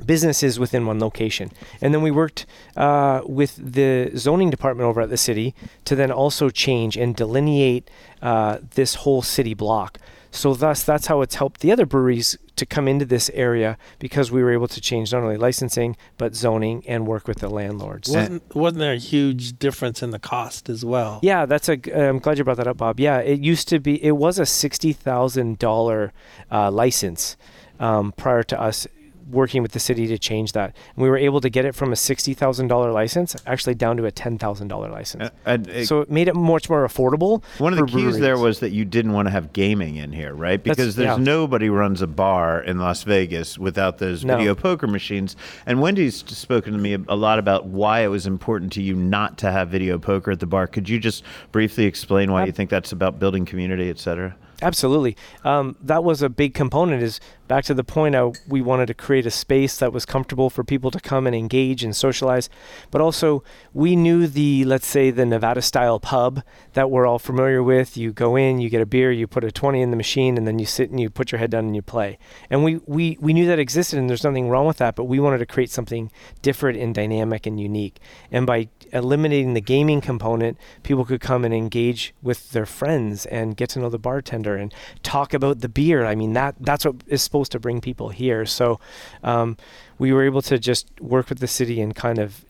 businesses 0.05 0.59
within 0.59 0.87
one 0.87 0.99
location. 0.99 1.53
And 1.81 1.95
then 1.95 2.03
we 2.03 2.11
worked 2.11 2.47
uh, 2.77 3.21
with 3.25 3.57
the 3.57 4.11
zoning 4.17 4.51
department 4.51 4.89
over 4.89 5.01
at 5.03 5.11
the 5.11 5.17
city 5.17 5.55
to 5.85 5.95
then 5.95 6.11
also 6.11 6.51
change 6.51 6.97
and 6.97 7.15
delineate 7.15 7.89
uh, 8.21 8.59
this 8.75 8.97
whole 8.97 9.23
city 9.23 9.55
block. 9.55 9.99
So 10.31 10.55
thus, 10.55 10.83
that's 10.83 11.07
how 11.07 11.23
it's 11.23 11.37
helped 11.37 11.61
the 11.61 11.71
other 11.71 11.87
breweries 11.87 12.37
to 12.57 12.67
come 12.67 12.89
into 12.89 13.05
this 13.05 13.31
area 13.35 13.77
because 13.99 14.31
we 14.31 14.43
were 14.43 14.53
able 14.53 14.69
to 14.69 14.81
change 14.81 15.13
not 15.13 15.23
only 15.23 15.37
licensing 15.37 15.97
but 16.19 16.35
zoning 16.35 16.83
and 16.87 17.07
work 17.07 17.27
with 17.27 17.39
the 17.39 17.49
landlords. 17.49 18.09
Wasn't 18.09 18.55
wasn't 18.55 18.81
there 18.81 18.93
a 18.93 18.99
huge 18.99 19.59
difference 19.59 20.03
in 20.03 20.11
the 20.11 20.19
cost 20.19 20.69
as 20.69 20.85
well? 20.85 21.21
Yeah, 21.23 21.47
that's 21.47 21.69
a. 21.69 21.79
I'm 21.95 22.19
glad 22.19 22.39
you 22.39 22.45
brought 22.45 22.59
that 22.59 22.67
up, 22.67 22.77
Bob. 22.77 23.01
Yeah, 23.01 23.19
it 23.19 23.41
used 23.41 23.69
to 23.69 23.81
be. 23.81 24.03
It 24.05 24.13
was 24.13 24.39
a 24.39 24.47
sixty 24.47 24.93
thousand 24.93 25.59
dollar 25.59 26.13
uh, 26.51 26.71
license 26.71 27.37
um, 27.81 28.13
prior 28.13 28.43
to 28.45 28.61
us 28.61 28.87
working 29.31 29.63
with 29.63 29.73
the 29.73 29.81
city 29.81 30.07
to 30.09 30.19
change 30.19 30.53
that. 30.53 30.75
And 30.95 31.03
we 31.03 31.09
were 31.09 31.17
able 31.17 31.41
to 31.41 31.49
get 31.51 31.65
it 31.65 31.75
from 31.75 31.93
a 31.93 31.97
sixty 31.97 32.35
thousand 32.35 32.69
dollar 32.69 32.93
license 32.93 33.37
actually 33.47 33.75
down 33.75 33.97
to 33.97 34.05
a 34.07 34.11
ten 34.11 34.39
thousand 34.39 34.69
dollar 34.69 34.89
license. 34.91 35.31
Uh, 35.47 35.59
so 35.85 36.01
it 36.01 36.11
made 36.11 36.29
it 36.29 36.35
much 36.37 36.69
more 36.69 36.87
affordable. 36.87 37.43
One 37.59 37.73
of 37.73 37.79
the 37.79 37.87
keys 37.87 38.19
there 38.19 38.39
was 38.39 38.61
that 38.61 38.71
you 38.71 38.85
didn't 38.85 39.13
want 39.13 39.27
to 39.27 39.31
have 39.33 39.53
gaming 39.53 39.97
in 39.97 40.13
here, 40.13 40.35
right? 40.35 40.63
That's- 40.63 40.77
Because 40.77 40.97
there's 40.97 41.19
yeah. 41.19 41.25
nobody 41.25 41.69
runs 41.69 42.03
a 42.03 42.07
bar 42.07 42.61
in 42.63 42.79
Las 42.79 43.03
Vegas 43.05 43.59
without 43.59 43.99
those 43.99 44.25
No. 44.25 44.37
video 44.37 44.55
poker 44.55 44.87
machines. 44.87 45.37
And 45.67 45.81
Wendy's 45.81 46.17
spoken 46.27 46.73
to 46.73 46.79
me 46.79 46.97
a 47.09 47.17
lot 47.17 47.39
about 47.39 47.67
why 47.67 48.01
it 48.01 48.09
was 48.09 48.27
important 48.27 48.73
to 48.75 48.83
you 48.83 48.95
not 48.95 49.39
to 49.39 49.51
have 49.51 49.69
video 49.69 49.99
poker 49.99 50.31
at 50.33 50.41
the 50.41 50.47
bar. 50.47 50.67
Could 50.67 50.89
you 50.89 50.99
just 50.99 51.25
briefly 51.53 51.85
explain 51.85 52.33
why 52.33 52.45
you 52.47 52.53
think 52.53 52.71
that's 52.71 52.93
about 52.93 53.19
building 53.19 53.45
community, 53.45 53.89
et 53.91 53.99
cetera? 53.99 54.35
Absolutely. 54.63 55.17
Um, 55.43 55.77
that 55.83 56.05
was 56.05 56.23
a 56.23 56.29
big 56.29 56.55
component. 56.55 57.03
Is 57.03 57.21
back 57.49 57.65
to 57.65 57.75
the 57.75 57.85
point. 57.85 58.15
We 58.49 58.63
wanted 58.63 58.87
to 58.87 58.95
create 58.95 59.27
a 59.27 59.31
space 59.31 59.77
that 59.79 59.93
was 59.93 60.07
comfortable 60.07 60.49
for 60.51 60.65
people 60.65 60.91
to 60.91 61.01
come 61.01 61.27
and 61.27 61.35
engage 61.37 61.85
and 61.85 61.95
socialize, 61.95 62.49
but 62.91 63.01
also 63.01 63.43
we 63.73 63.97
knew 63.97 64.27
the 64.27 64.65
let's 64.65 64.87
say 64.87 65.11
the 65.11 65.27
Nevada 65.27 65.63
style 65.63 66.01
pub 66.01 66.43
that 66.75 66.91
we're 66.91 67.07
all 67.07 67.19
familiar 67.19 67.63
with. 67.63 67.97
You 67.97 68.13
go 68.13 68.37
in, 68.37 68.61
you 68.61 68.71
get 68.71 68.81
a 68.81 68.87
beer, 68.87 69.11
you 69.11 69.27
put 69.27 69.45
a 69.45 69.53
twenty 69.53 69.83
in 69.83 69.91
the 69.91 69.97
machine, 69.97 70.39
and 70.39 70.47
then 70.47 70.59
you 70.59 70.67
sit 70.67 70.91
and 70.91 71.01
you 71.01 71.11
put 71.11 71.33
your 71.33 71.39
head 71.39 71.51
down 71.51 71.67
and 71.67 71.77
you 71.77 71.83
play. 71.83 72.19
And 72.51 72.65
we 72.65 72.81
we 72.87 73.19
we 73.21 73.33
knew 73.33 73.47
that 73.47 73.59
existed, 73.59 73.99
and 73.99 74.09
there's 74.09 74.25
nothing 74.25 74.49
wrong 74.49 74.67
with 74.67 74.79
that. 74.79 74.95
But 74.95 75.05
we 75.05 75.21
wanted 75.21 75.39
to 75.39 75.47
create 75.47 75.71
something 75.71 76.11
different 76.43 76.79
and 76.79 76.95
dynamic 76.95 77.47
and 77.47 77.61
unique. 77.61 77.99
And 78.31 78.47
by 78.47 78.69
eliminating 78.93 79.55
the 79.55 79.61
gaming 79.61 80.01
component, 80.01 80.59
people 80.83 81.05
could 81.05 81.21
come 81.21 81.45
and 81.45 81.53
engage 81.53 82.15
with 82.23 82.53
their 82.53 82.67
friends 82.67 83.27
and 83.27 83.57
get 83.57 83.71
to 83.71 83.81
know 83.81 83.89
the 83.89 83.99
bartender 83.99 84.44
and 84.53 84.73
talk 85.03 85.33
about 85.35 85.61
the 85.61 85.69
beer. 85.69 86.05
I 86.05 86.15
mean, 86.15 86.33
that 86.35 86.55
that's 86.61 86.85
what 86.85 86.97
is 87.07 87.23
supposed 87.23 87.53
to 87.53 87.59
bring 87.59 87.81
people 87.81 88.11
here. 88.11 88.45
So 88.47 88.81
um, 89.23 89.57
we 89.99 90.13
were 90.13 90.25
able 90.25 90.43
to 90.43 90.59
just 90.59 90.89
work 91.01 91.29
with 91.29 91.39
the 91.39 91.47
city 91.47 91.81
and 91.81 91.95
kind 91.95 92.19
of 92.19 92.45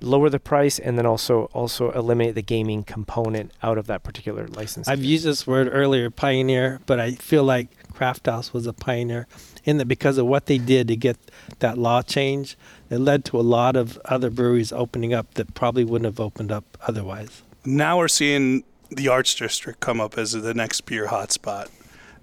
lower 0.00 0.28
the 0.28 0.40
price 0.40 0.78
and 0.78 0.98
then 0.98 1.06
also 1.06 1.44
also 1.52 1.90
eliminate 1.92 2.34
the 2.34 2.42
gaming 2.42 2.82
component 2.82 3.52
out 3.62 3.78
of 3.78 3.86
that 3.86 4.02
particular 4.02 4.46
license. 4.48 4.88
I've 4.88 5.04
used 5.04 5.24
this 5.24 5.46
word 5.46 5.68
earlier, 5.70 6.10
pioneer, 6.10 6.80
but 6.86 7.00
I 7.00 7.12
feel 7.12 7.44
like 7.44 7.68
Craft 7.92 8.26
House 8.26 8.52
was 8.52 8.66
a 8.66 8.72
pioneer 8.72 9.26
in 9.64 9.78
that 9.78 9.86
because 9.86 10.18
of 10.18 10.26
what 10.26 10.46
they 10.46 10.58
did 10.58 10.88
to 10.88 10.96
get 10.96 11.16
that 11.60 11.78
law 11.78 12.02
change, 12.02 12.56
it 12.90 12.98
led 12.98 13.24
to 13.26 13.38
a 13.38 13.42
lot 13.42 13.76
of 13.76 13.98
other 14.04 14.30
breweries 14.30 14.72
opening 14.72 15.14
up 15.14 15.34
that 15.34 15.54
probably 15.54 15.84
wouldn't 15.84 16.06
have 16.06 16.20
opened 16.20 16.52
up 16.52 16.76
otherwise. 16.86 17.42
Now 17.64 17.98
we're 17.98 18.08
seeing 18.08 18.64
the 18.96 19.08
Arts 19.08 19.34
District 19.34 19.80
come 19.80 20.00
up 20.00 20.16
as 20.18 20.32
the 20.32 20.54
next 20.54 20.82
beer 20.82 21.08
hotspot. 21.08 21.68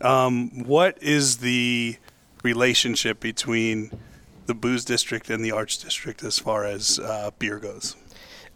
Um, 0.01 0.63
what 0.65 1.01
is 1.01 1.37
the 1.37 1.97
relationship 2.43 3.19
between 3.19 3.91
the 4.45 4.53
Booze 4.53 4.83
District 4.83 5.29
and 5.29 5.45
the 5.45 5.51
Arts 5.51 5.77
District 5.77 6.23
as 6.23 6.39
far 6.39 6.65
as 6.65 6.99
uh, 6.99 7.31
beer 7.37 7.59
goes? 7.59 7.95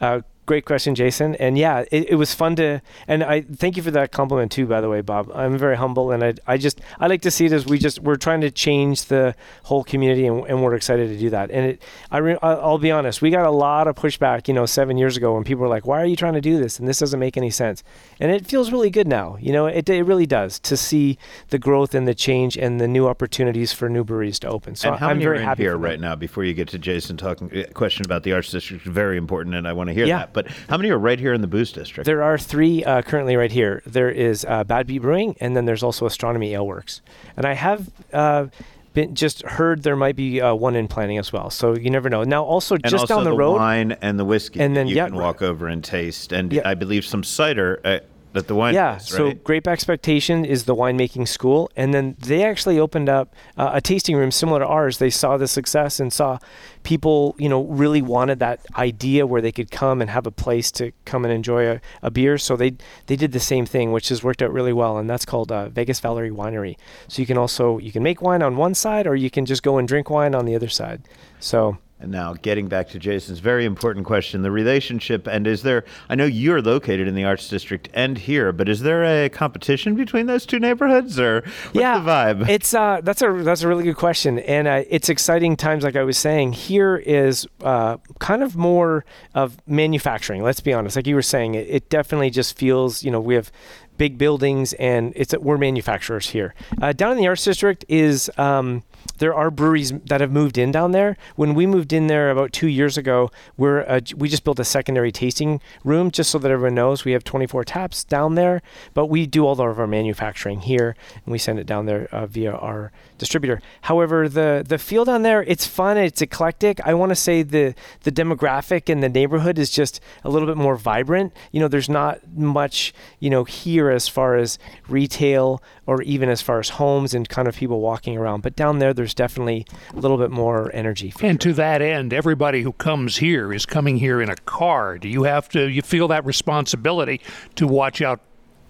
Uh, 0.02 0.22
great 0.46 0.66
question, 0.66 0.96
Jason. 0.96 1.36
And 1.36 1.58
yeah, 1.58 1.86
it, 1.92 2.12
it 2.12 2.16
was 2.16 2.34
fun 2.34 2.56
to, 2.58 2.82
and 3.08 3.24
I 3.24 3.42
thank 3.42 3.78
you 3.78 3.84
for 3.84 3.92
that 3.92 4.12
compliment 4.12 4.52
too, 4.52 4.66
by 4.66 4.82
the 4.82 4.90
way, 4.90 5.02
Bob. 5.02 5.32
I'm 5.34 5.58
very 5.58 5.78
humble, 5.78 6.12
and 6.12 6.24
I, 6.24 6.34
I 6.48 6.58
just, 6.58 6.82
I 7.00 7.08
like 7.08 7.22
to 7.24 7.32
see 7.32 7.46
it 7.46 7.52
as 7.52 7.66
we 7.66 7.78
just, 7.78 8.00
we're 8.00 8.16
trying 8.16 8.42
to 8.42 8.52
change 8.52 9.06
the 9.06 9.36
whole 9.64 9.84
community, 9.84 10.28
and, 10.28 10.46
and 10.48 10.64
we're 10.64 10.76
excited 10.76 11.10
to 11.10 11.18
do 11.18 11.30
that. 11.32 11.52
And 11.52 11.66
it, 11.72 11.82
I, 12.12 12.18
re, 12.20 12.38
I'll 12.42 12.78
be 12.78 12.92
honest, 12.92 13.22
we 13.22 13.30
got 13.30 13.46
a 13.46 13.52
lot 13.52 13.88
of 13.88 13.96
pushback, 13.96 14.48
you 14.48 14.54
know, 14.54 14.66
seven 14.66 14.98
years 14.98 15.18
ago 15.18 15.34
when 15.34 15.44
people 15.44 15.62
were 15.64 15.68
like, 15.68 15.86
"Why 15.86 16.02
are 16.02 16.06
you 16.06 16.16
trying 16.16 16.34
to 16.34 16.42
do 16.42 16.58
this?" 16.58 16.80
And 16.80 16.88
this 16.88 17.00
doesn't 17.00 17.20
make 17.20 17.38
any 17.38 17.50
sense. 17.50 17.84
And 18.20 18.32
it 18.32 18.46
feels 18.46 18.72
really 18.72 18.90
good 18.90 19.08
now. 19.08 19.38
You 19.40 19.52
know, 19.52 19.66
it, 19.66 19.90
it 19.90 20.04
really 20.04 20.26
does 20.26 20.60
to 20.60 20.78
see 20.78 21.18
the 21.50 21.58
growth 21.60 21.94
and 21.96 22.08
the 22.08 22.16
change 22.16 22.58
and 22.58 22.80
the 22.80 22.88
new 22.88 23.08
opportunities 23.08 23.74
for 23.74 23.90
new 23.90 24.04
breweries 24.04 24.40
to 24.40 24.48
open. 24.48 24.76
So 24.76 24.90
and 24.92 25.00
how 25.00 25.10
I'm 25.10 25.18
many 25.18 25.26
very 25.26 25.38
are 25.38 25.42
in 25.42 25.46
happy 25.46 25.64
here 25.64 25.78
right 25.78 26.00
now? 26.00 26.16
Before 26.16 26.44
you 26.44 26.54
get 26.54 26.68
to 26.70 26.78
Jason 26.80 27.18
talking, 27.18 27.50
a 27.56 27.66
question 27.74 28.06
about 28.06 28.24
the 28.24 28.34
Arts 28.34 28.52
District 28.52 28.84
very 28.84 29.18
important, 29.18 29.56
and 29.56 29.68
I 29.68 29.74
want 29.74 29.90
to 29.90 29.94
hear 29.94 30.06
Yeah. 30.06 30.20
that. 30.20 30.34
But 30.36 30.48
how 30.70 30.78
many 30.78 30.92
are 30.92 31.00
right 31.00 31.18
here 31.20 31.34
in 31.34 31.42
the 31.42 31.48
Booze 31.48 31.72
District? 31.72 32.06
There 32.06 32.22
are 32.22 32.38
three 32.38 32.84
uh, 32.84 33.02
currently 33.02 33.36
right 33.36 33.52
here. 33.52 33.82
There 33.88 34.12
is 34.12 34.46
uh, 34.48 34.64
Bad 34.66 34.86
Beat 34.86 35.02
Brewing, 35.02 35.36
and 35.40 35.56
then 35.56 35.66
there's 35.66 35.82
also 35.82 36.06
Astronomy 36.06 36.54
Ale 36.54 36.68
Works. 36.68 37.02
And 37.38 37.46
I 37.46 37.54
have 37.54 37.90
uh, 38.14 38.48
been 38.94 39.16
just 39.16 39.42
heard 39.44 39.84
there 39.84 39.96
might 39.96 40.16
be 40.16 40.42
uh, 40.42 40.54
one 40.54 40.76
in 40.76 40.88
planning 40.88 41.18
as 41.18 41.32
well. 41.34 41.50
So 41.50 41.76
you 41.76 41.90
never 41.90 42.10
know. 42.10 42.24
Now, 42.24 42.44
also 42.44 42.76
and 42.76 42.84
just 42.84 43.04
also 43.04 43.16
down 43.16 43.24
the, 43.24 43.32
the 43.32 43.38
road, 43.38 43.56
wine 43.56 43.94
and 44.02 44.20
the 44.20 44.26
whiskey. 44.26 44.60
And 44.60 44.76
then, 44.76 44.88
you 44.88 44.98
yeah, 44.98 45.08
can 45.08 45.16
walk 45.16 45.42
over 45.42 45.68
and 45.68 45.84
taste, 45.84 46.32
and 46.32 46.52
Yeah. 46.52 46.62
I 46.66 46.74
believe 46.76 47.06
some 47.06 47.24
cider 47.24 47.80
at, 47.84 48.06
at 48.38 48.48
the 48.48 48.56
wine. 48.56 48.74
yeah. 48.74 48.98
So 48.98 49.28
right? 49.28 49.44
Grape 49.44 49.68
Expectation 49.68 50.46
is 50.46 50.66
the 50.66 50.76
winemaking 50.76 51.28
school, 51.28 51.70
and 51.76 51.94
then 51.94 52.16
they 52.20 52.44
actually 52.44 52.80
opened 52.80 53.10
up 53.10 53.34
uh, 53.58 53.72
a 53.74 53.82
tasting 53.82 54.16
room 54.16 54.32
similar 54.32 54.60
to 54.60 54.68
ours. 54.68 54.98
They 54.98 55.10
saw 55.10 55.38
the 55.38 55.48
success 55.48 56.00
and 56.00 56.12
saw 56.12 56.40
people, 56.84 57.36
you 57.38 57.50
know, 57.50 57.64
really 57.64 58.02
wanted 58.02 58.40
that 58.40 58.66
idea 58.76 59.26
where 59.26 59.42
they 59.42 59.52
could 59.52 59.72
come 59.72 60.02
and 60.02 60.10
have 60.10 60.26
a 60.26 60.32
place 60.32 60.72
to 60.74 60.92
come 61.06 61.26
and 61.26 61.34
enjoy 61.34 61.70
a, 61.70 61.82
a 62.02 62.12
beer. 62.12 62.38
So 62.38 62.56
they 62.56 62.76
they 63.08 63.16
did 63.16 63.32
the 63.32 63.40
same 63.40 63.66
thing, 63.66 63.92
which 63.92 64.10
has 64.10 64.24
worked 64.24 64.42
out 64.42 64.52
really 64.54 64.74
well, 64.74 64.98
and 64.98 65.10
that's 65.10 65.26
called 65.26 65.52
uh, 65.52 65.70
Vegas 65.70 66.00
Valley 66.00 66.30
Winery. 66.30 66.78
So 67.08 67.22
you 67.22 67.26
can 67.26 67.38
also 67.38 67.78
you 67.78 67.92
can 67.92 68.04
make 68.04 68.22
wine 68.22 68.42
on 68.42 68.58
one 68.58 68.74
side, 68.74 69.08
or 69.08 69.16
you 69.16 69.30
can 69.30 69.46
just 69.46 69.64
go 69.64 69.78
and 69.78 69.88
drink 69.88 70.10
wine 70.10 70.36
on 70.36 70.46
the 70.46 70.56
other 70.56 70.70
side. 70.70 71.04
So 71.40 71.78
now, 72.08 72.34
getting 72.34 72.68
back 72.68 72.90
to 72.90 73.00
Jason's 73.00 73.40
very 73.40 73.66
important 73.66 74.06
question 74.06 74.42
the 74.42 74.52
relationship, 74.52 75.28
and 75.28 75.48
is 75.48 75.64
there, 75.64 75.84
I 76.10 76.16
know 76.16 76.26
you're 76.26 76.62
located 76.62 77.08
in 77.08 77.16
the 77.16 77.24
Arts 77.24 77.48
District 77.50 77.90
and 77.94 78.18
here, 78.18 78.52
but 78.52 78.70
is 78.70 78.82
there 78.82 79.04
a 79.04 79.30
competition 79.30 79.96
between 79.96 80.26
those 80.26 80.46
two 80.46 80.60
neighborhoods, 80.60 81.20
or 81.20 81.42
what's 81.42 81.76
yeah, 81.76 82.00
the 82.00 82.10
vibe? 82.10 82.50
It's 82.50 82.74
uh, 82.74 83.02
that's 83.04 83.22
a 83.22 83.32
that's 83.44 83.62
a 83.64 83.68
really 83.68 83.84
good 83.84 83.98
question, 83.98 84.40
and 84.40 84.68
uh, 84.68 84.84
it's 84.90 85.10
exciting 85.10 85.56
times. 85.56 85.84
Like 85.84 85.96
I 85.96 86.04
was 86.04 86.18
saying, 86.18 86.54
here 86.54 86.98
is 86.98 87.48
uh, 87.62 87.98
kind 88.20 88.44
of 88.44 88.56
more 88.56 89.06
of 89.34 89.58
manufacturing. 89.68 90.44
Let's 90.44 90.62
be 90.62 90.74
honest. 90.74 90.96
Like 90.96 91.08
you 91.08 91.16
were 91.16 91.22
saying, 91.22 91.56
it, 91.56 91.68
it 91.70 91.90
definitely 91.90 92.30
just 92.30 92.58
feels. 92.58 93.04
You 93.04 93.12
know, 93.12 93.20
we 93.20 93.36
have 93.36 93.52
big 93.98 94.18
buildings, 94.18 94.74
and 94.74 95.14
it's 95.16 95.36
we're 95.38 95.58
manufacturers 95.58 96.30
here. 96.30 96.54
Uh, 96.82 96.94
down 96.94 97.12
in 97.12 97.18
the 97.18 97.28
Arts 97.28 97.44
District 97.44 97.86
is. 97.88 98.30
Um, 98.38 98.84
there 99.18 99.34
are 99.34 99.50
breweries 99.50 99.92
that 100.08 100.20
have 100.20 100.32
moved 100.32 100.58
in 100.58 100.72
down 100.72 100.92
there. 100.92 101.16
When 101.36 101.54
we 101.54 101.66
moved 101.66 101.94
in 101.94 102.08
there 102.08 102.32
about 102.32 102.52
two 102.52 102.68
years 102.68 102.98
ago, 102.98 103.32
we're 103.56 103.82
uh, 103.82 104.02
we 104.16 104.28
just 104.28 104.44
built 104.44 104.60
a 104.60 104.66
secondary 104.66 105.12
tasting 105.12 105.62
room 105.84 106.12
just 106.12 106.32
so 106.32 106.40
that 106.40 106.52
everyone 106.52 106.76
knows 106.76 107.06
we 107.06 107.14
have 107.14 107.24
24 107.24 107.64
taps 107.64 108.04
down 108.04 108.36
there. 108.36 108.62
But 108.94 109.06
we 109.06 109.26
do 109.26 109.46
all 109.46 109.54
of 109.54 109.80
our 109.80 109.88
manufacturing 109.88 110.62
here, 110.62 110.96
and 111.14 111.32
we 111.32 111.38
send 111.38 111.60
it 111.60 111.68
down 111.68 111.86
there 111.86 112.08
uh, 112.12 112.26
via 112.26 112.52
our 112.54 112.92
distributor. 113.18 113.62
However, 113.82 114.28
the 114.28 114.64
the 114.68 114.78
feel 114.78 115.06
down 115.06 115.24
there, 115.24 115.44
it's 115.44 115.66
fun, 115.66 115.98
it's 115.98 116.22
eclectic. 116.22 116.80
I 116.86 116.94
want 116.94 117.10
to 117.10 117.16
say 117.16 117.44
the 117.44 117.76
the 118.04 118.12
demographic 118.12 118.90
in 118.90 119.00
the 119.00 119.10
neighborhood 119.10 119.58
is 119.58 119.70
just 119.70 120.00
a 120.24 120.30
little 120.30 120.48
bit 120.48 120.58
more 120.58 120.76
vibrant. 120.76 121.34
You 121.52 121.60
know, 121.60 121.68
there's 121.68 121.90
not 121.90 122.20
much 122.36 122.94
you 123.20 123.30
know 123.30 123.44
here 123.44 123.90
as 123.90 124.08
far 124.08 124.36
as 124.36 124.60
retail 124.88 125.62
or 125.86 126.02
even 126.02 126.30
as 126.30 126.42
far 126.42 126.60
as 126.60 126.70
homes 126.70 127.14
and 127.14 127.28
kind 127.30 127.48
of 127.48 127.56
people 127.56 127.80
walking 127.80 128.18
around. 128.18 128.42
But 128.42 128.56
down 128.56 128.80
there, 128.80 128.94
there's 128.94 129.14
definitely 129.14 129.66
a 129.94 130.00
little 130.00 130.18
bit 130.18 130.32
more 130.32 130.72
energy. 130.74 131.14
And 131.22 131.40
to 131.42 131.54
that 131.54 131.82
end, 131.82 132.14
everybody 132.14 132.62
who 132.62 132.74
comes 132.74 133.18
here 133.18 133.54
is 133.54 133.66
coming 133.66 133.98
here 133.98 134.22
in 134.22 134.30
a 134.30 134.36
car. 134.36 134.98
Do 134.98 135.08
you 135.08 135.24
have 135.24 135.50
to? 135.50 135.70
You 135.70 135.82
feel 135.82 136.08
that 136.10 136.26
responsibility 136.26 137.22
to 137.56 137.68
watch 137.68 138.02
out 138.02 138.22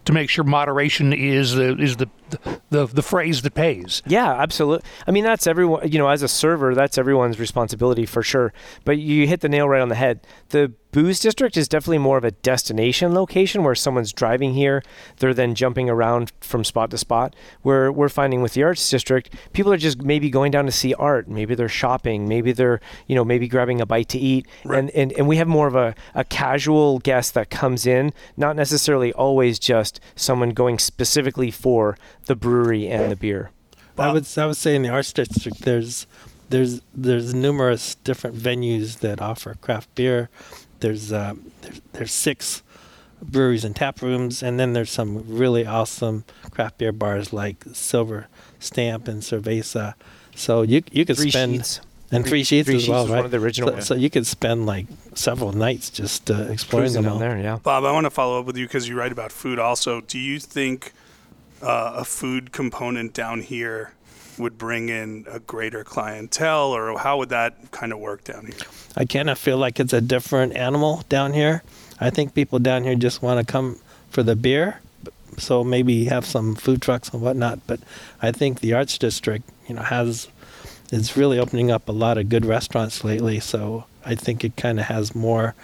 to 0.06 0.14
make 0.14 0.30
sure 0.30 0.44
moderation 0.44 1.14
is 1.14 1.56
the 1.56 1.76
is 1.78 1.98
the 1.98 2.08
the, 2.70 2.86
the 2.88 3.02
phrase 3.02 3.42
that 3.42 3.54
pays. 3.54 4.02
Yeah, 4.06 4.32
absolutely. 4.34 4.88
I 5.08 5.12
mean, 5.12 5.24
that's 5.24 5.48
everyone, 5.48 5.92
you 5.92 5.98
know, 5.98 6.10
as 6.10 6.22
a 6.22 6.28
server, 6.28 6.76
that's 6.76 6.98
everyone's 6.98 7.40
responsibility 7.40 8.06
for 8.06 8.24
sure. 8.24 8.54
But 8.84 8.98
you 8.98 9.28
hit 9.28 9.42
the 9.42 9.50
nail 9.50 9.68
right 9.68 9.82
on 9.82 9.90
the 9.90 9.96
head. 9.96 10.22
The 10.50 10.74
booze 10.92 11.20
district 11.20 11.58
is 11.58 11.68
definitely 11.68 11.98
more 11.98 12.18
of 12.18 12.24
a 12.24 12.32
destination 12.32 13.14
location 13.14 13.64
where 13.64 13.76
someone's 13.76 14.14
driving 14.14 14.54
here, 14.54 14.82
they're 15.18 15.34
then 15.34 15.54
jumping 15.54 15.90
around 15.90 16.32
from 16.40 16.64
spot 16.64 16.90
to 16.92 16.98
spot. 16.98 17.36
Where 17.64 17.92
we're 17.92 18.10
finding 18.10 18.42
with 18.42 18.54
the 18.54 18.64
arts 18.64 18.90
district, 18.90 19.36
people 19.52 19.74
are 19.74 19.78
just 19.78 20.02
maybe 20.02 20.30
going 20.30 20.52
down 20.52 20.66
to 20.66 20.72
see 20.72 20.94
art, 20.94 21.28
maybe 21.28 21.54
they're 21.54 21.68
shopping, 21.68 22.30
maybe 22.30 22.54
they're, 22.54 22.80
you 23.08 23.16
know, 23.16 23.26
maybe 23.26 23.48
grabbing 23.48 23.82
a 23.82 23.86
bite 23.86 24.10
to 24.10 24.20
eat. 24.20 24.48
And, 24.64 24.90
and 24.92 25.12
and 25.14 25.28
we 25.28 25.38
have 25.38 25.48
more 25.48 25.68
of 25.68 25.76
a, 25.76 25.96
a 26.14 26.24
casual 26.24 27.00
guest 27.00 27.34
that 27.34 27.50
comes 27.50 27.86
in, 27.86 28.14
not 28.38 28.56
necessarily 28.56 29.12
always 29.14 29.60
just 29.60 30.00
someone 30.16 30.52
going 30.52 30.80
specifically 30.80 31.52
for 31.52 31.98
the 32.26 32.36
brewery 32.36 32.88
and 32.88 33.12
the 33.12 33.16
beer. 33.16 33.52
I 33.98 34.12
would 34.12 34.28
I 34.38 34.46
would 34.46 34.58
say 34.58 34.76
in 34.76 34.82
the 34.82 34.90
arts 34.90 35.14
district 35.14 35.62
there's 35.62 36.06
there's 36.50 36.82
there's 36.94 37.34
numerous 37.34 37.96
different 37.96 38.36
venues 38.36 39.00
that 39.00 39.22
offer 39.22 39.56
craft 39.62 39.94
beer. 39.96 40.30
There's 40.82 41.12
uh, 41.14 41.36
there's, 41.62 41.82
there's 41.94 42.12
six 42.14 42.62
breweries 43.22 43.64
and 43.64 43.76
tap 43.76 44.02
rooms, 44.02 44.44
and 44.44 44.60
then 44.60 44.74
there's 44.74 44.92
some 44.92 45.24
really 45.28 45.66
awesome 45.66 46.26
craft 46.52 46.78
beer 46.78 46.92
bars 46.92 47.32
like 47.32 47.64
Silver 47.74 48.28
Stamp 48.60 49.08
and 49.08 49.22
Cerveza. 49.22 49.94
So 50.36 50.62
you 50.64 50.84
you 50.92 51.06
could 51.06 51.16
Three 51.18 51.32
spend 51.32 51.54
sheets. 51.56 51.82
and 52.12 52.26
three 52.28 52.44
sheets 52.44 52.66
Three 52.68 52.76
as 52.76 52.82
Sheets 52.82 52.90
well, 52.92 53.04
was 53.04 53.12
right? 53.12 53.16
one 53.18 53.26
of 53.26 53.32
the 53.32 53.38
original 53.40 53.70
So, 53.70 53.74
ones. 53.76 53.88
so 53.88 53.96
you 53.96 54.10
could 54.10 54.28
spend 54.28 54.66
like 54.66 54.88
several 55.14 55.54
nights 55.54 55.90
just 55.90 56.30
uh, 56.30 56.34
exploring 56.50 56.84
Cruising 56.88 57.04
them 57.04 57.04
down 57.06 57.14
all. 57.14 57.20
there, 57.20 57.38
yeah. 57.40 57.58
Bob, 57.64 57.86
I 57.86 57.92
want 57.94 58.06
to 58.06 58.10
follow 58.12 58.40
up 58.42 58.46
with 58.46 58.58
you 58.58 58.66
because 58.68 58.90
you 58.90 58.96
write 58.98 59.14
about 59.14 59.32
food 59.32 59.58
also. 59.58 60.02
Do 60.02 60.20
you 60.20 60.38
think 60.40 60.92
uh, 61.62 61.94
a 61.98 62.06
food 62.06 62.52
component 62.52 63.14
down 63.14 63.42
here 63.42 63.92
would 64.38 64.58
bring 64.58 64.90
in 64.90 65.26
a 65.30 65.40
greater 65.40 65.84
clientele, 65.84 66.72
or 66.76 66.98
how 67.00 67.18
would 67.18 67.30
that 67.30 67.72
kind 67.72 67.94
of 67.94 68.00
work 68.00 68.24
down 68.24 68.48
here? 68.48 68.56
I 68.98 69.06
kind 69.06 69.30
of 69.30 69.38
feel 69.38 69.58
like 69.58 69.80
it's 69.80 69.94
a 69.94 70.02
different 70.02 70.56
animal 70.56 71.04
down 71.10 71.34
here. 71.34 71.64
I 72.00 72.10
think 72.10 72.34
people 72.34 72.60
down 72.60 72.84
here 72.84 72.96
just 72.96 73.22
want 73.22 73.46
to 73.46 73.50
come 73.50 73.80
for 74.10 74.24
the 74.24 74.36
beer, 74.36 74.82
so 75.38 75.64
maybe 75.64 76.06
have 76.06 76.26
some 76.26 76.56
food 76.56 76.82
trucks 76.82 77.10
and 77.10 77.22
whatnot. 77.22 77.60
But 77.68 77.80
I 78.22 78.32
think 78.32 78.60
the 78.60 78.74
Arts 78.74 78.98
District, 78.98 79.50
you 79.68 79.76
know, 79.76 79.82
has 79.82 80.28
is 80.92 81.18
really 81.18 81.40
opening 81.40 81.72
up 81.72 81.90
a 81.90 81.92
lot 81.92 82.18
of 82.18 82.30
good 82.30 82.46
restaurants 82.46 83.04
lately. 83.04 83.40
So 83.40 83.86
I 84.06 84.16
think 84.16 84.44
it 84.44 84.56
kind 84.56 84.80
of 84.80 84.86
has 84.86 85.16
more 85.16 85.56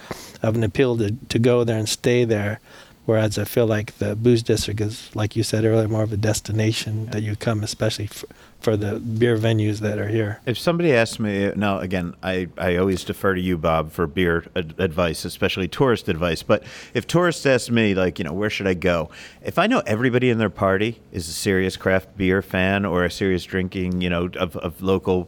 of 0.42 0.56
an 0.56 0.64
appeal 0.64 0.98
to, 0.98 1.12
to 1.30 1.40
go 1.40 1.64
there 1.64 1.78
and 1.78 1.88
stay 1.88 2.26
there. 2.26 2.60
Whereas 3.06 3.40
I 3.40 3.46
feel 3.46 3.66
like 3.66 3.98
the 3.98 4.16
booze 4.16 4.44
district 4.44 4.80
is, 4.80 5.14
like 5.16 5.36
you 5.36 5.44
said 5.44 5.66
earlier, 5.66 5.88
more 5.88 6.04
of 6.04 6.14
a 6.14 6.18
destination 6.18 7.08
that 7.08 7.24
you 7.24 7.36
come, 7.36 7.64
especially 7.64 8.08
for, 8.08 8.28
for 8.60 8.78
the 8.78 9.00
beer 9.00 9.38
venues 9.38 9.80
that 9.80 9.98
are 9.98 10.08
here. 10.08 10.40
If 10.46 10.60
somebody 10.60 10.94
asks 10.94 11.20
me, 11.20 11.52
now 11.56 11.80
again, 11.80 12.16
I, 12.22 12.48
I 12.58 12.76
always 12.76 13.04
defer 13.04 13.34
to 13.34 13.42
you, 13.42 13.58
Bob, 13.58 13.92
for 13.92 14.06
beer 14.06 14.46
ad- 14.56 14.76
advice, 14.78 15.26
especially 15.26 15.68
tourist 15.68 16.10
advice. 16.10 16.44
But 16.44 16.64
if 16.94 17.08
tourists 17.08 17.46
ask 17.46 17.72
me, 17.72 17.96
like, 17.96 18.20
you 18.20 18.26
know, 18.26 18.34
where 18.34 18.52
should 18.52 18.68
I 18.68 18.76
go? 18.76 19.10
If 19.44 19.58
I 19.58 19.66
know 19.66 19.82
everybody 19.88 20.30
in 20.30 20.38
their 20.38 20.52
party 20.52 21.02
is 21.12 21.28
a 21.28 21.34
serious 21.34 21.78
craft 21.78 22.16
beer 22.18 22.44
fan 22.44 22.86
or 22.86 23.04
a 23.04 23.10
serious 23.10 23.44
drinking, 23.44 24.02
you 24.02 24.12
know, 24.12 24.30
of, 24.38 24.56
of 24.58 24.82
local 24.82 25.28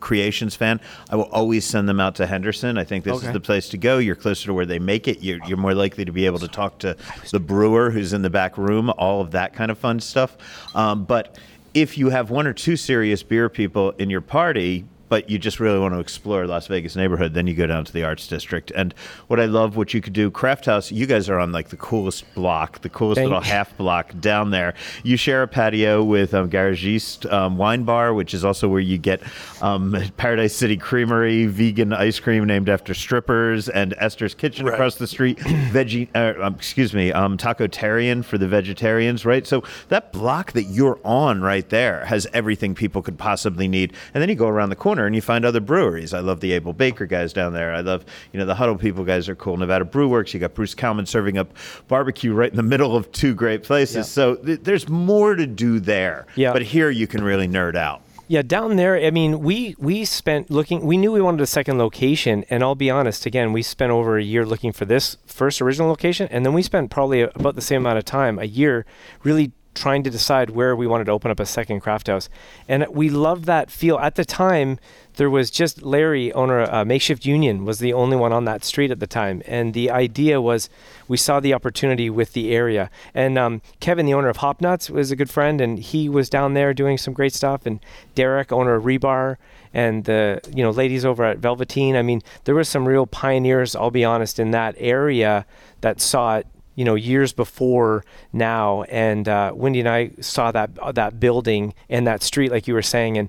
creations 0.00 0.54
fan, 0.54 0.80
I 1.10 1.16
will 1.16 1.28
always 1.32 1.64
send 1.64 1.88
them 1.88 2.00
out 2.00 2.14
to 2.16 2.26
Henderson. 2.26 2.78
I 2.78 2.84
think 2.84 3.04
this 3.04 3.16
Okay. 3.18 3.26
is 3.28 3.32
the 3.32 3.40
place 3.40 3.68
to 3.70 3.78
go. 3.78 3.98
You're 3.98 4.16
closer 4.16 4.46
to 4.46 4.54
where 4.54 4.66
they 4.66 4.78
make 4.78 5.08
it. 5.08 5.22
You're, 5.22 5.40
you're 5.44 5.56
more 5.56 5.74
likely 5.74 6.04
to 6.04 6.12
be 6.12 6.26
able 6.26 6.38
to 6.40 6.48
talk 6.48 6.78
to 6.80 6.96
the 7.30 7.40
brewer 7.40 7.90
who's 7.90 8.12
in 8.12 8.22
the 8.22 8.30
back 8.30 8.56
room, 8.58 8.90
all 8.98 9.20
of 9.20 9.30
that 9.32 9.52
kind 9.54 9.70
of 9.70 9.78
fun 9.78 10.00
stuff. 10.00 10.36
Um, 10.74 11.04
but 11.04 11.38
if 11.74 11.96
you 11.96 12.10
have 12.10 12.30
one 12.30 12.46
or 12.46 12.52
two 12.52 12.76
serious 12.76 13.22
beer 13.22 13.48
people 13.48 13.92
in 13.92 14.10
your 14.10 14.20
party, 14.20 14.84
but 15.12 15.28
you 15.28 15.38
just 15.38 15.60
really 15.60 15.78
want 15.78 15.92
to 15.92 16.00
explore 16.00 16.46
Las 16.46 16.68
Vegas 16.68 16.96
neighborhood, 16.96 17.34
then 17.34 17.46
you 17.46 17.52
go 17.52 17.66
down 17.66 17.84
to 17.84 17.92
the 17.92 18.02
Arts 18.02 18.26
District. 18.26 18.70
And 18.74 18.94
what 19.26 19.38
I 19.38 19.44
love, 19.44 19.76
what 19.76 19.92
you 19.92 20.00
could 20.00 20.14
do, 20.14 20.30
CraftHaus, 20.30 20.90
you 20.90 21.04
guys 21.04 21.28
are 21.28 21.38
on 21.38 21.52
like 21.52 21.68
the 21.68 21.76
coolest 21.76 22.34
block, 22.34 22.80
the 22.80 22.88
coolest 22.88 23.18
Thank- 23.18 23.28
little 23.28 23.42
half 23.42 23.76
block 23.76 24.18
down 24.20 24.52
there. 24.52 24.72
You 25.02 25.18
share 25.18 25.42
a 25.42 25.46
patio 25.48 26.02
with 26.02 26.32
um, 26.32 26.48
Garagiste 26.48 27.30
um, 27.30 27.58
Wine 27.58 27.84
Bar, 27.84 28.14
which 28.14 28.32
is 28.32 28.42
also 28.42 28.70
where 28.70 28.80
you 28.80 28.96
get 28.96 29.20
um, 29.60 29.94
Paradise 30.16 30.56
City 30.56 30.78
Creamery, 30.78 31.44
vegan 31.44 31.92
ice 31.92 32.18
cream 32.18 32.46
named 32.46 32.70
after 32.70 32.94
strippers, 32.94 33.68
and 33.68 33.94
Esther's 33.98 34.32
Kitchen 34.34 34.64
Right. 34.64 34.72
across 34.72 34.94
the 34.94 35.06
street, 35.06 35.36
veggie, 35.40 36.08
uh, 36.14 36.50
excuse 36.54 36.94
me, 36.94 37.12
um, 37.12 37.36
Tacotarian 37.36 38.24
for 38.24 38.38
the 38.38 38.48
vegetarians, 38.48 39.26
right? 39.26 39.46
So 39.46 39.62
that 39.90 40.10
block 40.10 40.52
that 40.52 40.62
you're 40.70 40.98
on 41.04 41.42
right 41.42 41.68
there 41.68 42.06
has 42.06 42.26
everything 42.32 42.74
people 42.74 43.02
could 43.02 43.18
possibly 43.18 43.68
need. 43.68 43.92
And 44.14 44.22
then 44.22 44.30
you 44.30 44.36
go 44.36 44.48
around 44.48 44.70
the 44.70 44.76
corner 44.76 45.01
and 45.06 45.14
you 45.14 45.22
find 45.22 45.44
other 45.44 45.60
breweries. 45.60 46.14
I 46.14 46.20
love 46.20 46.40
the 46.40 46.52
Able 46.52 46.72
Baker 46.72 47.06
guys 47.06 47.32
down 47.32 47.52
there. 47.52 47.74
I 47.74 47.80
love, 47.80 48.04
you 48.32 48.38
know, 48.38 48.46
the 48.46 48.54
HUDL 48.54 48.80
people 48.80 49.04
guys 49.04 49.28
are 49.28 49.34
cool. 49.34 49.56
Nevada 49.56 49.84
Brew 49.84 50.08
Works. 50.08 50.34
You 50.34 50.40
got 50.40 50.54
Bruce 50.54 50.74
Kalman 50.74 51.06
serving 51.06 51.38
up 51.38 51.52
barbecue 51.88 52.32
right 52.32 52.50
in 52.50 52.56
the 52.56 52.62
middle 52.62 52.96
of 52.96 53.10
two 53.12 53.34
great 53.34 53.62
places. 53.62 53.96
Yeah. 53.96 54.02
So 54.02 54.34
th- 54.36 54.60
there's 54.62 54.88
more 54.88 55.34
to 55.34 55.46
do 55.46 55.80
there. 55.80 56.26
Yeah. 56.34 56.52
But 56.52 56.62
here 56.62 56.90
you 56.90 57.06
can 57.06 57.22
really 57.22 57.48
nerd 57.48 57.76
out. 57.76 58.02
Yeah, 58.28 58.40
down 58.40 58.76
there. 58.76 58.96
I 58.96 59.10
mean, 59.10 59.40
we 59.40 59.74
we 59.78 60.06
spent 60.06 60.50
looking. 60.50 60.86
We 60.86 60.96
knew 60.96 61.12
we 61.12 61.20
wanted 61.20 61.42
a 61.42 61.46
second 61.46 61.76
location, 61.76 62.44
and 62.48 62.62
I'll 62.62 62.74
be 62.74 62.88
honest. 62.88 63.26
Again, 63.26 63.52
we 63.52 63.62
spent 63.62 63.92
over 63.92 64.16
a 64.16 64.22
year 64.22 64.46
looking 64.46 64.72
for 64.72 64.86
this 64.86 65.18
first 65.26 65.60
original 65.60 65.88
location, 65.88 66.28
and 66.30 66.46
then 66.46 66.54
we 66.54 66.62
spent 66.62 66.90
probably 66.90 67.20
about 67.20 67.56
the 67.56 67.60
same 67.60 67.82
amount 67.82 67.98
of 67.98 68.06
time, 68.06 68.38
a 68.38 68.44
year, 68.44 68.86
really 69.22 69.52
trying 69.74 70.02
to 70.02 70.10
decide 70.10 70.50
where 70.50 70.76
we 70.76 70.86
wanted 70.86 71.04
to 71.04 71.12
open 71.12 71.30
up 71.30 71.40
a 71.40 71.46
second 71.46 71.80
craft 71.80 72.06
house. 72.06 72.28
And 72.68 72.86
we 72.90 73.08
loved 73.08 73.44
that 73.46 73.70
feel. 73.70 73.98
At 73.98 74.16
the 74.16 74.24
time, 74.24 74.78
there 75.16 75.30
was 75.30 75.50
just 75.50 75.82
Larry, 75.82 76.32
owner 76.32 76.62
uh, 76.62 76.84
Makeshift 76.84 77.26
Union, 77.26 77.64
was 77.64 77.78
the 77.78 77.92
only 77.92 78.16
one 78.16 78.32
on 78.32 78.44
that 78.46 78.64
street 78.64 78.90
at 78.90 79.00
the 79.00 79.06
time. 79.06 79.42
And 79.46 79.74
the 79.74 79.90
idea 79.90 80.40
was 80.40 80.70
we 81.08 81.16
saw 81.16 81.40
the 81.40 81.54
opportunity 81.54 82.08
with 82.08 82.32
the 82.32 82.54
area. 82.54 82.90
And 83.14 83.38
um, 83.38 83.62
Kevin, 83.80 84.06
the 84.06 84.14
owner 84.14 84.28
of 84.28 84.38
Hop 84.38 84.60
Nuts, 84.60 84.90
was 84.90 85.10
a 85.10 85.16
good 85.16 85.30
friend, 85.30 85.60
and 85.60 85.78
he 85.78 86.08
was 86.08 86.30
down 86.30 86.54
there 86.54 86.72
doing 86.72 86.98
some 86.98 87.14
great 87.14 87.34
stuff. 87.34 87.66
And 87.66 87.80
Derek, 88.14 88.52
owner 88.52 88.74
of 88.74 88.84
Rebar, 88.84 89.36
and 89.74 90.04
the 90.04 90.40
you 90.54 90.62
know 90.62 90.70
ladies 90.70 91.04
over 91.04 91.24
at 91.24 91.38
Velveteen. 91.38 91.96
I 91.96 92.02
mean, 92.02 92.22
there 92.44 92.54
were 92.54 92.64
some 92.64 92.86
real 92.86 93.06
pioneers. 93.06 93.74
I'll 93.74 93.90
be 93.90 94.04
honest 94.04 94.38
in 94.38 94.50
that 94.50 94.74
area 94.78 95.46
that 95.80 96.00
saw 96.00 96.38
it. 96.38 96.46
You 96.74 96.84
know, 96.84 96.94
years 96.94 97.32
before 97.32 98.04
now, 98.32 98.82
and 98.84 99.28
uh, 99.28 99.52
Wendy 99.54 99.80
and 99.80 99.88
I 99.88 100.10
saw 100.20 100.52
that 100.52 100.70
uh, 100.78 100.92
that 100.92 101.20
building 101.20 101.74
and 101.88 102.06
that 102.06 102.22
street, 102.22 102.50
like 102.50 102.66
you 102.66 102.74
were 102.74 102.82
saying, 102.82 103.18
and 103.18 103.28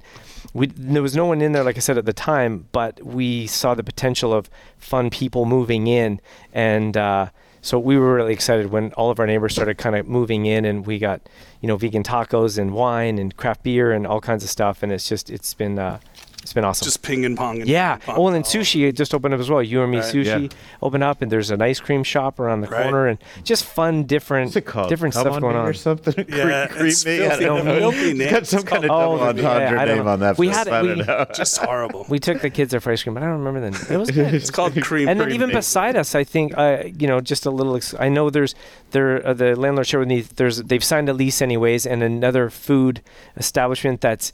we, 0.54 0.68
there 0.68 1.02
was 1.02 1.16
no 1.16 1.26
one 1.26 1.42
in 1.42 1.52
there, 1.52 1.64
like 1.64 1.78
I 1.78 1.80
said 1.80 1.98
at 1.98 2.06
the 2.06 2.14
time, 2.14 2.68
but 2.72 3.04
we 3.04 3.48
saw 3.48 3.74
the 3.74 3.84
potential 3.84 4.34
of 4.34 4.50
fun 4.78 5.10
people 5.10 5.46
moving 5.46 5.88
in, 5.88 6.22
and 6.54 6.96
uh, 6.96 7.30
so 7.62 7.80
we 7.80 7.98
were 7.98 8.14
really 8.14 8.34
excited 8.34 8.72
when 8.72 8.92
all 8.94 9.10
of 9.10 9.20
our 9.20 9.26
neighbors 9.26 9.54
started 9.54 9.78
kind 9.78 9.96
of 9.96 10.06
moving 10.06 10.46
in, 10.46 10.66
and 10.66 10.86
we 10.86 11.00
got 11.00 11.22
you 11.62 11.68
know 11.68 11.78
vegan 11.78 12.04
tacos 12.04 12.58
and 12.58 12.74
wine 12.74 13.18
and 13.18 13.36
craft 13.38 13.64
beer 13.64 13.92
and 13.92 14.06
all 14.06 14.20
kinds 14.22 14.44
of 14.44 14.50
stuff, 14.50 14.84
and 14.84 14.92
it's 14.92 15.08
just 15.08 15.30
it's 15.30 15.54
been 15.54 15.80
uh, 15.80 16.00
it's 16.44 16.54
been 16.54 16.64
awesome. 16.66 16.86
Just 16.86 17.02
ping 17.02 17.26
and 17.26 17.36
pong. 17.38 17.62
And 17.62 17.70
yeah. 17.70 17.96
ping 17.96 18.02
and 18.02 18.04
pong. 18.04 18.16
Oh, 18.20 18.28
and 18.28 18.36
then 18.36 18.44
sushi 18.44 18.88
it 18.88 18.96
just 18.96 19.14
opened 19.16 19.34
up 19.34 19.40
as 19.40 19.50
well. 19.50 19.64
You 19.64 19.82
and 19.82 19.92
me 19.92 19.98
Right. 20.00 20.14
sushi 20.14 20.52
Yeah. 20.52 20.58
opened 20.82 21.04
up, 21.04 21.22
and 21.22 21.32
there's 21.32 21.50
an 21.52 21.62
ice 21.62 21.80
cream 21.80 22.04
shop 22.04 22.40
around 22.40 22.62
the 22.62 22.68
Right. 22.68 22.84
corner, 22.84 23.08
and 23.08 23.18
just 23.44 23.66
fun, 23.66 24.04
different, 24.04 24.48
What's 24.48 24.58
it 24.58 24.66
called? 24.66 24.90
different 24.90 25.14
Come 25.16 25.22
stuff 25.24 25.34
on 25.36 25.42
going 25.42 25.56
on. 25.56 25.66
or 25.68 25.74
something? 25.74 26.14
Yeah, 26.28 26.68
creep, 26.68 26.80
creep 26.80 26.92
it's 26.92 27.06
me. 27.06 27.18
filthy. 27.18 27.36
I 27.46 27.48
don't. 27.48 27.66
Filthy 27.66 28.14
name. 28.14 28.30
got 28.32 28.46
some 28.48 28.60
It's 28.60 28.70
kind 28.70 28.84
of 28.84 28.90
called- 28.90 29.20
double 29.20 29.24
Oh, 29.26 29.30
entendre 29.30 29.80
I 29.80 29.86
don't 29.86 29.98
name 30.00 30.08
on 30.08 30.20
that. 30.20 30.38
We 30.38 30.50
had 30.50 30.68
it- 30.68 30.84
we- 30.84 30.96
know. 31.04 31.26
Just 31.34 31.58
horrible. 31.58 32.06
We 32.10 32.20
took 32.20 32.42
the 32.42 32.50
kids 32.50 32.72
there 32.72 32.80
for 32.80 32.92
ice 32.92 33.02
cream, 33.04 33.14
but 33.14 33.24
I 33.24 33.28
don't 33.28 33.44
remember 33.44 33.62
the 33.62 33.72
name. 33.72 33.82
It 33.90 33.98
was 33.98 34.12
good. 34.18 34.34
it's 34.34 34.52
called 34.52 34.80
cream. 34.82 35.08
and 35.08 35.20
then 35.20 35.32
even 35.32 35.50
beside 35.52 35.96
us, 35.96 36.14
I 36.16 36.24
think 36.24 36.58
uh, 36.58 36.84
you 37.00 37.08
know 37.08 37.22
just 37.22 37.46
a 37.46 37.52
little. 37.52 37.76
Ex- 37.76 37.96
I 38.00 38.10
know 38.10 38.30
there's 38.30 38.54
there 38.92 39.26
uh, 39.26 39.34
the 39.34 39.56
landlord 39.56 39.88
shared 39.88 40.00
with 40.02 40.10
me. 40.10 40.22
There's 40.36 40.58
they've 40.64 40.84
signed 40.84 41.08
a 41.10 41.14
lease 41.14 41.42
anyways, 41.42 41.86
and 41.86 42.04
another 42.04 42.50
food 42.50 43.02
establishment 43.38 44.02
that's 44.02 44.32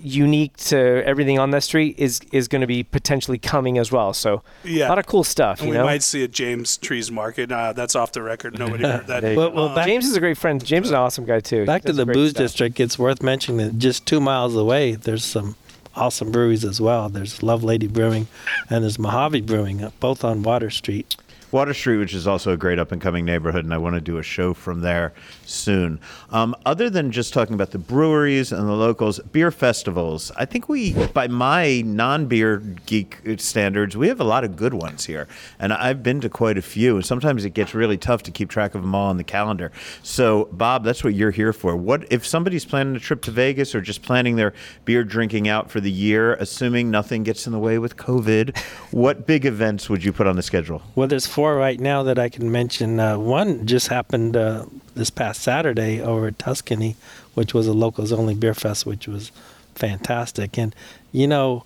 unique 0.00 0.56
to 0.56 0.76
everything 1.06 1.38
on 1.38 1.50
that 1.50 1.62
street 1.62 1.94
is 1.98 2.20
is 2.32 2.48
going 2.48 2.60
to 2.60 2.66
be 2.66 2.82
potentially 2.82 3.38
coming 3.38 3.78
as 3.78 3.90
well. 3.92 4.12
So 4.12 4.42
Yeah. 4.64 4.86
a 4.86 4.90
lot 4.90 4.98
of 4.98 5.06
cool 5.06 5.24
stuff. 5.24 5.60
You 5.62 5.68
we 5.70 5.74
know, 5.76 5.84
might 5.84 6.02
see 6.02 6.22
a 6.24 6.28
James 6.28 6.76
Trees 6.76 7.10
Market. 7.10 7.50
Uh, 7.52 7.72
that's 7.72 7.94
off 7.94 8.12
the 8.12 8.22
record. 8.22 8.58
Nobody 8.58 8.84
heard 8.84 9.06
that. 9.06 9.20
There 9.22 9.36
Well, 9.36 9.52
well, 9.52 9.74
back- 9.74 9.86
James 9.86 10.06
is 10.06 10.16
a 10.16 10.20
great 10.20 10.38
friend. 10.38 10.64
James 10.64 10.86
is 10.86 10.90
an 10.92 10.96
awesome 10.96 11.24
guy 11.24 11.40
too. 11.40 11.64
Back 11.66 11.82
to 11.82 11.92
the 11.92 12.06
booze 12.06 12.30
stuff. 12.30 12.42
district, 12.44 12.80
it's 12.80 12.98
worth 12.98 13.22
mentioning 13.22 13.58
that 13.66 13.78
just 13.78 14.06
two 14.06 14.20
miles 14.20 14.56
away, 14.56 14.94
there's 14.94 15.24
some 15.24 15.56
awesome 15.94 16.32
breweries 16.32 16.64
as 16.64 16.80
well. 16.80 17.08
There's 17.08 17.40
Lovelady 17.40 17.88
Brewing 17.92 18.26
and 18.70 18.82
there's 18.82 18.98
Mojave 18.98 19.42
Brewing, 19.42 19.92
both 20.00 20.24
on 20.24 20.42
Water 20.42 20.70
Street. 20.70 21.16
Water 21.52 21.74
Street, 21.74 21.98
which 21.98 22.14
is 22.14 22.26
also 22.26 22.52
a 22.52 22.56
great 22.56 22.78
up 22.78 22.92
and 22.92 23.00
coming 23.00 23.26
neighborhood, 23.26 23.64
and 23.64 23.74
I 23.74 23.78
want 23.78 23.94
to 23.94 24.00
do 24.00 24.16
a 24.16 24.22
show 24.22 24.54
from 24.54 24.80
there 24.80 25.12
soon. 25.44 26.00
Um, 26.30 26.56
other 26.64 26.88
than 26.88 27.12
just 27.12 27.34
talking 27.34 27.54
about 27.54 27.72
the 27.72 27.78
breweries 27.78 28.52
and 28.52 28.66
the 28.66 28.72
locals, 28.72 29.18
beer 29.18 29.50
festivals, 29.50 30.32
I 30.36 30.46
think 30.46 30.70
we, 30.70 30.94
by 31.08 31.28
my 31.28 31.82
non 31.84 32.24
beer 32.24 32.56
geek 32.86 33.18
standards, 33.36 33.98
we 33.98 34.08
have 34.08 34.18
a 34.18 34.24
lot 34.24 34.44
of 34.44 34.56
good 34.56 34.72
ones 34.72 35.04
here. 35.04 35.28
And 35.58 35.74
I've 35.74 36.02
been 36.02 36.22
to 36.22 36.30
quite 36.30 36.56
a 36.56 36.62
few, 36.62 36.96
and 36.96 37.04
sometimes 37.04 37.44
it 37.44 37.50
gets 37.50 37.74
really 37.74 37.98
tough 37.98 38.22
to 38.22 38.30
keep 38.30 38.48
track 38.48 38.74
of 38.74 38.80
them 38.80 38.94
all 38.94 39.10
on 39.10 39.18
the 39.18 39.24
calendar. 39.24 39.72
So, 40.02 40.48
Bob, 40.52 40.84
that's 40.84 41.04
what 41.04 41.12
you're 41.12 41.30
here 41.30 41.52
for. 41.52 41.76
What 41.76 42.10
if 42.10 42.26
somebody's 42.26 42.64
planning 42.64 42.96
a 42.96 43.00
trip 43.00 43.20
to 43.22 43.30
Vegas 43.30 43.74
or 43.74 43.82
just 43.82 44.02
planning 44.02 44.36
their 44.36 44.54
beer 44.86 45.04
drinking 45.04 45.48
out 45.48 45.70
for 45.70 45.80
the 45.80 45.90
year, 45.90 46.32
assuming 46.34 46.90
nothing 46.90 47.24
gets 47.24 47.46
in 47.46 47.52
the 47.52 47.58
way 47.58 47.78
with 47.78 47.98
COVID, 47.98 48.56
what 48.90 49.26
big 49.26 49.44
events 49.44 49.90
would 49.90 50.02
you 50.02 50.14
put 50.14 50.26
on 50.26 50.36
the 50.36 50.42
schedule? 50.42 50.80
Well, 50.94 51.08
there's 51.08 51.26
four 51.26 51.41
right 51.50 51.80
now 51.80 52.02
that 52.02 52.18
I 52.18 52.28
can 52.28 52.50
mention. 52.50 53.00
Uh, 53.00 53.18
one 53.18 53.66
just 53.66 53.88
happened 53.88 54.36
uh, 54.36 54.66
this 54.94 55.10
past 55.10 55.42
Saturday 55.42 56.00
over 56.00 56.28
at 56.28 56.38
Tuscany, 56.38 56.96
which 57.34 57.54
was 57.54 57.66
a 57.66 57.72
locals 57.72 58.12
only 58.12 58.34
beer 58.34 58.54
fest, 58.54 58.86
which 58.86 59.08
was 59.08 59.32
fantastic. 59.74 60.58
And 60.58 60.74
you 61.10 61.26
know, 61.26 61.64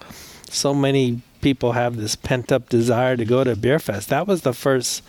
so 0.48 0.74
many 0.74 1.22
people 1.40 1.72
have 1.72 1.96
this 1.96 2.16
pent 2.16 2.50
up 2.50 2.68
desire 2.68 3.16
to 3.16 3.24
go 3.24 3.44
to 3.44 3.54
beer 3.56 3.78
fest. 3.78 4.08
That 4.08 4.26
was 4.26 4.42
the 4.42 4.52
first 4.52 5.02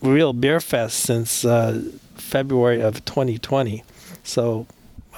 real 0.00 0.32
beer 0.32 0.60
fest 0.60 0.98
since 1.00 1.44
uh, 1.44 1.82
February 2.14 2.80
of 2.80 3.04
2020. 3.04 3.84
So 4.24 4.66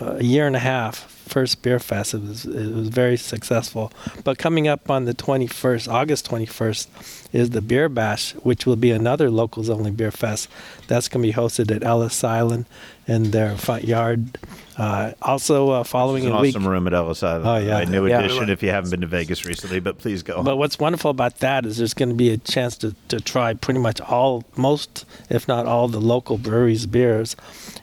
uh, 0.00 0.16
a 0.18 0.24
year 0.24 0.46
and 0.46 0.56
a 0.56 0.60
half 0.60 1.19
first 1.30 1.62
beer 1.62 1.78
fest. 1.78 2.14
It 2.14 2.22
was 2.22 2.44
it 2.44 2.74
was 2.74 2.88
very 2.88 3.16
successful. 3.16 3.92
But 4.24 4.38
coming 4.38 4.68
up 4.68 4.90
on 4.90 5.04
the 5.04 5.14
21st, 5.14 5.90
August 5.90 6.28
21st, 6.30 6.88
is 7.32 7.50
the 7.50 7.62
Beer 7.62 7.88
Bash, 7.88 8.32
which 8.36 8.66
will 8.66 8.76
be 8.76 8.90
another 8.90 9.30
locals 9.30 9.70
only 9.70 9.90
beer 9.90 10.10
fest. 10.10 10.48
That's 10.88 11.08
going 11.08 11.22
to 11.22 11.28
be 11.28 11.34
hosted 11.34 11.74
at 11.74 11.84
Ellis 11.84 12.22
Island 12.24 12.66
in 13.06 13.30
their 13.30 13.56
front 13.56 13.84
yard. 13.84 14.38
Uh, 14.80 15.12
also, 15.20 15.68
uh, 15.70 15.84
following 15.84 16.24
an 16.24 16.32
a 16.32 16.40
week. 16.40 16.54
awesome 16.56 16.66
room 16.66 16.86
at 16.86 16.94
Ellis 16.94 17.22
Island. 17.22 17.46
Oh, 17.46 17.56
yeah. 17.58 17.78
A 17.80 17.86
new 17.86 18.06
Yeah. 18.06 18.20
addition 18.20 18.48
if 18.48 18.62
you 18.62 18.70
haven't 18.70 18.90
been 18.90 19.02
to 19.02 19.06
Vegas 19.06 19.44
recently, 19.44 19.78
but 19.78 19.98
please 19.98 20.22
go. 20.22 20.42
But 20.42 20.56
what's 20.56 20.78
wonderful 20.78 21.10
about 21.10 21.40
that 21.40 21.66
is 21.66 21.76
there's 21.76 21.92
going 21.92 22.08
to 22.08 22.14
be 22.14 22.30
a 22.30 22.38
chance 22.38 22.78
to, 22.78 22.94
to 23.08 23.20
try 23.20 23.52
pretty 23.52 23.80
much 23.80 24.00
all, 24.00 24.44
most, 24.56 25.04
if 25.28 25.46
not 25.46 25.66
all, 25.66 25.86
the 25.88 26.00
local 26.00 26.38
breweries' 26.38 26.86
beers. 26.86 27.36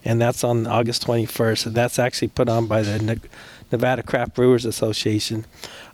And 0.04 0.20
that's 0.20 0.44
on 0.44 0.66
August 0.66 1.06
21st. 1.06 1.68
And 1.68 1.76
that's 1.76 2.00
actually 2.00 2.30
put 2.30 2.50
on 2.50 2.66
by 2.66 2.82
the 2.82 3.20
Nevada 3.72 4.04
Craft 4.04 4.34
Brewers 4.36 4.66
Association. 4.66 5.46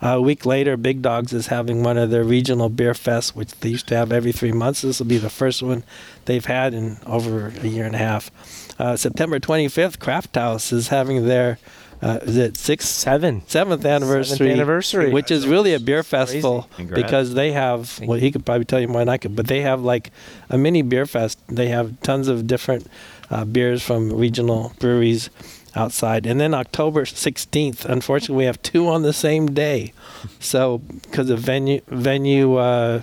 Uh, 0.01 0.09
a 0.09 0.21
week 0.21 0.45
later, 0.45 0.77
Big 0.77 1.01
Dogs 1.01 1.33
is 1.33 1.47
having 1.47 1.83
one 1.83 1.97
of 1.97 2.09
their 2.11 2.23
regional 2.23 2.69
beer 2.69 2.93
fests, 2.93 3.35
which 3.35 3.51
they 3.59 3.69
used 3.69 3.87
to 3.87 3.95
have 3.95 4.11
every 4.11 4.31
three 4.31 4.51
months. 4.51 4.81
This 4.81 4.99
will 4.99 5.05
be 5.07 5.17
the 5.17 5.29
first 5.29 5.63
one 5.63 5.83
they've 6.25 6.45
had 6.45 6.73
in 6.73 6.97
over 7.05 7.53
a 7.61 7.67
year 7.67 7.85
and 7.85 7.95
a 7.95 7.99
half. 7.99 8.31
Uh, 8.79 8.95
September 8.95 9.39
25th, 9.39 9.97
CraftHaus 9.97 10.73
is 10.73 10.89
having 10.89 11.25
their, 11.25 11.57
uh, 12.01 12.19
is 12.23 12.37
it 12.37 12.57
sixth, 12.57 12.89
Seven. 12.89 13.43
seventh 13.47 13.85
anniversary, 13.85 14.51
anniversary. 14.51 15.11
which 15.11 15.31
is 15.31 15.47
really 15.47 15.73
a 15.73 15.79
beer 15.79 16.03
festival 16.03 16.67
because 16.77 17.33
they 17.33 17.51
have. 17.53 17.99
Well, 18.03 18.19
he 18.19 18.31
could 18.31 18.45
probably 18.45 18.65
tell 18.65 18.79
you 18.81 18.87
more 18.87 19.01
than 19.01 19.09
I 19.09 19.17
could, 19.17 19.35
but 19.35 19.47
they 19.47 19.61
have 19.61 19.81
like 19.81 20.11
a 20.49 20.57
mini 20.57 20.81
beer 20.81 21.05
fest. 21.05 21.39
They 21.47 21.67
have 21.69 21.99
tons 22.01 22.27
of 22.27 22.45
different 22.47 22.87
uh, 23.29 23.45
beers 23.45 23.81
from 23.83 24.11
regional 24.11 24.73
breweries 24.79 25.29
outside, 25.75 26.25
and 26.25 26.39
then 26.39 26.53
October 26.53 27.03
16th. 27.03 27.85
Unfortunately, 27.85 28.35
we 28.35 28.45
have 28.45 28.61
two 28.61 28.87
on 28.87 29.01
the 29.01 29.13
same 29.13 29.53
day, 29.53 29.93
so 30.39 30.77
because 30.77 31.29
of 31.29 31.39
venue 31.39 31.81
venue 31.87 32.55
uh, 32.55 33.01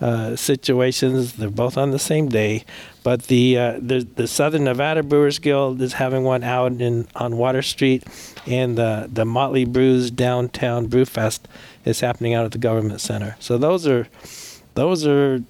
uh, 0.00 0.36
situations, 0.36 1.34
they're 1.34 1.50
both 1.50 1.76
on 1.76 1.90
the 1.90 1.98
same 1.98 2.28
day. 2.28 2.64
But 3.02 3.24
the, 3.24 3.58
uh, 3.58 3.78
the 3.80 4.06
the 4.16 4.26
Southern 4.26 4.64
Nevada 4.64 5.02
Brewers 5.02 5.38
Guild 5.38 5.80
is 5.80 5.94
having 5.94 6.24
one 6.24 6.44
out 6.44 6.72
in 6.72 7.06
on 7.14 7.36
Water 7.36 7.62
Street, 7.62 8.04
and 8.46 8.76
the 8.76 9.08
the 9.12 9.24
Motley 9.24 9.64
Brews 9.64 10.10
Downtown 10.10 10.86
Brew 10.86 11.04
Fest 11.04 11.48
is 11.84 12.00
happening 12.00 12.34
out 12.34 12.44
at 12.44 12.52
the 12.52 12.58
Government 12.58 13.00
Center. 13.00 13.36
So 13.40 13.56
those 13.58 13.86
are 13.86 14.08
those 14.74 15.06
are 15.06 15.42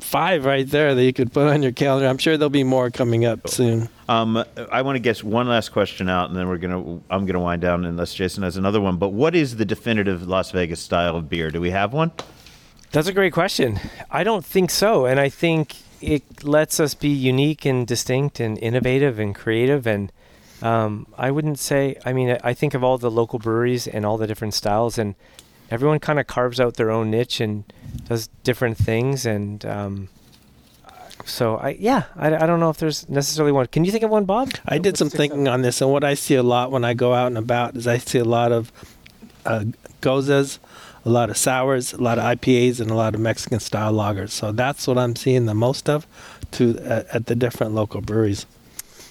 five 0.00 0.44
right 0.44 0.68
there 0.68 0.94
that 0.94 1.02
you 1.04 1.12
could 1.12 1.32
put 1.32 1.48
on 1.48 1.62
your 1.62 1.72
calendar. 1.72 2.08
I'm 2.08 2.18
sure 2.18 2.36
there'll 2.36 2.50
be 2.50 2.64
more 2.64 2.90
coming 2.90 3.24
up 3.24 3.48
soon. 3.48 3.88
Um, 4.08 4.42
I 4.72 4.82
want 4.82 4.96
to 4.96 5.00
guess 5.00 5.22
one 5.22 5.48
last 5.48 5.70
question 5.70 6.08
out, 6.08 6.28
and 6.30 6.36
then 6.38 6.48
we're 6.48 6.56
gonna. 6.58 7.00
I'm 7.10 7.26
gonna 7.26 7.40
wind 7.40 7.60
down 7.62 7.84
unless 7.84 8.14
Jason 8.14 8.42
has 8.42 8.56
another 8.56 8.80
one. 8.80 8.96
But 8.96 9.10
what 9.10 9.34
is 9.34 9.56
the 9.56 9.64
definitive 9.64 10.26
Las 10.26 10.50
Vegas 10.50 10.80
style 10.80 11.16
of 11.16 11.28
beer? 11.28 11.50
Do 11.50 11.60
we 11.60 11.70
have 11.70 11.92
one? 11.92 12.12
That's 12.90 13.06
a 13.08 13.12
great 13.12 13.34
question. 13.34 13.78
I 14.10 14.24
don't 14.24 14.44
think 14.46 14.70
so. 14.70 15.04
And 15.04 15.20
I 15.20 15.28
think 15.28 15.76
it 16.00 16.42
lets 16.42 16.80
us 16.80 16.94
be 16.94 17.08
unique 17.10 17.66
and 17.66 17.86
distinct 17.86 18.40
and 18.40 18.56
innovative 18.58 19.18
and 19.18 19.34
creative. 19.34 19.86
And 19.86 20.10
um, 20.62 21.06
I 21.18 21.30
wouldn't 21.30 21.58
say, 21.58 21.96
I 22.06 22.14
mean, 22.14 22.30
I- 22.30 22.40
I 22.44 22.54
think 22.54 22.72
of 22.72 22.82
all 22.82 22.96
the 22.96 23.10
local 23.10 23.38
breweries 23.38 23.86
and 23.86 24.06
all 24.06 24.16
the 24.16 24.26
different 24.26 24.54
styles, 24.54 24.96
and 24.96 25.16
everyone 25.70 26.00
kind 26.00 26.18
of 26.18 26.26
carves 26.26 26.60
out 26.60 26.74
their 26.74 26.90
own 26.90 27.10
niche 27.10 27.40
and 27.40 27.64
does 28.08 28.28
different 28.42 28.76
things. 28.76 29.26
And 29.26 29.64
um, 29.66 30.08
so, 31.24 31.56
I 31.56 31.70
yeah, 31.78 32.04
I, 32.16 32.34
I 32.34 32.46
don't 32.46 32.60
know 32.60 32.70
if 32.70 32.78
there's 32.78 33.08
necessarily 33.08 33.52
one. 33.52 33.66
Can 33.66 33.84
you 33.84 33.92
think 33.92 34.04
of 34.04 34.10
one, 34.10 34.24
Bob? 34.24 34.52
I 34.66 34.78
did 34.78 34.96
some 34.96 35.10
thinking 35.10 35.48
on 35.48 35.62
this, 35.62 35.80
and 35.80 35.90
what 35.90 36.04
I 36.04 36.14
see 36.14 36.34
a 36.34 36.42
lot 36.42 36.70
when 36.70 36.84
I 36.84 36.94
go 36.94 37.14
out 37.14 37.28
and 37.28 37.38
about 37.38 37.76
is 37.76 37.86
I 37.86 37.98
see 37.98 38.18
a 38.18 38.24
lot 38.24 38.52
of 38.52 38.72
uh, 39.44 39.64
goses, 40.00 40.58
a 41.04 41.10
lot 41.10 41.30
of 41.30 41.36
sours, 41.36 41.92
a 41.92 42.02
lot 42.02 42.18
of 42.18 42.24
IPAs, 42.24 42.80
and 42.80 42.90
a 42.90 42.94
lot 42.94 43.14
of 43.14 43.20
Mexican 43.20 43.60
style 43.60 43.92
lagers. 43.92 44.30
So 44.30 44.52
that's 44.52 44.86
what 44.86 44.98
I'm 44.98 45.16
seeing 45.16 45.46
the 45.46 45.54
most 45.54 45.88
of 45.88 46.06
to 46.52 46.78
uh, 46.80 47.04
at 47.12 47.26
the 47.26 47.34
different 47.34 47.74
local 47.74 48.00
breweries. 48.00 48.46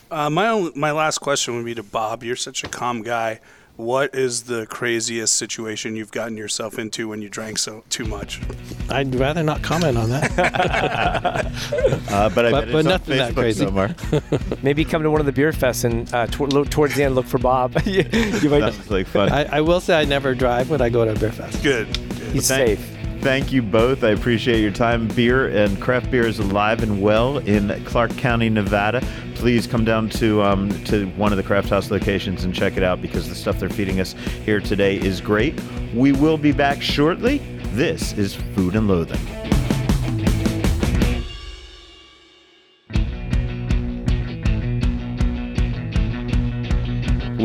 Uh, 0.09 0.29
my 0.29 0.47
only, 0.47 0.71
my 0.75 0.91
last 0.91 1.19
question 1.19 1.55
would 1.55 1.65
be 1.65 1.75
to 1.75 1.83
Bob. 1.83 2.23
You're 2.23 2.37
such 2.37 2.63
a 2.63 2.67
calm 2.67 3.03
guy. 3.03 3.39
What 3.77 4.15
is 4.15 4.43
the 4.43 4.65
craziest 4.65 5.35
situation 5.35 5.95
you've 5.95 6.11
gotten 6.11 6.35
yourself 6.35 6.79
into 6.79 7.07
when 7.09 7.21
you 7.21 7.29
drank 7.29 7.59
so 7.59 7.83
too 7.89 8.05
much? 8.05 8.41
I'd 8.89 9.13
rather 9.13 9.43
not 9.43 9.61
comment 9.61 9.97
on 9.97 10.09
that. 10.09 11.45
Uh, 12.09 12.29
but 12.29 12.45
I 12.45 12.51
But- 12.51 12.65
bet 12.65 12.71
but 12.71 12.79
it's 12.79 12.85
on 12.85 12.85
nothing 12.85 13.17
that 13.17 13.31
Facebook 13.33 13.35
crazy. 13.35 13.65
somewhere. 13.65 13.95
Maybe 14.63 14.83
come 14.85 15.03
to 15.03 15.11
one 15.11 15.19
of 15.19 15.25
the 15.25 15.31
beer 15.31 15.51
fests 15.51 15.83
and 15.83 16.11
uh, 16.13 16.25
tw- 16.27 16.51
lo- 16.53 16.63
towards 16.63 16.95
the 16.95 17.03
end 17.03 17.15
look 17.15 17.25
for 17.27 17.37
Bob. 17.37 17.73
you, 17.85 18.03
you 18.41 18.49
might, 18.49 18.61
Sounds 18.73 18.89
like 18.89 19.07
fun. 19.07 19.29
I, 19.31 19.57
I 19.57 19.61
will 19.61 19.79
say 19.81 19.99
I 19.99 20.05
never 20.05 20.33
drive 20.33 20.69
when 20.69 20.81
I 20.81 20.89
go 20.89 21.05
to 21.05 21.11
a 21.11 21.15
beer 21.19 21.31
fest. 21.31 21.61
Good. 21.61 21.87
he's 22.31 22.47
Thank- 22.47 22.79
safe. 22.79 22.96
Thank 23.27 23.51
you 23.51 23.61
both. 23.61 24.05
I 24.05 24.11
appreciate 24.11 24.61
your 24.61 24.71
time. 24.71 25.09
Beer 25.09 25.49
and 25.49 25.81
craft 25.81 26.09
beer 26.09 26.25
is 26.25 26.39
alive 26.39 26.81
and 26.81 27.01
well 27.01 27.39
in 27.39 27.83
Clark 27.83 28.15
County, 28.15 28.49
Nevada. 28.49 29.05
Please 29.35 29.67
come 29.67 29.83
down 29.83 30.07
to 30.11 30.41
um, 30.41 30.69
to 30.85 31.07
one 31.17 31.33
of 31.33 31.37
the 31.37 31.43
craft 31.43 31.67
house 31.67 31.91
locations 31.91 32.45
and 32.45 32.55
check 32.55 32.77
it 32.77 32.83
out 32.83 33.01
because 33.01 33.27
the 33.27 33.35
stuff 33.35 33.59
they're 33.59 33.67
feeding 33.67 33.99
us 33.99 34.13
here 34.45 34.61
today 34.61 34.95
is 34.95 35.19
great. 35.19 35.59
We 35.93 36.13
will 36.13 36.37
be 36.37 36.53
back 36.53 36.81
shortly. 36.81 37.39
This 37.73 38.13
is 38.13 38.33
Food 38.55 38.77
and 38.77 38.87
Loathing. 38.87 39.46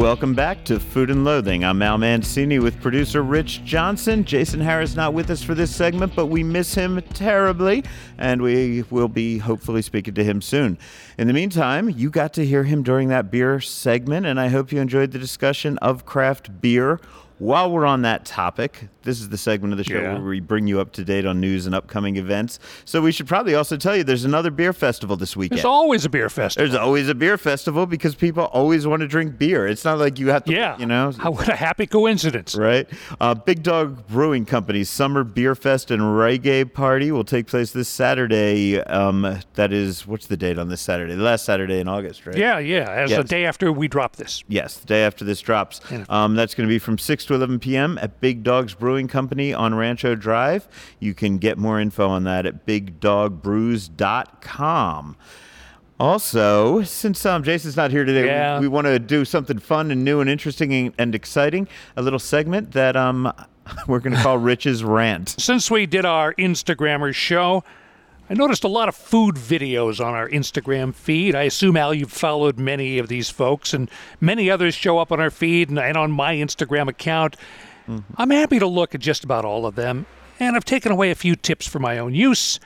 Welcome 0.02 0.34
back 0.34 0.64
to 0.64 0.80
Food 0.80 1.10
and 1.10 1.24
Loathing. 1.24 1.64
I'm 1.64 1.80
Al 1.80 1.96
Mancini 1.96 2.58
with 2.58 2.80
producer 2.80 3.22
Rich 3.22 3.64
Johnson. 3.64 4.24
Jason 4.24 4.60
Harris 4.60 4.96
not 4.96 5.14
with 5.14 5.30
us 5.30 5.44
for 5.44 5.54
this 5.54 5.72
segment, 5.72 6.16
but 6.16 6.26
we 6.26 6.42
miss 6.42 6.74
him 6.74 7.00
terribly, 7.14 7.84
and 8.18 8.42
we 8.42 8.82
will 8.90 9.06
be 9.06 9.38
hopefully 9.38 9.80
speaking 9.80 10.14
to 10.14 10.24
him 10.24 10.42
soon. 10.42 10.76
In 11.18 11.28
the 11.28 11.32
meantime, 11.32 11.88
you 11.88 12.10
got 12.10 12.32
to 12.32 12.44
hear 12.44 12.64
him 12.64 12.82
during 12.82 13.10
that 13.10 13.30
beer 13.30 13.60
segment, 13.60 14.26
and 14.26 14.40
I 14.40 14.48
hope 14.48 14.72
you 14.72 14.80
enjoyed 14.80 15.12
the 15.12 15.20
discussion 15.20 15.78
of 15.78 16.04
craft 16.04 16.60
beer. 16.60 16.98
While 17.42 17.72
we're 17.72 17.86
on 17.86 18.02
that 18.02 18.24
topic, 18.24 18.88
this 19.02 19.20
is 19.20 19.28
the 19.28 19.36
segment 19.36 19.72
of 19.72 19.78
the 19.78 19.82
show 19.82 19.94
Yeah. 19.98 20.12
where 20.12 20.22
we 20.22 20.38
bring 20.38 20.68
you 20.68 20.78
up 20.78 20.92
to 20.92 21.02
date 21.04 21.26
on 21.26 21.40
news 21.40 21.66
and 21.66 21.74
upcoming 21.74 22.14
events. 22.14 22.60
So 22.84 23.02
we 23.02 23.10
should 23.10 23.26
probably 23.26 23.56
also 23.56 23.76
tell 23.76 23.96
you 23.96 24.04
there's 24.04 24.24
another 24.24 24.52
beer 24.52 24.72
festival 24.72 25.16
this 25.16 25.36
weekend. 25.36 25.58
There's 25.58 25.64
always 25.64 26.04
a 26.04 26.08
beer 26.08 26.30
festival. 26.30 26.68
There's 26.68 26.80
always 26.80 27.08
a 27.08 27.16
beer 27.16 27.36
festival 27.36 27.84
because 27.86 28.14
people 28.14 28.44
always 28.44 28.86
want 28.86 29.00
to 29.00 29.08
drink 29.08 29.38
beer. 29.38 29.66
It's 29.66 29.84
not 29.84 29.98
like 29.98 30.20
you 30.20 30.28
have 30.28 30.44
to, 30.44 30.52
yeah. 30.52 30.78
you 30.78 30.86
know, 30.86 31.10
How, 31.18 31.32
what 31.32 31.48
a 31.48 31.56
happy 31.56 31.84
coincidence. 31.84 32.54
right? 32.54 32.88
Uh, 33.20 33.34
Big 33.34 33.64
Dog 33.64 34.06
Brewing 34.06 34.44
Company's 34.46 34.88
Summer 34.88 35.24
Beer 35.24 35.56
Fest 35.56 35.90
and 35.90 36.00
Reggae 36.00 36.72
Party 36.72 37.10
will 37.10 37.24
take 37.24 37.48
place 37.48 37.72
this 37.72 37.88
Saturday. 37.88 38.80
Um, 38.82 39.40
that 39.54 39.72
is, 39.72 40.06
what's 40.06 40.28
the 40.28 40.36
date 40.36 40.58
on 40.60 40.68
this 40.68 40.80
Saturday? 40.80 41.16
The 41.16 41.24
last 41.24 41.44
Saturday 41.44 41.80
in 41.80 41.88
August, 41.88 42.24
right? 42.24 42.36
Yeah, 42.36 42.60
yeah. 42.60 42.88
As 42.88 43.10
the 43.10 43.24
day 43.24 43.46
after 43.46 43.72
we 43.72 43.88
drop 43.88 44.14
this. 44.14 44.44
Yes, 44.46 44.76
the 44.76 44.86
day 44.86 45.02
after 45.02 45.24
this 45.24 45.40
drops. 45.40 45.80
Um, 46.08 46.36
that's 46.36 46.54
going 46.54 46.68
to 46.68 46.72
be 46.72 46.78
from 46.78 46.98
6 46.98 47.24
to 47.24 47.31
11 47.34 47.58
p.m. 47.60 47.98
at 48.00 48.20
Big 48.20 48.42
Dogs 48.42 48.74
Brewing 48.74 49.08
Company 49.08 49.52
on 49.54 49.74
Rancho 49.74 50.14
Drive. 50.14 50.66
You 51.00 51.14
can 51.14 51.38
get 51.38 51.56
more 51.58 51.80
info 51.80 52.08
on 52.08 52.24
that 52.24 52.44
at 52.46 52.66
bigdogbrews.com. 52.66 55.16
Also, 56.00 56.82
since 56.82 57.24
um, 57.26 57.44
Jason's 57.44 57.76
not 57.76 57.90
here 57.92 58.04
today, 58.04 58.26
Yeah. 58.26 58.58
we, 58.58 58.66
we 58.66 58.68
want 58.68 58.86
to 58.88 58.98
do 58.98 59.24
something 59.24 59.58
fun 59.58 59.90
and 59.92 60.04
new 60.04 60.20
and 60.20 60.28
interesting 60.28 60.72
and, 60.72 60.92
and 60.98 61.14
exciting. 61.14 61.68
A 61.96 62.02
little 62.02 62.18
segment 62.18 62.72
that 62.72 62.96
um, 62.96 63.32
we're 63.86 64.00
going 64.00 64.16
to 64.16 64.22
call 64.22 64.38
Rich's 64.38 64.82
Rant. 64.82 65.36
Since 65.38 65.70
we 65.70 65.86
did 65.86 66.04
our 66.04 66.34
Instagrammer 66.34 67.14
show, 67.14 67.62
I 68.30 68.34
noticed 68.34 68.64
a 68.64 68.68
lot 68.68 68.88
of 68.88 68.94
food 68.94 69.34
videos 69.34 70.04
on 70.04 70.14
our 70.14 70.28
Instagram 70.28 70.94
feed. 70.94 71.34
I 71.34 71.42
assume, 71.42 71.76
Al, 71.76 71.92
you've 71.92 72.12
followed 72.12 72.58
many 72.58 72.98
of 72.98 73.08
these 73.08 73.28
folks, 73.28 73.74
and 73.74 73.90
many 74.20 74.50
others 74.50 74.74
show 74.74 74.98
up 74.98 75.12
on 75.12 75.20
our 75.20 75.30
feed 75.30 75.68
and, 75.68 75.78
and 75.78 75.96
on 75.96 76.10
my 76.12 76.34
Instagram 76.34 76.88
account. 76.88 77.36
Mm-hmm. 77.88 78.14
I'm 78.16 78.30
happy 78.30 78.58
to 78.58 78.66
look 78.66 78.94
at 78.94 79.00
just 79.00 79.24
about 79.24 79.44
all 79.44 79.66
of 79.66 79.74
them, 79.74 80.06
and 80.38 80.56
I've 80.56 80.64
taken 80.64 80.92
away 80.92 81.10
a 81.10 81.16
few 81.16 81.36
tips 81.36 81.66
for 81.66 81.78
my 81.78 81.98
own 81.98 82.14
use. 82.14 82.60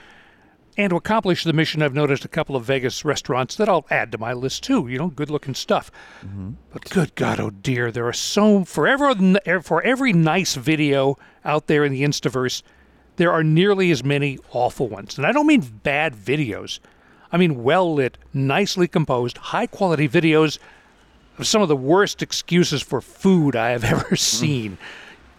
And 0.79 0.91
to 0.91 0.97
accomplish 0.97 1.45
the 1.45 1.55
mission, 1.55 1.81
I've 1.81 1.95
noticed 1.95 2.27
a 2.27 2.29
couple 2.29 2.55
of 2.55 2.65
Vegas 2.65 3.03
restaurants 3.03 3.57
that 3.57 3.69
I'll 3.69 3.87
add 3.89 4.13
to 4.13 4.19
my 4.19 4.35
list 4.35 4.63
too. 4.63 4.89
You 4.89 4.99
know, 4.99 5.09
good 5.09 5.31
looking 5.31 5.55
stuff. 5.55 5.91
Mm-hmm. 6.23 6.51
But 6.71 6.91
good 6.91 7.15
God, 7.15 7.41
oh 7.41 7.49
dear, 7.49 7.91
there 7.91 8.07
are 8.07 8.13
so 8.13 8.63
forever 8.65 9.15
er, 9.47 9.63
for 9.63 9.83
every 9.83 10.13
nice 10.13 10.55
video 10.55 11.17
out 11.47 11.67
there 11.67 11.85
in 11.85 11.93
the 11.93 12.03
Instaverse, 12.03 12.63
there 13.17 13.33
are 13.33 13.43
nearly 13.43 13.91
as 13.91 14.05
many 14.05 14.39
awful 14.53 14.89
ones. 14.89 15.17
And 15.17 15.27
I 15.27 15.33
don't 15.33 15.47
mean 15.47 15.61
bad 15.83 16.15
videos. 16.15 16.79
I 17.33 17.37
mean 17.37 17.63
well 17.63 17.95
lit, 17.95 18.19
nicely 18.33 18.89
composed, 18.89 19.39
high 19.39 19.67
quality 19.67 20.09
videos 20.09 20.59
of 21.39 21.47
some 21.47 21.63
of 21.63 21.69
the 21.69 21.77
worst 21.77 22.23
excuses 22.23 22.83
for 22.83 23.01
food 23.01 23.57
I 23.57 23.71
have 23.71 23.85
ever 23.95 24.17
seen. 24.17 24.79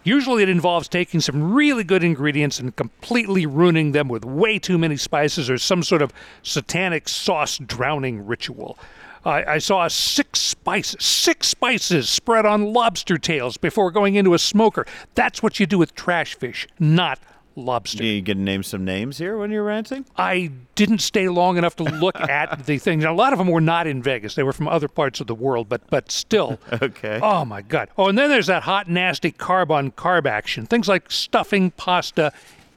Usually 0.04 0.42
it 0.42 0.48
involves 0.48 0.88
taking 0.88 1.20
some 1.20 1.52
really 1.52 1.84
good 1.84 2.04
ingredients 2.04 2.58
and 2.58 2.74
completely 2.74 3.46
ruining 3.46 3.92
them 3.92 4.08
with 4.08 4.24
way 4.24 4.58
too 4.58 4.78
many 4.78 4.96
spices 4.96 5.50
or 5.50 5.58
some 5.58 5.82
sort 5.82 6.02
of 6.02 6.12
satanic 6.42 7.08
sauce 7.08 7.58
drowning 7.58 8.26
ritual. 8.26 8.78
I, 9.24 9.58
saw 9.58 9.88
six 9.88 10.40
spices, 10.40 11.04
six 11.04 11.48
spices 11.48 12.08
spread 12.08 12.46
on 12.46 12.72
lobster 12.72 13.18
tails 13.18 13.58
before 13.58 13.90
going 13.90 14.14
into 14.14 14.32
a 14.32 14.38
smoker. 14.38 14.86
That's 15.14 15.42
what 15.42 15.60
you 15.60 15.66
do 15.66 15.76
with 15.76 15.94
trash 15.94 16.34
fish, 16.34 16.66
not 16.78 17.18
lobster. 17.58 18.04
You 18.04 18.22
gonna 18.22 18.40
name 18.40 18.62
some 18.62 18.84
names 18.84 19.18
here 19.18 19.36
when 19.36 19.50
you're 19.50 19.64
ranting? 19.64 20.04
I 20.16 20.50
didn't 20.74 21.00
stay 21.00 21.28
long 21.28 21.56
enough 21.58 21.76
to 21.76 21.84
look 21.84 22.18
at 22.20 22.66
the 22.66 22.78
things. 22.78 23.04
A 23.04 23.12
lot 23.12 23.32
of 23.32 23.38
them 23.38 23.48
were 23.48 23.60
not 23.60 23.86
in 23.86 24.02
Vegas; 24.02 24.34
they 24.34 24.42
were 24.42 24.52
from 24.52 24.68
other 24.68 24.88
parts 24.88 25.20
of 25.20 25.26
the 25.26 25.34
world. 25.34 25.68
But 25.68 25.88
but 25.90 26.10
still, 26.10 26.58
Okay. 26.82 27.20
Oh 27.22 27.44
my 27.44 27.62
God! 27.62 27.90
Oh, 27.98 28.08
and 28.08 28.16
then 28.16 28.30
there's 28.30 28.46
that 28.46 28.62
hot, 28.62 28.88
nasty 28.88 29.32
carb 29.32 29.70
on 29.70 29.90
carb 29.92 30.26
action. 30.26 30.66
Things 30.66 30.88
like 30.88 31.10
stuffing 31.10 31.70
pasta 31.72 32.32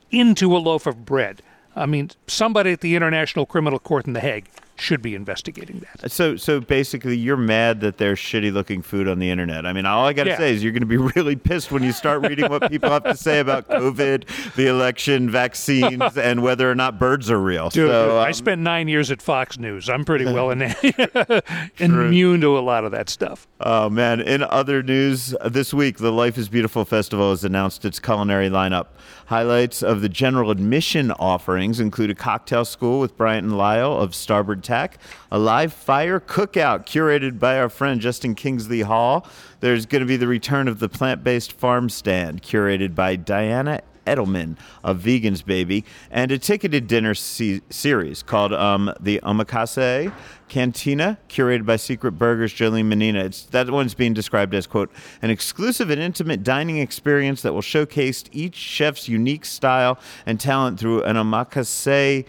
into 0.09 0.55
a 0.55 0.59
loaf 0.59 0.87
of 0.87 1.05
bread. 1.05 1.41
I 1.75 1.85
mean, 1.85 2.11
somebody 2.27 2.71
at 2.73 2.81
the 2.81 2.95
International 2.95 3.45
Criminal 3.45 3.79
Court 3.79 4.05
in 4.05 4.13
The 4.13 4.19
Hague 4.19 4.49
should 4.81 5.01
be 5.01 5.15
investigating 5.15 5.81
that. 6.01 6.11
So, 6.11 6.35
so 6.35 6.59
basically, 6.59 7.15
you're 7.17 7.37
mad 7.37 7.81
that 7.81 7.97
there's 7.97 8.19
shitty-looking 8.19 8.81
food 8.81 9.07
on 9.07 9.19
the 9.19 9.29
internet. 9.29 9.65
I 9.65 9.73
mean, 9.73 9.85
all 9.85 10.05
I 10.05 10.13
got 10.13 10.23
to 10.23 10.31
Yeah. 10.31 10.37
say 10.37 10.53
is 10.53 10.63
you're 10.63 10.71
going 10.73 10.81
to 10.81 10.87
be 10.87 10.97
really 11.15 11.35
pissed 11.35 11.71
when 11.71 11.83
you 11.83 11.91
start 11.91 12.27
reading 12.27 12.49
what 12.49 12.69
people 12.69 12.89
have 12.89 13.03
to 13.03 13.15
say 13.15 13.39
about 13.39 13.69
COVID, 13.69 14.55
the 14.55 14.67
election, 14.67 15.29
vaccines, 15.29 16.17
and 16.17 16.41
whether 16.41 16.69
or 16.69 16.75
not 16.75 16.97
birds 16.97 17.29
are 17.29 17.39
real. 17.39 17.69
Dude, 17.69 17.89
so, 17.89 18.17
I 18.17 18.27
um, 18.27 18.33
spent 18.33 18.61
nine 18.61 18.87
years 18.87 19.11
at 19.11 19.21
Fox 19.21 19.57
News. 19.59 19.89
I'm 19.89 20.03
pretty 20.03 20.25
well 20.33 20.49
in, 20.49 20.61
immune 21.79 22.41
to 22.41 22.57
a 22.57 22.61
lot 22.61 22.83
of 22.83 22.91
that 22.91 23.09
stuff. 23.09 23.47
Oh 23.59 23.89
man! 23.89 24.19
In 24.21 24.43
other 24.43 24.81
news, 24.81 25.35
this 25.45 25.73
week 25.73 25.97
the 25.99 26.11
Life 26.11 26.37
is 26.37 26.49
Beautiful 26.49 26.85
Festival 26.85 27.29
has 27.29 27.43
announced 27.43 27.85
its 27.85 27.99
culinary 27.99 28.49
lineup. 28.49 28.87
Highlights 29.31 29.81
of 29.81 30.01
the 30.01 30.09
general 30.09 30.51
admission 30.51 31.09
offerings 31.11 31.79
include 31.79 32.09
a 32.09 32.15
cocktail 32.15 32.65
school 32.65 32.99
with 32.99 33.15
Bryant 33.15 33.45
and 33.45 33.57
Lyle 33.57 33.97
of 33.97 34.13
Starboard 34.13 34.61
Tack, 34.61 34.97
a 35.31 35.39
live 35.39 35.71
fire 35.71 36.19
cookout 36.19 36.85
curated 36.85 37.39
by 37.39 37.57
our 37.57 37.69
friend 37.69 38.01
Justin 38.01 38.35
Kingsley 38.35 38.81
Hall. 38.81 39.25
There's 39.61 39.85
going 39.85 40.01
to 40.01 40.05
be 40.05 40.17
the 40.17 40.27
return 40.27 40.67
of 40.67 40.79
the 40.79 40.89
plant-based 40.89 41.53
farm 41.53 41.87
stand 41.87 42.41
curated 42.41 42.93
by 42.93 43.15
Diana 43.15 43.79
Edelman 44.05 44.57
of 44.83 44.99
Vegans 44.99 45.45
Baby, 45.45 45.85
and 46.09 46.29
a 46.31 46.37
ticketed 46.37 46.87
dinner 46.87 47.13
se- 47.13 47.61
series 47.69 48.23
called 48.23 48.51
um, 48.51 48.93
the 48.99 49.21
Omakase 49.23 50.11
Cantina, 50.51 51.17
curated 51.29 51.65
by 51.65 51.77
Secret 51.77 52.11
Burgers 52.11 52.53
Jolene 52.53 52.83
Mannina. 52.83 53.23
It's, 53.23 53.43
that 53.43 53.69
one's 53.69 53.93
being 53.93 54.13
described 54.13 54.53
as, 54.53 54.67
quote, 54.67 54.91
an 55.21 55.29
exclusive 55.29 55.89
and 55.89 56.01
intimate 56.01 56.43
dining 56.43 56.79
experience 56.79 57.41
that 57.43 57.53
will 57.53 57.61
showcase 57.61 58.25
each 58.33 58.55
chef's 58.55 59.07
unique 59.07 59.45
style 59.45 59.97
and 60.25 60.41
talent 60.41 60.77
through 60.77 61.03
an 61.03 61.15
omakase, 61.15 62.25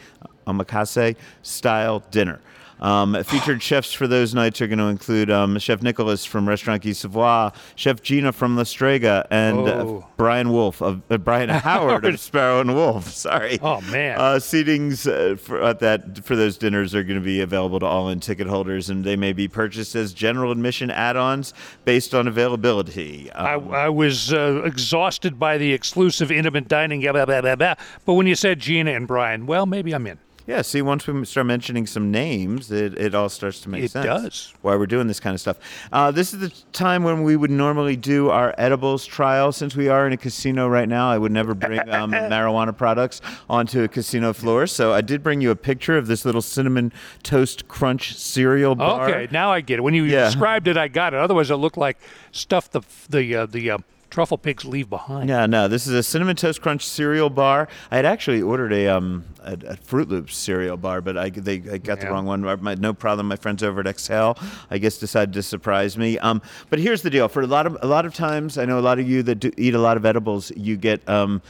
omakase 0.47 1.16
style 1.43 2.05
dinner. 2.12 2.41
Um, 2.83 3.22
featured 3.24 3.62
chefs 3.62 3.93
for 3.93 4.07
those 4.07 4.35
nights 4.35 4.61
are 4.61 4.66
going 4.66 4.80
to 4.80 4.87
include 4.87 5.30
um, 5.30 5.57
Chef 5.59 5.83
Nicholas 5.83 6.24
from 6.24 6.49
Restaurant 6.49 6.83
Guy 6.83 6.93
Savoy, 6.93 7.51
Chef 7.76 8.03
Gina 8.03 8.33
from 8.33 8.57
La 8.57 8.64
Strega, 8.64 9.26
and 9.30 9.68
uh, 9.68 9.72
Oh. 9.87 10.07
Brian 10.16 10.51
Wolf 10.53 10.83
of 10.83 11.01
uh, 11.11 11.16
Brian 11.18 11.49
Howard 11.49 12.05
of 12.05 12.18
Sparrow 12.20 12.61
and 12.61 12.74
Wolf. 12.74 13.09
Sorry. 13.09 13.59
Oh, 13.62 13.80
man. 13.83 14.18
Uh, 14.18 14.35
seatings 14.35 15.07
uh, 15.11 15.37
for 15.37 15.62
at 15.62 15.78
that 15.78 16.24
for 16.24 16.35
those 16.37 16.59
dinners 16.59 16.95
are 16.95 17.03
going 17.05 17.18
to 17.18 17.24
be 17.24 17.41
available 17.41 17.78
to 17.80 17.87
all 17.87 18.09
in 18.09 18.18
ticket 18.20 18.49
holders, 18.49 18.91
and 18.91 19.05
they 19.05 19.16
may 19.16 19.33
be 19.33 19.47
purchased 19.49 19.95
as 19.95 20.12
general 20.12 20.51
admission 20.53 20.91
add-ons 20.91 21.55
based 21.85 22.14
on 22.14 22.26
availability. 22.28 23.30
I, 23.33 23.55
Um, 23.55 23.70
I 23.72 23.89
was 23.89 24.33
uh, 24.33 24.62
exhausted 24.64 25.39
by 25.39 25.57
the 25.57 25.72
exclusive 25.72 26.30
intimate 26.33 26.66
dining, 26.68 27.01
blah, 27.01 27.24
blah, 27.24 27.41
blah. 27.55 27.74
but 28.05 28.14
when 28.14 28.26
you 28.26 28.35
said 28.35 28.59
Gina 28.59 28.91
and 28.93 29.07
Brian, 29.07 29.47
well, 29.47 29.66
maybe 29.66 29.93
I'm 29.95 30.07
in. 30.07 30.18
Yeah, 30.53 30.61
see, 30.61 30.83
once 30.83 31.07
we 31.07 31.25
start 31.25 31.47
mentioning 31.47 31.87
some 31.87 32.11
names, 32.11 32.71
it, 32.71 32.99
it 32.99 33.15
all 33.15 33.31
starts 33.31 33.61
to 33.61 33.71
make 33.71 33.85
It 33.85 33.91
sense. 33.91 34.05
It 34.05 34.09
does. 34.09 34.53
Why 34.61 34.77
we're 34.77 34.85
doing 34.85 35.07
this 35.07 35.19
kind 35.19 35.33
of 35.33 35.41
stuff. 35.41 35.57
Uh, 35.91 36.11
this 36.11 36.35
is 36.35 36.41
the 36.41 36.51
time 36.73 37.05
when 37.05 37.23
we 37.23 37.37
would 37.37 37.51
normally 37.51 37.97
do 37.97 38.29
our 38.29 38.55
edibles 38.59 39.07
trial. 39.07 39.53
Since 39.53 39.75
we 39.77 39.89
are 39.89 40.07
in 40.07 40.13
a 40.13 40.19
casino 40.19 40.69
right 40.69 40.89
now, 40.89 41.11
I 41.11 41.17
would 41.17 41.33
never 41.33 41.55
bring 41.55 41.81
um, 41.89 42.13
marijuana 42.13 42.77
products 42.77 43.23
onto 43.49 43.83
a 43.83 43.89
casino 43.89 44.35
floor. 44.35 44.67
So 44.67 44.93
I 44.93 45.01
did 45.01 45.23
bring 45.23 45.41
you 45.41 45.51
a 45.51 45.57
picture 45.57 45.97
of 45.97 46.07
this 46.07 46.27
little 46.27 46.43
cinnamon 46.43 46.93
toast 47.23 47.67
crunch 47.67 48.15
cereal 48.15 48.75
bar. 48.75 49.09
Okay, 49.09 49.29
now 49.33 49.51
I 49.51 49.63
get 49.63 49.79
it. 49.79 49.83
When 49.83 49.95
you 49.95 50.05
Yeah. 50.05 50.27
described 50.27 50.69
it, 50.69 50.77
I 50.77 50.89
got 50.89 51.15
it. 51.15 51.21
Otherwise, 51.21 51.51
it 51.51 51.57
looked 51.57 51.79
like 51.79 51.97
stuff 52.31 52.71
the 52.71 52.83
the 53.09 53.37
uh, 53.37 53.47
the 53.47 53.71
uh, 53.71 53.79
truffle 54.13 54.37
pigs 54.37 54.65
leave 54.65 54.91
behind. 54.91 55.29
Yeah, 55.29 55.47
no, 55.47 55.69
this 55.69 55.87
is 55.87 55.95
a 55.95 56.03
cinnamon 56.03 56.37
toast 56.37 56.61
crunch 56.61 56.87
cereal 56.87 57.31
bar. 57.31 57.67
I 57.91 57.97
had 57.97 58.05
actually 58.05 58.43
ordered 58.43 58.73
a 58.73 58.89
um 58.89 59.25
a, 59.43 59.57
a 59.67 59.77
Fruit 59.77 60.09
Loops 60.09 60.37
cereal 60.37 60.77
bar, 60.77 61.01
but 61.01 61.17
I 61.17 61.31
they 61.31 61.55
I 61.55 61.79
got 61.79 62.01
the 62.01 62.09
wrong 62.09 62.27
one. 62.27 62.43
My, 62.63 62.75
no 62.75 62.93
problem. 62.93 63.27
My 63.27 63.37
friends 63.37 63.63
over 63.63 63.81
at 63.81 63.87
Excel, 63.87 64.39
I 64.71 64.79
guess, 64.79 64.99
decided 64.99 65.33
to 65.35 65.43
surprise 65.43 65.97
me. 65.97 66.19
Um, 66.19 66.43
but 66.69 66.79
here's 66.79 67.03
the 67.03 67.11
deal: 67.11 67.27
for 67.29 67.41
a 67.43 67.47
lot 67.47 67.67
of 67.67 67.79
a 67.83 67.87
lot 67.87 68.05
of 68.05 68.15
times, 68.15 68.59
I 68.59 68.67
know 68.67 68.79
a 68.79 68.81
lot 68.81 68.99
of 68.99 69.09
you 69.09 69.23
that 69.25 69.37
do 69.37 69.51
eat 69.57 69.75
a 69.75 69.81
lot 69.81 69.97
of 69.97 70.05
edibles, 70.05 70.53
you 70.57 70.77
get 70.77 71.09
um 71.09 71.41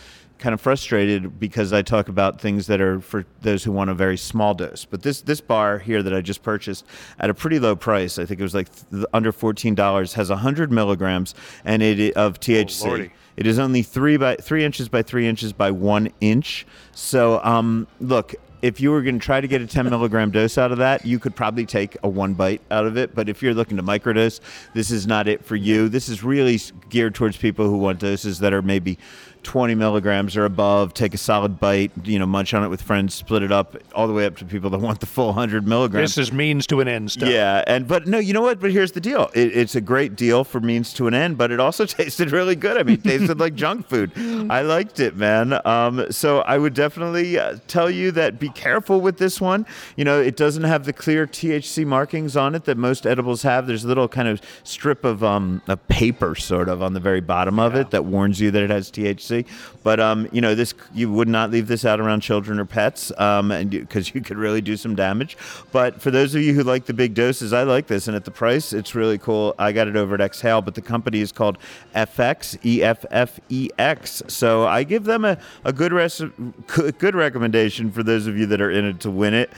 kind 0.43 0.53
of 0.53 0.61
frustrated 0.61 1.39
because 1.39 1.73
I 1.73 1.83
talk 1.83 2.09
about 2.09 2.41
things 2.41 2.67
that 2.67 2.81
are 2.81 3.01
for 3.01 3.25
those 3.43 3.63
who 3.63 3.71
want 3.71 3.91
a 3.91 3.95
very 3.95 4.17
small 4.17 4.55
dose. 4.55 4.85
But 4.85 5.03
this 5.03 5.23
this 5.23 5.41
bar 5.41 5.79
here 5.79 6.03
that 6.03 6.13
I 6.13 6.21
just 6.21 6.43
purchased 6.43 6.85
at 7.21 7.31
a 7.31 7.35
pretty 7.35 7.61
low 7.61 7.77
price, 7.77 8.19
I 8.19 8.27
think 8.27 8.41
it 8.41 8.43
was 8.43 8.55
like 8.55 8.69
th- 8.91 9.05
under 9.15 9.31
fourteen 9.31 9.77
dollars, 9.77 10.15
has 10.15 10.29
hundred 10.29 10.73
milligrams 10.73 11.35
and 11.65 11.81
it 11.81 12.15
of 12.15 12.41
THC. 12.41 12.85
lordy. 12.85 13.13
It 13.37 13.47
is 13.47 13.59
only 13.59 13.83
three 13.83 14.17
by 14.17 14.37
three 14.37 14.65
inches 14.65 14.89
by 14.89 15.03
three 15.03 15.29
inches 15.29 15.53
by 15.53 15.71
one 15.71 16.11
inch. 16.21 16.67
So, 16.93 17.43
um, 17.45 17.87
look, 18.01 18.35
if 18.63 18.81
you 18.81 18.93
were 18.93 19.03
going 19.03 19.19
to 19.19 19.25
try 19.25 19.41
to 19.41 19.49
get 19.49 19.61
a 19.61 19.67
10 19.67 19.91
milligram 19.91 20.31
dose 20.31 20.57
out 20.57 20.71
of 20.71 20.79
that, 20.79 21.05
you 21.05 21.19
could 21.19 21.35
probably 21.35 21.67
take 21.67 21.97
a 22.05 22.09
one 22.09 22.35
bite 22.35 22.63
out 22.71 22.87
of 22.87 22.97
it. 22.97 23.13
But 23.15 23.29
if 23.29 23.43
you're 23.43 23.55
looking 23.55 23.77
to 23.77 23.83
microdose, 23.83 24.41
this 24.73 24.93
is 24.93 25.05
not 25.07 25.27
it 25.27 25.45
for 25.45 25.57
you. 25.57 25.89
This 25.89 26.09
is 26.09 26.23
really 26.23 26.61
geared 26.89 27.15
towards 27.17 27.37
people 27.37 27.69
who 27.69 27.77
want 27.77 27.99
doses 27.99 28.39
that 28.39 28.53
are 28.53 28.63
maybe 28.63 28.99
20 29.43 29.75
milligrams 29.75 30.37
or 30.37 30.45
above. 30.45 30.95
Take 30.95 31.15
a 31.15 31.19
solid 31.19 31.59
bite, 31.59 31.93
you 32.05 32.19
know, 32.19 32.27
munch 32.27 32.55
on 32.55 32.63
it 32.65 32.69
with 32.69 32.83
friends, 32.83 33.15
split 33.15 33.43
it 33.43 33.53
up, 33.53 33.77
all 33.95 34.07
the 34.07 34.13
way 34.13 34.27
up 34.27 34.37
to 34.39 34.45
people 34.45 34.71
that 34.71 34.79
want 34.81 35.01
the 35.01 35.07
full 35.07 35.27
100 35.27 35.67
milligrams. 35.67 36.15
This 36.15 36.29
is 36.29 36.33
means 36.33 36.67
to 36.69 36.81
an 36.81 36.89
end 36.89 37.11
stuff. 37.11 37.29
Yeah, 37.29 37.65
and 37.67 37.87
but 37.87 38.07
no, 38.07 38.19
you 38.19 38.33
know 38.33 38.43
what? 38.43 38.61
But 38.61 38.73
here's 38.73 38.93
the 38.93 39.01
deal. 39.01 39.31
It, 39.35 39.57
it's 39.57 39.75
a 39.75 39.81
great 39.81 40.17
deal 40.17 40.45
for 40.45 40.61
means 40.61 40.93
to 40.95 41.07
an 41.07 41.15
end, 41.15 41.39
but 41.39 41.51
it 41.51 41.61
also 41.61 41.85
tasted 41.87 42.31
really 42.33 42.57
good. 42.57 42.77
I 42.77 42.83
mean, 42.83 42.97
it 42.97 43.05
tasted 43.05 43.39
like 43.41 43.55
junk 43.55 43.89
food. 43.89 44.13
I 44.51 44.63
liked 44.63 45.01
it, 45.01 45.17
man. 45.17 45.61
Um, 45.65 46.11
so 46.11 46.41
I 46.41 46.59
would 46.59 46.75
definitely 46.75 47.39
uh, 47.39 47.59
tell 47.67 47.91
you 47.91 48.11
that 48.13 48.39
be 48.39 48.49
careful 48.51 49.01
with 49.01 49.19
this 49.19 49.41
one. 49.41 49.67
You 49.97 50.05
know, 50.05 50.21
it 50.21 50.37
doesn't 50.37 50.65
have 50.65 50.85
the 50.85 50.93
clear 50.93 51.27
THC 51.27 51.87
markings 51.87 52.37
on 52.37 52.55
it 52.55 52.65
that 52.65 52.77
most 52.77 53.07
edibles 53.07 53.43
have. 53.43 53.67
There's 53.67 53.85
a 53.85 53.89
little 53.89 54.09
kind 54.09 54.29
of 54.29 54.41
strip 54.65 55.05
of 55.05 55.25
um, 55.25 55.63
a 55.69 55.77
paper, 55.77 56.35
sort 56.35 56.69
of, 56.69 56.83
on 56.83 56.95
the 56.95 57.01
very 57.01 57.21
bottom 57.21 57.59
of 57.59 57.75
it 57.75 57.91
that 57.91 58.05
warns 58.05 58.41
you 58.41 58.51
that 58.51 58.63
it 58.63 58.71
has 58.71 58.91
THC. 58.91 59.32
But 59.83 59.99
um, 60.01 60.29
you 60.33 60.41
know, 60.41 60.55
this 60.55 60.75
you 60.95 61.11
would 61.13 61.29
not 61.29 61.51
leave 61.51 61.67
this 61.67 61.85
out 61.85 62.01
around 62.01 62.21
children 62.21 62.59
or 62.59 62.65
pets, 62.65 63.13
um, 63.19 63.51
and 63.51 63.71
because 63.71 64.15
you 64.15 64.21
could 64.21 64.37
really 64.37 64.61
do 64.61 64.77
some 64.77 64.95
damage. 64.95 65.37
But 65.73 66.01
for 66.01 66.11
those 66.11 66.35
of 66.35 66.43
you 66.43 66.55
who 66.55 66.63
like 66.63 66.87
the 66.87 66.95
big 66.95 67.15
doses, 67.15 67.53
I 67.53 67.63
like 67.63 67.87
this, 67.87 68.07
and 68.07 68.17
at 68.17 68.25
the 68.25 68.31
price, 68.31 68.73
it's 68.73 68.95
really 68.95 69.19
cool. 69.19 69.55
I 69.59 69.73
got 69.73 69.89
it 69.89 69.97
over 69.97 70.15
at 70.15 70.21
Exhale, 70.21 70.63
but 70.63 70.75
the 70.75 70.83
company 70.83 71.21
is 71.21 71.33
called 71.33 71.59
FX 71.95 72.59
E 72.65 72.83
F 72.83 73.05
F 73.11 73.41
E 73.49 73.69
X. 73.79 74.23
So 74.29 74.67
I 74.67 74.85
give 74.85 75.05
them 75.05 75.25
a, 75.25 75.39
a 75.65 75.73
good 75.73 75.93
res- 75.93 76.23
good 76.99 77.15
recommendation 77.15 77.91
for 77.91 78.03
those 78.03 78.27
of 78.27 78.37
you 78.37 78.47
that 78.47 78.61
are 78.61 78.71
in 78.71 78.85
it 78.85 79.01
to 79.01 79.11
win 79.11 79.35
it. 79.35 79.51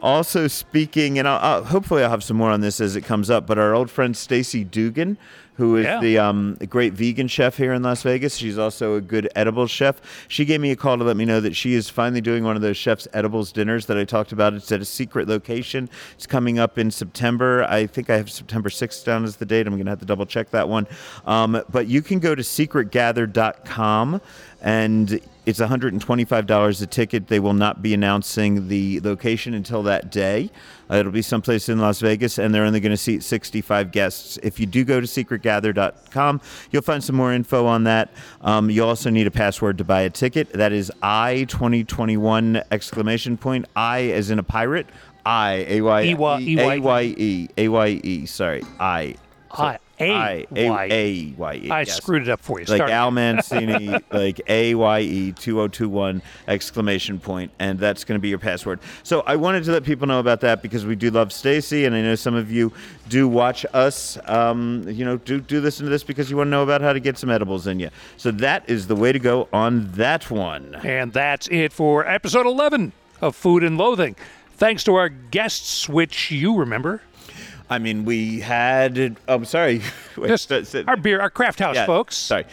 Also 0.00 0.46
speaking, 0.46 1.18
and 1.18 1.26
I'll, 1.26 1.38
I'll, 1.40 1.64
hopefully 1.64 2.02
I'll 2.04 2.10
have 2.10 2.22
some 2.22 2.36
more 2.36 2.50
on 2.50 2.60
this 2.60 2.80
as 2.80 2.96
it 2.96 3.02
comes 3.02 3.30
up. 3.30 3.46
But 3.46 3.58
our 3.58 3.74
old 3.74 3.90
friend 3.90 4.16
Stacy 4.16 4.64
Dougan 4.64 5.16
who 5.58 5.76
is 5.76 5.84
Yeah. 5.84 6.00
the 6.00 6.18
um, 6.18 6.54
great 6.68 6.92
vegan 6.94 7.26
chef 7.26 7.56
here 7.56 7.72
in 7.72 7.82
Las 7.82 8.02
Vegas. 8.02 8.36
She's 8.36 8.56
also 8.58 8.94
a 8.94 9.00
good 9.00 9.28
edible 9.34 9.66
chef. 9.66 10.00
She 10.28 10.44
gave 10.44 10.60
me 10.60 10.70
a 10.70 10.76
call 10.76 10.96
to 10.96 11.02
let 11.04 11.16
me 11.16 11.24
know 11.24 11.40
that 11.40 11.56
she 11.56 11.74
is 11.74 11.90
finally 11.90 12.20
doing 12.20 12.44
one 12.44 12.54
of 12.54 12.62
those 12.62 12.76
chef's 12.76 13.08
edibles 13.12 13.50
dinners 13.50 13.86
that 13.86 13.98
I 13.98 14.04
talked 14.04 14.30
about. 14.30 14.54
It's 14.54 14.70
at 14.70 14.80
a 14.80 14.84
secret 14.84 15.26
location. 15.28 15.90
It's 16.14 16.28
coming 16.28 16.60
up 16.60 16.78
in 16.78 16.92
September. 16.92 17.64
I 17.64 17.86
think 17.88 18.08
I 18.08 18.16
have 18.16 18.30
September 18.30 18.68
6th 18.68 19.04
down 19.04 19.24
as 19.24 19.36
the 19.36 19.46
date. 19.46 19.66
I'm 19.66 19.74
going 19.74 19.84
to 19.86 19.90
have 19.90 19.98
to 19.98 20.06
double 20.06 20.26
check 20.26 20.50
that 20.50 20.68
one. 20.68 20.86
Um, 21.26 21.60
but 21.70 21.88
you 21.88 22.02
can 22.02 22.20
go 22.20 22.36
to 22.36 22.42
secretgather.com 22.42 24.20
and 24.62 25.20
it's 25.48 25.60
$125 25.60 26.82
a 26.82 26.86
ticket. 26.86 27.28
They 27.28 27.40
will 27.40 27.54
not 27.54 27.80
be 27.80 27.94
announcing 27.94 28.68
the 28.68 29.00
location 29.00 29.54
until 29.54 29.82
that 29.84 30.12
day. 30.12 30.50
Uh, 30.90 30.96
it'll 30.96 31.10
be 31.10 31.22
someplace 31.22 31.70
in 31.70 31.78
Las 31.78 32.00
Vegas, 32.00 32.38
and 32.38 32.54
they're 32.54 32.64
only 32.66 32.80
going 32.80 32.90
to 32.90 32.98
seat 32.98 33.22
65 33.22 33.90
guests. 33.90 34.38
If 34.42 34.60
you 34.60 34.66
do 34.66 34.84
go 34.84 35.00
to 35.00 35.06
secretgather.com, 35.06 36.42
you'll 36.70 36.82
find 36.82 37.02
some 37.02 37.16
more 37.16 37.32
info 37.32 37.64
on 37.64 37.84
that. 37.84 38.10
Um, 38.42 38.68
you 38.68 38.84
also 38.84 39.08
need 39.08 39.26
a 39.26 39.30
password 39.30 39.78
to 39.78 39.84
buy 39.84 40.02
a 40.02 40.10
ticket. 40.10 40.52
That 40.52 40.72
is 40.72 40.92
I 41.02 41.46
2021 41.48 42.62
exclamation 42.70 43.38
point. 43.38 43.64
I 43.74 44.10
as 44.10 44.30
in 44.30 44.38
a 44.38 44.42
pirate. 44.42 44.86
I 45.24 45.64
A 45.68 45.80
Y 45.80 46.02
E-Y- 46.42 46.62
A 46.62 46.78
Y 46.80 47.02
E 47.16 47.48
A 47.56 47.68
Y 47.68 47.86
E. 48.04 48.26
Sorry, 48.26 48.62
I. 48.78 49.14
I 49.50 49.78
A 50.00 50.12
I 50.12 50.46
Y. 50.50 50.88
A 50.90 50.90
A 50.90 51.34
Y 51.36 51.54
E. 51.54 51.70
I 51.70 51.80
yes. 51.80 51.96
screwed 51.96 52.22
it 52.22 52.28
up 52.28 52.40
for 52.40 52.60
you. 52.60 52.66
Like 52.66 52.78
Start 52.78 52.90
Al 52.90 53.10
Mancini, 53.12 53.96
like 54.12 54.40
A 54.48 54.74
Y 54.74 55.00
E 55.00 55.32
2021 55.32 56.22
exclamation 56.46 57.18
point, 57.18 57.50
and 57.58 57.78
that's 57.78 58.04
going 58.04 58.18
to 58.18 58.20
be 58.20 58.28
your 58.28 58.38
password. 58.38 58.80
So 59.02 59.22
I 59.26 59.36
wanted 59.36 59.64
to 59.64 59.72
let 59.72 59.84
people 59.84 60.06
know 60.06 60.20
about 60.20 60.40
that 60.42 60.62
because 60.62 60.86
we 60.86 60.96
do 60.96 61.10
love 61.10 61.32
Stacy, 61.32 61.84
and 61.84 61.94
I 61.94 62.02
know 62.02 62.14
some 62.14 62.34
of 62.34 62.50
you 62.50 62.72
do 63.08 63.28
watch 63.28 63.66
us. 63.72 64.18
Um, 64.26 64.84
you 64.88 65.04
know, 65.04 65.16
do 65.16 65.40
do 65.40 65.60
listen 65.60 65.84
to 65.84 65.90
this 65.90 66.04
because 66.04 66.30
you 66.30 66.36
want 66.36 66.48
to 66.48 66.50
know 66.52 66.62
about 66.62 66.80
how 66.80 66.92
to 66.92 67.00
get 67.00 67.18
some 67.18 67.30
edibles 67.30 67.66
in 67.66 67.80
you. 67.80 67.90
So 68.16 68.30
that 68.32 68.68
is 68.68 68.86
the 68.86 68.96
way 68.96 69.12
to 69.12 69.18
go 69.18 69.48
on 69.52 69.90
that 69.92 70.30
one. 70.30 70.76
And 70.76 71.12
that's 71.12 71.48
it 71.48 71.72
for 71.72 72.06
episode 72.06 72.46
11 72.46 72.92
of 73.20 73.34
Food 73.34 73.64
and 73.64 73.76
Loathing. 73.76 74.16
Thanks 74.52 74.82
to 74.84 74.94
our 74.94 75.08
guests, 75.08 75.88
which 75.88 76.30
you 76.30 76.56
remember. 76.56 77.02
I 77.70 77.78
mean, 77.78 78.04
we 78.04 78.40
had. 78.40 79.16
I'm 79.26 79.44
sorry. 79.44 79.82
Wait, 80.16 80.28
Just 80.28 80.50
our 80.86 80.96
beer, 80.96 81.20
our 81.20 81.30
craft 81.30 81.58
house 81.58 81.74
Yeah, 81.74 81.86
folks. 81.86 82.16
Sorry. 82.16 82.44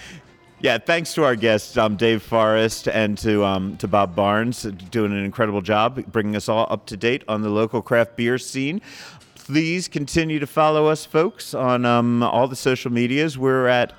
Yeah, 0.61 0.77
thanks 0.77 1.13
to 1.15 1.23
our 1.23 1.35
guests, 1.35 1.77
um, 1.77 1.95
Dave 1.95 2.23
Forrest, 2.23 2.87
and 2.87 3.17
to 3.19 3.43
um, 3.43 3.77
to 3.77 3.87
Bob 3.87 4.15
Barnes, 4.15 4.63
doing 4.63 5.11
an 5.11 5.23
incredible 5.23 5.61
job 5.61 6.03
bringing 6.11 6.35
us 6.35 6.49
all 6.49 6.65
up 6.69 6.85
to 6.87 6.97
date 6.97 7.23
on 7.27 7.41
the 7.41 7.49
local 7.49 7.81
craft 7.81 8.15
beer 8.15 8.37
scene. 8.37 8.81
Please 9.35 9.87
continue 9.87 10.39
to 10.39 10.47
follow 10.47 10.87
us, 10.87 11.05
folks, 11.05 11.53
on 11.53 11.85
um, 11.85 12.23
all 12.23 12.47
the 12.47 12.55
social 12.55 12.91
medias. 12.91 13.37
We're 13.37 13.67
at 13.67 13.93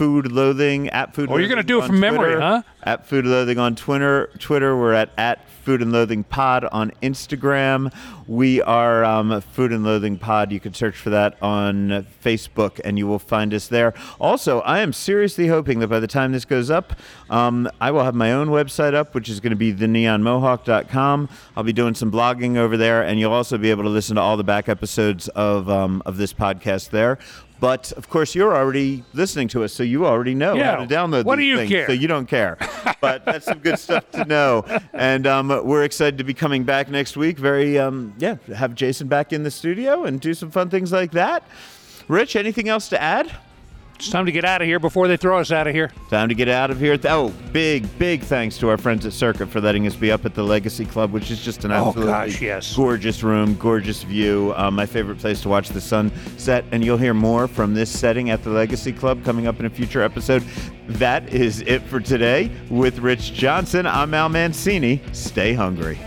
Food 0.00 0.32
Loathing 0.32 0.88
at 0.88 1.14
Food. 1.14 1.28
Oh, 1.30 1.36
you're 1.36 1.50
gonna 1.50 1.62
do 1.62 1.82
it 1.82 1.86
from 1.86 2.00
memory, 2.00 2.40
huh? 2.40 2.62
At 2.82 3.06
Food 3.06 3.26
Loathing 3.26 3.58
on 3.58 3.76
Twitter. 3.76 4.30
Twitter. 4.38 4.74
We're 4.74 4.94
at 4.94 5.10
at 5.18 5.46
Food 5.50 5.82
and 5.82 5.92
Loathing 5.92 6.24
Pod 6.24 6.64
on 6.64 6.90
Instagram. 7.02 7.92
We 8.26 8.62
are 8.62 9.04
um, 9.04 9.42
Food 9.42 9.72
and 9.72 9.84
Loathing 9.84 10.16
Pod. 10.16 10.52
You 10.52 10.58
can 10.58 10.72
search 10.72 10.96
for 10.96 11.10
that 11.10 11.36
on 11.42 12.06
Facebook, 12.24 12.80
and 12.82 12.96
you 12.96 13.06
will 13.06 13.18
find 13.18 13.52
us 13.52 13.68
there. 13.68 13.92
Also, 14.18 14.60
I 14.60 14.78
am 14.78 14.94
seriously 14.94 15.48
hoping 15.48 15.80
that 15.80 15.88
by 15.88 16.00
the 16.00 16.06
time 16.06 16.32
this 16.32 16.46
goes 16.46 16.70
up, 16.70 16.94
um, 17.28 17.68
I 17.78 17.90
will 17.90 18.04
have 18.04 18.14
my 18.14 18.32
own 18.32 18.48
website 18.48 18.94
up, 18.94 19.14
which 19.14 19.28
is 19.28 19.38
going 19.38 19.50
to 19.50 19.56
be 19.56 19.74
theneonmohawk.com. 19.74 21.28
I'll 21.58 21.62
be 21.62 21.74
doing 21.74 21.94
some 21.94 22.10
blogging 22.10 22.56
over 22.56 22.78
there, 22.78 23.02
and 23.02 23.20
you'll 23.20 23.34
also 23.34 23.58
be 23.58 23.70
able 23.70 23.82
to 23.82 23.90
listen 23.90 24.16
to 24.16 24.22
all 24.22 24.38
the 24.38 24.44
back 24.44 24.66
episodes 24.66 25.28
of 25.28 25.68
um, 25.68 26.02
of 26.06 26.16
this 26.16 26.32
podcast 26.32 26.88
there. 26.88 27.18
But 27.60 27.92
of 27.92 28.08
course, 28.08 28.34
you're 28.34 28.56
already 28.56 29.04
listening 29.12 29.48
to 29.48 29.62
us, 29.64 29.72
so 29.72 29.82
you 29.82 30.06
already 30.06 30.34
know 30.34 30.54
Yeah. 30.54 30.76
how 30.76 30.84
to 30.84 30.86
download. 30.92 31.24
What 31.24 31.36
do 31.36 31.42
you 31.42 31.58
things, 31.58 31.70
care? 31.70 31.86
So 31.86 31.92
you 31.92 32.08
don't 32.08 32.26
care. 32.26 32.56
But 33.00 33.24
that's 33.24 33.46
some 33.46 33.60
good 33.60 33.78
stuff 33.78 34.10
to 34.10 34.26
know. 34.26 34.62
And 34.92 35.26
um, 35.26 35.48
we're 35.64 35.84
excited 35.84 36.18
to 36.18 36.24
be 36.24 36.34
coming 36.34 36.64
back 36.64 36.90
next 36.90 37.16
week. 37.16 37.38
Very, 37.38 37.78
um, 37.78 38.12
yeah, 38.18 38.36
have 38.54 38.74
Jason 38.74 39.08
back 39.08 39.32
in 39.32 39.42
the 39.42 39.50
studio 39.50 40.04
and 40.04 40.20
do 40.20 40.34
some 40.34 40.50
fun 40.50 40.68
things 40.68 40.92
like 40.92 41.12
that. 41.12 41.42
Rich, 42.08 42.36
anything 42.36 42.68
else 42.68 42.88
to 42.90 43.00
add? 43.00 43.30
It's 44.00 44.08
time 44.08 44.24
to 44.24 44.32
get 44.32 44.46
out 44.46 44.62
of 44.62 44.66
here 44.66 44.78
before 44.78 45.08
they 45.08 45.18
throw 45.18 45.38
us 45.38 45.52
out 45.52 45.66
of 45.66 45.74
here. 45.74 45.90
Time 46.08 46.30
to 46.30 46.34
get 46.34 46.48
out 46.48 46.70
of 46.70 46.80
here. 46.80 46.98
Oh, 47.04 47.34
big, 47.52 47.86
big 47.98 48.22
thanks 48.22 48.56
to 48.56 48.70
our 48.70 48.78
friends 48.78 49.04
at 49.04 49.12
Circa 49.12 49.46
for 49.46 49.60
letting 49.60 49.86
us 49.86 49.94
be 49.94 50.10
up 50.10 50.24
at 50.24 50.34
the 50.34 50.42
Legacy 50.42 50.86
Club, 50.86 51.12
which 51.12 51.30
is 51.30 51.44
just 51.44 51.66
an 51.66 51.70
Oh, 51.70 51.88
absolutely 51.88 52.10
gosh, 52.12 52.40
yes. 52.40 52.74
gorgeous 52.74 53.22
room, 53.22 53.54
gorgeous 53.56 54.02
view. 54.02 54.54
Um, 54.56 54.74
my 54.74 54.86
favorite 54.86 55.18
place 55.18 55.42
to 55.42 55.50
watch 55.50 55.68
the 55.68 55.82
sun 55.82 56.10
set. 56.38 56.64
And 56.72 56.82
you'll 56.82 56.96
hear 56.96 57.12
more 57.12 57.46
from 57.46 57.74
this 57.74 57.90
setting 57.90 58.30
at 58.30 58.42
the 58.42 58.48
Legacy 58.48 58.92
Club 58.94 59.22
coming 59.22 59.46
up 59.46 59.60
in 59.60 59.66
a 59.66 59.70
future 59.70 60.00
episode. 60.00 60.42
That 60.88 61.28
is 61.28 61.60
it 61.60 61.82
for 61.82 62.00
today 62.00 62.50
with 62.70 63.00
Rich 63.00 63.34
Johnson. 63.34 63.86
I'm 63.86 64.14
Al 64.14 64.30
Mancini. 64.30 65.02
Stay 65.12 65.52
hungry. 65.52 65.98